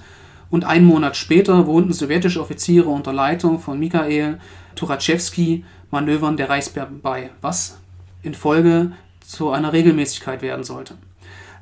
und 0.49 0.65
einen 0.65 0.87
Monat 0.87 1.15
später 1.15 1.67
wohnten 1.67 1.93
sowjetische 1.93 2.41
Offiziere 2.41 2.89
unter 2.89 3.13
Leitung 3.13 3.59
von 3.59 3.77
Mikhail 3.77 4.39
Turatschewski 4.73 5.65
Manövern 5.91 6.35
der 6.35 6.49
Reichswehr 6.49 6.89
bei, 7.03 7.29
was 7.41 7.77
in 8.23 8.33
Folge 8.33 8.93
zu 9.19 9.51
einer 9.51 9.71
Regelmäßigkeit 9.71 10.41
werden 10.41 10.63
sollte. 10.63 10.95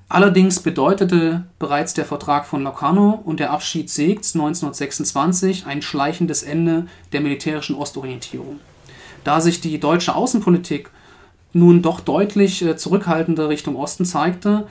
Allerdings 0.07 0.61
bedeutete 0.61 1.43
bereits 1.59 1.93
der 1.93 2.05
Vertrag 2.05 2.45
von 2.45 2.63
Locarno 2.63 3.21
und 3.25 3.41
der 3.41 3.51
Abschied 3.51 3.89
Seegts 3.89 4.33
1926 4.33 5.65
ein 5.65 5.81
schleichendes 5.81 6.41
Ende 6.41 6.87
der 7.11 7.19
militärischen 7.19 7.75
Ostorientierung. 7.75 8.61
Da 9.25 9.41
sich 9.41 9.59
die 9.59 9.77
deutsche 9.77 10.15
Außenpolitik 10.15 10.89
nun 11.55 11.81
doch 11.81 12.01
deutlich 12.01 12.61
äh, 12.63 12.75
zurückhaltender 12.75 13.47
Richtung 13.47 13.77
Osten 13.77 14.05
zeigte, 14.05 14.67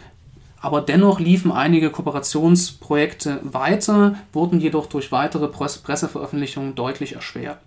aber 0.61 0.83
dennoch 0.83 1.19
liefen 1.19 1.51
einige 1.51 1.91
Kooperationsprojekte 1.91 3.41
weiter, 3.43 4.17
wurden 4.33 4.61
jedoch 4.61 4.87
durch 4.87 5.11
weitere 5.11 5.49
Presseveröffentlichungen 5.49 6.75
deutlich 6.75 7.15
erschwert. 7.15 7.59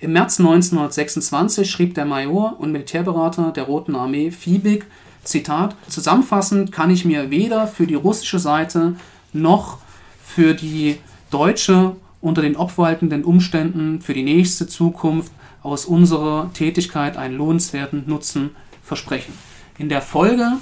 Im 0.00 0.12
März 0.12 0.40
1926 0.40 1.70
schrieb 1.70 1.94
der 1.94 2.04
Major 2.04 2.56
und 2.58 2.72
Militärberater 2.72 3.52
der 3.52 3.64
Roten 3.64 3.94
Armee 3.94 4.30
Fiebig, 4.30 4.84
Zitat, 5.22 5.74
zusammenfassend 5.88 6.70
kann 6.70 6.90
ich 6.90 7.04
mir 7.04 7.30
weder 7.30 7.66
für 7.66 7.86
die 7.86 7.94
russische 7.94 8.38
Seite 8.38 8.96
noch 9.32 9.78
für 10.22 10.54
die 10.54 10.98
deutsche 11.30 11.96
unter 12.26 12.42
den 12.42 12.56
obwaltenden 12.56 13.24
Umständen 13.24 14.00
für 14.00 14.12
die 14.12 14.24
nächste 14.24 14.66
Zukunft 14.66 15.30
aus 15.62 15.84
unserer 15.84 16.50
Tätigkeit 16.52 17.16
einen 17.16 17.36
lohnenswerten 17.36 18.02
Nutzen 18.06 18.50
versprechen. 18.82 19.32
In 19.78 19.88
der 19.88 20.02
Folge 20.02 20.58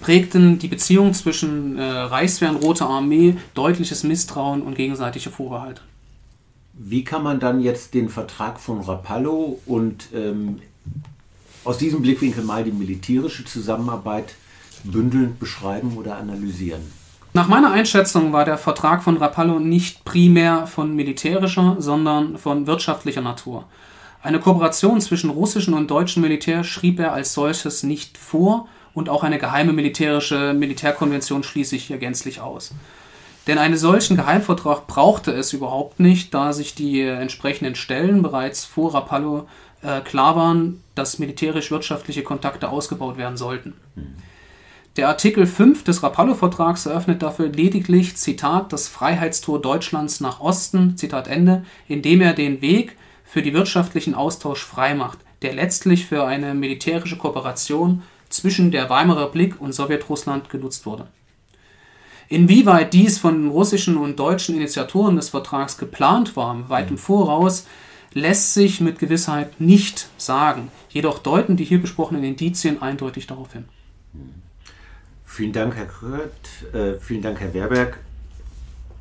prägten 0.00 0.60
die 0.60 0.68
Beziehungen 0.68 1.14
zwischen 1.14 1.78
äh, 1.78 1.82
Reichswehr 1.82 2.50
und 2.50 2.62
Rote 2.62 2.86
Armee 2.86 3.36
deutliches 3.54 4.04
Misstrauen 4.04 4.62
und 4.62 4.76
gegenseitige 4.76 5.30
Vorbehalte. 5.30 5.82
Wie 6.74 7.02
kann 7.02 7.24
man 7.24 7.40
dann 7.40 7.60
jetzt 7.60 7.94
den 7.94 8.08
Vertrag 8.08 8.60
von 8.60 8.80
Rapallo 8.80 9.60
und 9.66 10.08
ähm, 10.14 10.60
aus 11.64 11.78
diesem 11.78 12.02
Blickwinkel 12.02 12.44
mal 12.44 12.62
die 12.62 12.72
militärische 12.72 13.44
Zusammenarbeit 13.44 14.36
bündelnd 14.84 15.40
beschreiben 15.40 15.96
oder 15.96 16.16
analysieren? 16.16 16.82
Nach 17.34 17.48
meiner 17.48 17.72
Einschätzung 17.72 18.34
war 18.34 18.44
der 18.44 18.58
Vertrag 18.58 19.02
von 19.02 19.16
Rapallo 19.16 19.58
nicht 19.58 20.04
primär 20.04 20.66
von 20.66 20.94
militärischer, 20.94 21.76
sondern 21.78 22.36
von 22.36 22.66
wirtschaftlicher 22.66 23.22
Natur. 23.22 23.64
Eine 24.22 24.38
Kooperation 24.38 25.00
zwischen 25.00 25.30
russischem 25.30 25.72
und 25.72 25.90
deutschem 25.90 26.20
Militär 26.22 26.62
schrieb 26.62 27.00
er 27.00 27.14
als 27.14 27.32
solches 27.32 27.84
nicht 27.84 28.18
vor 28.18 28.68
und 28.92 29.08
auch 29.08 29.24
eine 29.24 29.38
geheime 29.38 29.72
militärische 29.72 30.52
Militärkonvention 30.52 31.42
schließe 31.42 31.74
ich 31.74 31.84
hier 31.84 31.96
gänzlich 31.96 32.42
aus. 32.42 32.74
Denn 33.46 33.56
einen 33.56 33.78
solchen 33.78 34.16
Geheimvertrag 34.16 34.86
brauchte 34.86 35.32
es 35.32 35.54
überhaupt 35.54 36.00
nicht, 36.00 36.34
da 36.34 36.52
sich 36.52 36.74
die 36.74 37.00
entsprechenden 37.00 37.76
Stellen 37.76 38.22
bereits 38.22 38.66
vor 38.66 38.94
Rapallo 38.94 39.48
äh, 39.80 40.02
klar 40.02 40.36
waren, 40.36 40.84
dass 40.94 41.18
militärisch-wirtschaftliche 41.18 42.22
Kontakte 42.22 42.68
ausgebaut 42.68 43.16
werden 43.16 43.38
sollten. 43.38 43.72
Der 44.96 45.08
Artikel 45.08 45.46
5 45.46 45.84
des 45.84 46.02
Rapallo-Vertrags 46.02 46.84
eröffnet 46.84 47.22
dafür 47.22 47.48
lediglich, 47.48 48.14
Zitat, 48.16 48.74
das 48.74 48.88
Freiheitstor 48.88 49.58
Deutschlands 49.58 50.20
nach 50.20 50.40
Osten, 50.40 50.98
Zitat 50.98 51.28
Ende, 51.28 51.64
indem 51.88 52.20
er 52.20 52.34
den 52.34 52.60
Weg 52.60 52.98
für 53.24 53.40
die 53.40 53.54
wirtschaftlichen 53.54 54.14
Austausch 54.14 54.62
freimacht, 54.62 55.18
der 55.40 55.54
letztlich 55.54 56.04
für 56.04 56.26
eine 56.26 56.52
militärische 56.52 57.16
Kooperation 57.16 58.02
zwischen 58.28 58.70
der 58.70 58.90
Weimarer 58.90 59.22
Republik 59.22 59.58
und 59.62 59.72
Sowjetrussland 59.72 60.50
genutzt 60.50 60.84
wurde. 60.84 61.06
Inwieweit 62.28 62.92
dies 62.92 63.18
von 63.18 63.40
den 63.40 63.50
russischen 63.50 63.96
und 63.96 64.18
deutschen 64.18 64.56
Initiatoren 64.56 65.16
des 65.16 65.30
Vertrags 65.30 65.78
geplant 65.78 66.36
war, 66.36 66.68
weit 66.68 66.90
im 66.90 66.98
Voraus, 66.98 67.66
lässt 68.12 68.52
sich 68.52 68.82
mit 68.82 68.98
Gewissheit 68.98 69.58
nicht 69.58 70.10
sagen. 70.18 70.68
Jedoch 70.90 71.18
deuten 71.18 71.56
die 71.56 71.64
hier 71.64 71.80
besprochenen 71.80 72.24
Indizien 72.24 72.82
eindeutig 72.82 73.26
darauf 73.26 73.54
hin. 73.54 73.64
Vielen 75.32 75.54
Dank, 75.54 75.74
Herr 75.76 75.86
Kurt. 75.86 76.74
Äh, 76.74 77.00
vielen 77.00 77.22
Dank, 77.22 77.40
Herr 77.40 77.54
Werberg. 77.54 77.98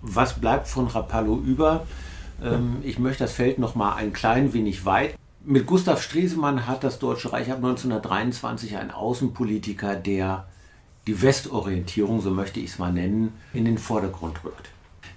Was 0.01 0.39
bleibt 0.39 0.69
von 0.69 0.87
Rapallo 0.87 1.35
über? 1.35 1.85
Ähm, 2.41 2.77
ich 2.83 2.99
möchte 2.99 3.25
das 3.25 3.33
Feld 3.33 3.59
noch 3.59 3.75
mal 3.75 3.95
ein 3.95 4.13
klein 4.13 4.53
wenig 4.53 4.85
weit. 4.85 5.17
Mit 5.43 5.65
Gustav 5.65 6.01
Stresemann 6.01 6.67
hat 6.67 6.85
das 6.85 6.99
Deutsche 6.99 7.33
Reich 7.33 7.51
ab 7.51 7.57
1923 7.57 8.77
einen 8.77 8.91
Außenpolitiker, 8.91 9.95
der 9.95 10.47
die 11.05 11.21
Westorientierung, 11.21 12.21
so 12.21 12.31
möchte 12.31 12.61
ich 12.61 12.71
es 12.71 12.79
mal 12.79 12.93
nennen, 12.93 13.33
in 13.51 13.65
den 13.65 13.77
Vordergrund 13.77 14.45
rückt. 14.45 14.69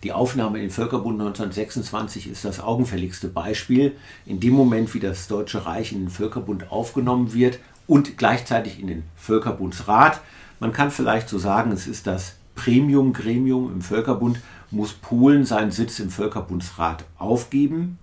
Die 0.03 0.13
Aufnahme 0.13 0.59
in 0.59 0.65
den 0.65 0.71
Völkerbund 0.73 1.21
1926 1.21 2.29
ist 2.29 2.45
das 2.45 2.59
augenfälligste 2.59 3.29
Beispiel. 3.29 3.95
In 4.27 4.41
dem 4.41 4.55
Moment, 4.55 4.93
wie 4.95 5.01
das 5.01 5.29
Deutsche 5.29 5.65
Reich 5.65 5.93
in 5.93 6.07
den 6.07 6.11
Völkerbund 6.11 6.73
aufgenommen 6.73 7.33
wird 7.33 7.61
und 7.87 8.19
gleichzeitig 8.19 8.81
in 8.81 8.89
den 8.89 9.05
Völkerbundsrat, 9.15 10.21
man 10.61 10.73
kann 10.73 10.91
vielleicht 10.91 11.29
so 11.29 11.39
sagen, 11.39 11.73
es 11.73 11.87
ist 11.87 12.07
das 12.07 12.37
Premium-Gremium 12.55 13.73
im 13.73 13.83
Völkerbund, 13.83 14.41
muss 14.71 14.93
Polen 14.93 15.45
seinen 15.45 15.71
Sitz 15.71 15.99
im 16.01 16.11
Völkerbundsrat 16.11 17.05
aufgeben. 17.19 17.99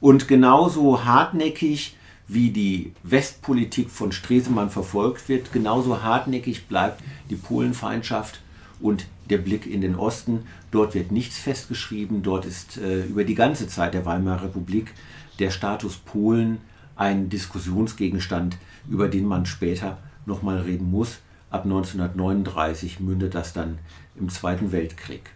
Und 0.00 0.28
genauso 0.28 1.04
hartnäckig 1.04 1.96
wie 2.28 2.50
die 2.50 2.92
Westpolitik 3.02 3.90
von 3.90 4.12
Stresemann 4.12 4.70
verfolgt 4.70 5.28
wird, 5.28 5.52
genauso 5.52 6.02
hartnäckig 6.02 6.66
bleibt 6.68 7.02
die 7.30 7.36
Polenfeindschaft 7.36 8.40
und 8.80 9.06
der 9.30 9.38
Blick 9.38 9.66
in 9.66 9.80
den 9.80 9.96
Osten. 9.96 10.40
Dort 10.70 10.94
wird 10.94 11.10
nichts 11.10 11.38
festgeschrieben, 11.38 12.22
dort 12.22 12.44
ist 12.44 12.76
äh, 12.76 13.04
über 13.04 13.24
die 13.24 13.34
ganze 13.34 13.66
Zeit 13.66 13.94
der 13.94 14.04
Weimarer 14.04 14.44
Republik 14.44 14.92
der 15.38 15.50
Status 15.50 15.96
Polen 15.96 16.58
ein 16.96 17.28
Diskussionsgegenstand, 17.28 18.56
über 18.88 19.08
den 19.08 19.24
man 19.24 19.46
später 19.46 19.98
nochmal 20.26 20.60
reden 20.60 20.90
muss. 20.90 21.20
Ab 21.50 21.64
1939 21.64 23.00
mündet 23.00 23.34
das 23.34 23.52
dann 23.52 23.78
im 24.18 24.28
Zweiten 24.28 24.72
Weltkrieg. 24.72 25.30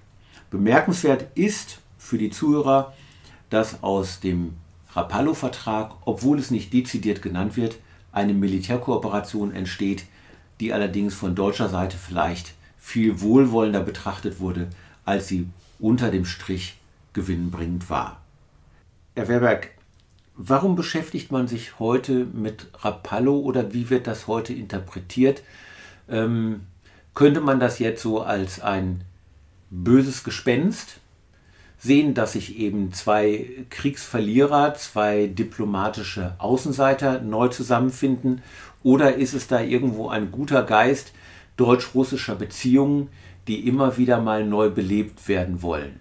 Bemerkenswert 0.50 1.26
ist 1.34 1.78
für 1.96 2.18
die 2.18 2.30
Zuhörer, 2.30 2.92
dass 3.48 3.82
aus 3.82 4.20
dem 4.20 4.54
Rapallo-Vertrag, 4.94 5.94
obwohl 6.04 6.38
es 6.38 6.50
nicht 6.50 6.72
dezidiert 6.72 7.22
genannt 7.22 7.56
wird, 7.56 7.78
eine 8.12 8.34
Militärkooperation 8.34 9.52
entsteht, 9.52 10.04
die 10.60 10.72
allerdings 10.72 11.14
von 11.14 11.34
deutscher 11.34 11.68
Seite 11.68 11.96
vielleicht 11.96 12.54
viel 12.78 13.20
wohlwollender 13.20 13.80
betrachtet 13.80 14.38
wurde, 14.38 14.68
als 15.04 15.28
sie 15.28 15.48
unter 15.78 16.10
dem 16.10 16.26
Strich 16.26 16.78
gewinnbringend 17.14 17.88
war. 17.88 18.20
Herr 19.14 19.28
Werberg, 19.28 19.70
warum 20.36 20.76
beschäftigt 20.76 21.32
man 21.32 21.48
sich 21.48 21.78
heute 21.78 22.26
mit 22.26 22.68
Rapallo 22.80 23.38
oder 23.38 23.72
wie 23.72 23.88
wird 23.88 24.06
das 24.06 24.26
heute 24.26 24.52
interpretiert? 24.52 25.42
Ähm, 26.12 26.66
könnte 27.14 27.40
man 27.40 27.58
das 27.58 27.80
jetzt 27.80 28.02
so 28.02 28.20
als 28.20 28.60
ein 28.60 29.02
böses 29.70 30.22
Gespenst 30.22 31.00
sehen, 31.78 32.14
dass 32.14 32.34
sich 32.34 32.58
eben 32.58 32.92
zwei 32.92 33.48
Kriegsverlierer, 33.70 34.74
zwei 34.74 35.26
diplomatische 35.26 36.36
Außenseiter 36.38 37.20
neu 37.20 37.48
zusammenfinden? 37.48 38.42
Oder 38.84 39.16
ist 39.16 39.34
es 39.34 39.48
da 39.48 39.60
irgendwo 39.60 40.08
ein 40.08 40.30
guter 40.30 40.62
Geist 40.62 41.12
deutsch-russischer 41.56 42.36
Beziehungen, 42.36 43.08
die 43.48 43.66
immer 43.66 43.96
wieder 43.96 44.20
mal 44.20 44.44
neu 44.44 44.70
belebt 44.70 45.26
werden 45.26 45.62
wollen? 45.62 45.98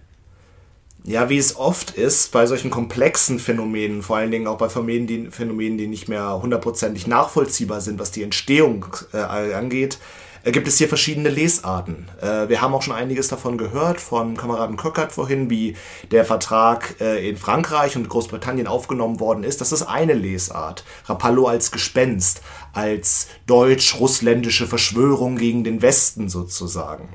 Ja, 1.04 1.30
wie 1.30 1.40
es 1.40 1.56
oft 1.56 1.92
ist 1.92 2.32
bei 2.32 2.46
solchen 2.46 2.70
komplexen 2.70 3.40
Phänomenen, 3.40 4.04
vor 4.04 4.18
allen 4.18 4.30
Dingen 4.30 4.46
auch 4.46 4.60
bei 4.60 4.70
Phänomenen, 4.70 5.08
die, 5.08 5.32
Phänomenen, 5.32 5.78
die 5.80 5.88
nicht 5.88 6.08
mehr 6.08 6.40
hundertprozentig 6.42 7.08
nachvollziehbar 7.08 7.82
sind, 7.82 8.00
was 8.00 8.12
die 8.12 8.22
Entstehung 8.22 8.86
äh, 9.12 9.18
angeht, 9.18 9.98
äh, 10.44 10.52
gibt 10.52 10.68
es 10.68 10.78
hier 10.78 10.88
verschiedene 10.88 11.30
Lesarten. 11.30 12.08
Äh, 12.22 12.50
wir 12.50 12.62
haben 12.62 12.76
auch 12.76 12.84
schon 12.84 12.94
einiges 12.94 13.30
davon 13.30 13.58
gehört 13.58 14.00
vom 14.00 14.38
Kameraden 14.38 14.78
Köckert 14.78 15.12
vorhin, 15.12 15.50
wie 15.50 15.76
der 16.12 16.24
Vertrag 16.24 16.96
äh, 17.02 17.28
in 17.28 17.36
Frankreich 17.36 17.96
und 17.96 18.08
Großbritannien 18.08 18.68
aufgenommen 18.68 19.20
worden 19.20 19.44
ist. 19.44 19.60
Das 19.60 19.72
ist 19.72 19.84
eine 19.84 20.14
Lesart. 20.14 20.84
Rapallo 21.06 21.48
als 21.48 21.72
Gespenst, 21.72 22.42
als 22.74 23.28
deutsch-russländische 23.48 24.68
Verschwörung 24.68 25.36
gegen 25.38 25.64
den 25.64 25.82
Westen 25.82 26.30
sozusagen. 26.30 27.10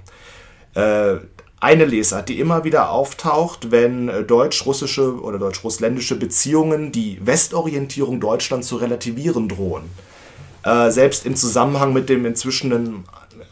Eine 1.58 1.86
Lesart, 1.86 2.28
die 2.28 2.38
immer 2.38 2.64
wieder 2.64 2.90
auftaucht, 2.90 3.70
wenn 3.70 4.26
deutsch-russische 4.26 5.20
oder 5.20 5.38
deutsch-russländische 5.38 6.16
Beziehungen 6.16 6.92
die 6.92 7.18
Westorientierung 7.24 8.20
Deutschlands 8.20 8.68
zu 8.68 8.76
relativieren 8.76 9.48
drohen. 9.48 9.84
Äh, 10.64 10.90
selbst 10.90 11.24
im 11.24 11.34
Zusammenhang 11.34 11.94
mit 11.94 12.10
dem 12.10 12.26
inzwischen 12.26 13.04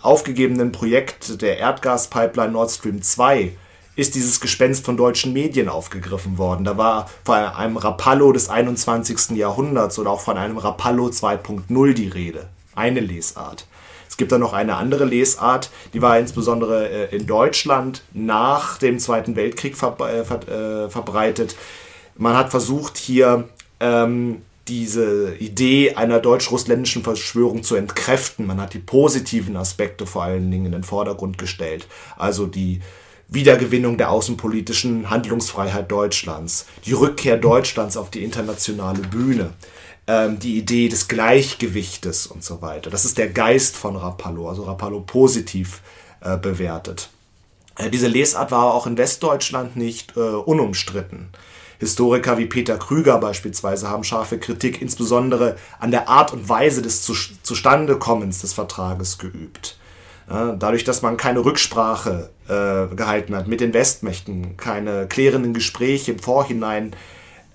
aufgegebenen 0.02 0.70
Projekt 0.70 1.40
der 1.40 1.58
Erdgaspipeline 1.58 2.52
Nord 2.52 2.72
Stream 2.72 3.00
2 3.00 3.52
ist 3.96 4.14
dieses 4.14 4.40
Gespenst 4.40 4.84
von 4.84 4.96
deutschen 4.96 5.32
Medien 5.32 5.68
aufgegriffen 5.68 6.36
worden. 6.36 6.64
Da 6.64 6.76
war 6.76 7.08
von 7.24 7.36
einem 7.36 7.76
Rapallo 7.76 8.32
des 8.32 8.50
21. 8.50 9.30
Jahrhunderts 9.30 9.98
oder 9.98 10.10
auch 10.10 10.20
von 10.20 10.36
einem 10.36 10.58
Rapallo 10.58 11.06
2.0 11.06 11.92
die 11.94 12.08
Rede. 12.08 12.48
Eine 12.74 13.00
Lesart. 13.00 13.66
Es 14.14 14.16
gibt 14.16 14.30
dann 14.30 14.42
noch 14.42 14.52
eine 14.52 14.76
andere 14.76 15.06
Lesart, 15.06 15.70
die 15.92 16.00
war 16.00 16.20
insbesondere 16.20 16.88
äh, 16.88 17.16
in 17.16 17.26
Deutschland 17.26 18.02
nach 18.12 18.78
dem 18.78 19.00
Zweiten 19.00 19.34
Weltkrieg 19.34 19.72
äh, 19.72 20.88
verbreitet. 20.88 21.56
Man 22.16 22.36
hat 22.36 22.52
versucht, 22.52 22.96
hier 22.96 23.48
ähm, 23.80 24.42
diese 24.68 25.34
Idee 25.34 25.96
einer 25.96 26.20
deutsch-russländischen 26.20 27.02
Verschwörung 27.02 27.64
zu 27.64 27.74
entkräften. 27.74 28.46
Man 28.46 28.60
hat 28.60 28.74
die 28.74 28.78
positiven 28.78 29.56
Aspekte 29.56 30.06
vor 30.06 30.22
allen 30.22 30.48
Dingen 30.48 30.66
in 30.66 30.72
den 30.72 30.84
Vordergrund 30.84 31.36
gestellt. 31.36 31.88
Also 32.16 32.46
die 32.46 32.82
Wiedergewinnung 33.28 33.96
der 33.96 34.10
außenpolitischen 34.10 35.10
Handlungsfreiheit 35.10 35.90
Deutschlands, 35.90 36.66
die 36.84 36.92
Rückkehr 36.92 37.36
Deutschlands 37.36 37.96
auf 37.96 38.10
die 38.10 38.22
internationale 38.22 39.00
Bühne, 39.00 39.52
ähm, 40.06 40.38
die 40.38 40.58
Idee 40.58 40.88
des 40.88 41.08
Gleichgewichtes 41.08 42.26
und 42.26 42.44
so 42.44 42.60
weiter. 42.60 42.90
Das 42.90 43.04
ist 43.04 43.16
der 43.16 43.28
Geist 43.28 43.76
von 43.76 43.96
Rapallo, 43.96 44.48
also 44.48 44.64
Rapallo 44.64 45.00
positiv 45.00 45.80
äh, 46.20 46.36
bewertet. 46.36 47.08
Äh, 47.78 47.90
diese 47.90 48.08
Lesart 48.08 48.50
war 48.50 48.74
auch 48.74 48.86
in 48.86 48.98
Westdeutschland 48.98 49.76
nicht 49.76 50.16
äh, 50.16 50.20
unumstritten. 50.20 51.30
Historiker 51.78 52.38
wie 52.38 52.46
Peter 52.46 52.76
Krüger 52.78 53.18
beispielsweise 53.18 53.88
haben 53.88 54.04
scharfe 54.04 54.38
Kritik 54.38 54.80
insbesondere 54.80 55.56
an 55.80 55.90
der 55.90 56.08
Art 56.08 56.32
und 56.32 56.48
Weise 56.48 56.82
des 56.82 57.02
Zustandekommens 57.02 58.40
des 58.40 58.52
Vertrages 58.52 59.18
geübt. 59.18 59.76
Dadurch, 60.26 60.84
dass 60.84 61.02
man 61.02 61.18
keine 61.18 61.44
Rücksprache 61.44 62.30
äh, 62.48 62.94
gehalten 62.94 63.34
hat 63.34 63.48
mit 63.48 63.60
den 63.60 63.74
Westmächten, 63.74 64.56
keine 64.56 65.06
klärenden 65.06 65.54
Gespräche 65.54 66.12
im 66.12 66.18
Vorhinein, 66.18 66.94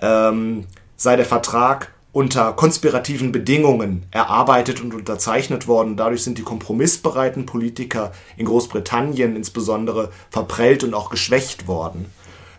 ähm, 0.01 0.65
sei 0.95 1.15
der 1.15 1.25
Vertrag 1.25 1.91
unter 2.11 2.53
konspirativen 2.53 3.31
Bedingungen 3.31 4.03
erarbeitet 4.11 4.81
und 4.81 4.93
unterzeichnet 4.93 5.67
worden. 5.67 5.95
Dadurch 5.95 6.23
sind 6.23 6.37
die 6.37 6.43
kompromissbereiten 6.43 7.45
Politiker 7.45 8.11
in 8.35 8.45
Großbritannien 8.45 9.35
insbesondere 9.35 10.11
verprellt 10.31 10.83
und 10.83 10.93
auch 10.93 11.11
geschwächt 11.11 11.67
worden. 11.67 12.07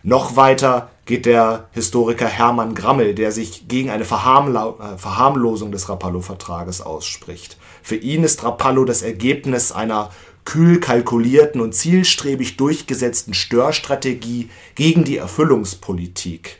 Noch 0.03 0.37
weiter 0.37 0.91
geht 1.05 1.26
der 1.26 1.68
Historiker 1.72 2.26
Hermann 2.26 2.74
Grammel, 2.74 3.14
der 3.14 3.33
sich 3.33 3.68
gegen 3.68 3.91
eine 3.91 4.05
Verharmlo 4.05 4.78
äh, 4.81 4.97
Verharmlosung 4.97 5.72
des 5.72 5.89
Rapallo-Vertrages 5.89 6.81
ausspricht. 6.81 7.59
Für 7.83 7.97
ihn 7.97 8.24
ist 8.24 8.45
Rapallo 8.45 8.85
das 8.85 9.03
Ergebnis 9.03 9.72
einer 9.72 10.11
kühl 10.45 10.80
kalkulierten 10.80 11.61
und 11.61 11.74
zielstrebig 11.74 12.57
durchgesetzten 12.57 13.34
Störstrategie 13.34 14.49
gegen 14.74 15.05
die 15.05 15.18
Erfüllungspolitik. 15.18 16.59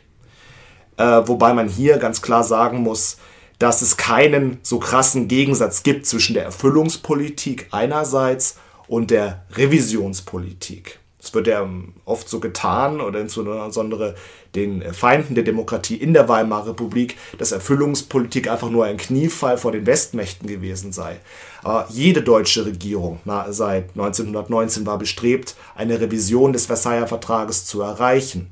Äh, 0.97 1.21
wobei 1.25 1.53
man 1.53 1.67
hier 1.67 1.97
ganz 1.97 2.21
klar 2.21 2.43
sagen 2.43 2.79
muss, 2.79 3.17
dass 3.59 3.81
es 3.81 3.97
keinen 3.97 4.59
so 4.63 4.79
krassen 4.79 5.27
Gegensatz 5.27 5.83
gibt 5.83 6.05
zwischen 6.05 6.33
der 6.33 6.43
Erfüllungspolitik 6.43 7.67
einerseits 7.71 8.57
und 8.87 9.11
der 9.11 9.45
Revisionspolitik. 9.51 10.99
Es 11.19 11.33
wird 11.35 11.47
ja 11.47 11.69
oft 12.03 12.27
so 12.27 12.39
getan, 12.39 12.99
oder 12.99 13.19
insbesondere 13.19 14.15
den 14.55 14.81
Feinden 14.93 15.35
der 15.35 15.43
Demokratie 15.43 15.95
in 15.95 16.13
der 16.13 16.27
Weimarer 16.27 16.69
Republik, 16.69 17.17
dass 17.37 17.51
Erfüllungspolitik 17.51 18.49
einfach 18.49 18.69
nur 18.69 18.85
ein 18.85 18.97
Kniefall 18.97 19.57
vor 19.57 19.71
den 19.71 19.85
Westmächten 19.85 20.47
gewesen 20.47 20.91
sei. 20.91 21.19
Aber 21.63 21.87
jede 21.89 22.21
deutsche 22.21 22.65
Regierung 22.65 23.19
na, 23.25 23.51
seit 23.51 23.91
1919 23.91 24.85
war 24.85 24.97
bestrebt, 24.97 25.55
eine 25.75 25.99
Revision 26.01 26.53
des 26.53 26.65
Versailler 26.65 27.07
Vertrages 27.07 27.65
zu 27.65 27.81
erreichen. 27.81 28.51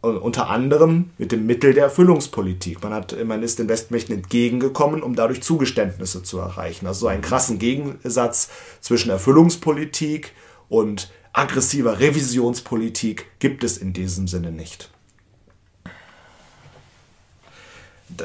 Und 0.00 0.16
unter 0.16 0.50
anderem 0.50 1.10
mit 1.16 1.30
dem 1.30 1.46
Mittel 1.46 1.74
der 1.74 1.84
Erfüllungspolitik. 1.84 2.82
Man, 2.82 2.92
hat, 2.92 3.16
man 3.24 3.44
ist 3.44 3.60
den 3.60 3.68
Westmächten 3.68 4.16
entgegengekommen, 4.16 5.00
um 5.00 5.14
dadurch 5.14 5.42
Zugeständnisse 5.42 6.24
zu 6.24 6.38
erreichen. 6.38 6.88
Also 6.88 7.00
so 7.00 7.06
einen 7.06 7.22
krassen 7.22 7.60
Gegensatz 7.60 8.48
zwischen 8.80 9.10
Erfüllungspolitik 9.10 10.32
und 10.68 11.12
aggressiver 11.32 12.00
Revisionspolitik 12.00 13.26
gibt 13.38 13.62
es 13.62 13.78
in 13.78 13.92
diesem 13.92 14.26
Sinne 14.26 14.50
nicht. 14.50 14.90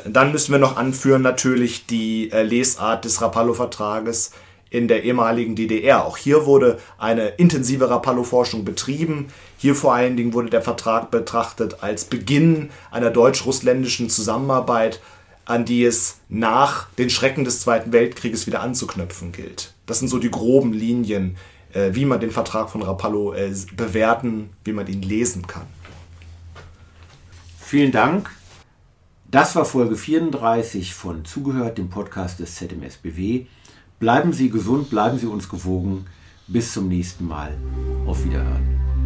Dann 0.06 0.32
müssen 0.32 0.52
wir 0.52 0.60
noch 0.60 0.78
anführen 0.78 1.22
natürlich 1.22 1.86
die 1.86 2.32
äh, 2.32 2.44
Lesart 2.44 3.06
des 3.06 3.22
Rapallo-Vertrages 3.22 4.32
in 4.70 4.88
der 4.88 5.04
ehemaligen 5.04 5.56
DDR. 5.56 6.06
Auch 6.06 6.18
hier 6.18 6.46
wurde 6.46 6.80
eine 6.98 7.30
intensive 7.30 7.90
Rapallo-Forschung 7.90 8.66
betrieben. 8.66 9.28
Hier 9.58 9.76
vor 9.76 9.94
allen 9.94 10.18
Dingen 10.18 10.34
wurde 10.34 10.50
der 10.50 10.62
Vertrag 10.62 11.10
betrachtet 11.10 11.78
als 11.82 12.06
Beginn 12.06 12.70
einer 12.92 13.10
deutsch-russländischen 13.10 14.10
Zusammenarbeit, 14.10 15.00
an 15.46 15.64
die 15.64 15.86
es 15.86 16.20
nach 16.28 16.90
den 16.98 17.10
Schrecken 17.10 17.46
des 17.46 17.62
Zweiten 17.62 17.94
Weltkrieges 17.94 18.48
wieder 18.48 18.62
anzuknüpfen 18.62 19.32
gilt. 19.32 19.74
Das 19.86 20.00
sind 20.00 20.10
so 20.10 20.20
die 20.20 20.32
groben 20.32 20.74
Linien, 20.74 21.38
äh, 21.74 21.92
wie 21.94 22.06
man 22.06 22.20
den 22.20 22.32
Vertrag 22.32 22.70
von 22.70 22.82
Rapallo 22.82 23.34
äh, 23.34 23.54
bewerten, 23.76 24.50
wie 24.66 24.74
man 24.74 24.88
ihn 24.88 25.02
lesen 25.02 25.48
kann. 25.48 25.68
Vielen 27.60 27.92
Dank. 27.92 28.30
Das 29.30 29.58
war 29.58 29.66
Folge 29.66 29.98
34 29.98 30.94
von 30.94 31.26
Zugehört, 31.26 31.78
dem 31.78 31.90
Podcast 31.90 32.40
des 32.40 32.56
ZMSBW. 32.56 33.46
Bleiben 34.00 34.32
Sie 34.32 34.50
gesund, 34.50 34.90
bleiben 34.90 35.18
Sie 35.18 35.28
uns 35.28 35.50
gewogen. 35.50 36.06
Bis 36.48 36.72
zum 36.72 36.88
nächsten 36.88 37.28
Mal. 37.28 37.58
Auf 38.06 38.24
Wiederhören. 38.24 38.97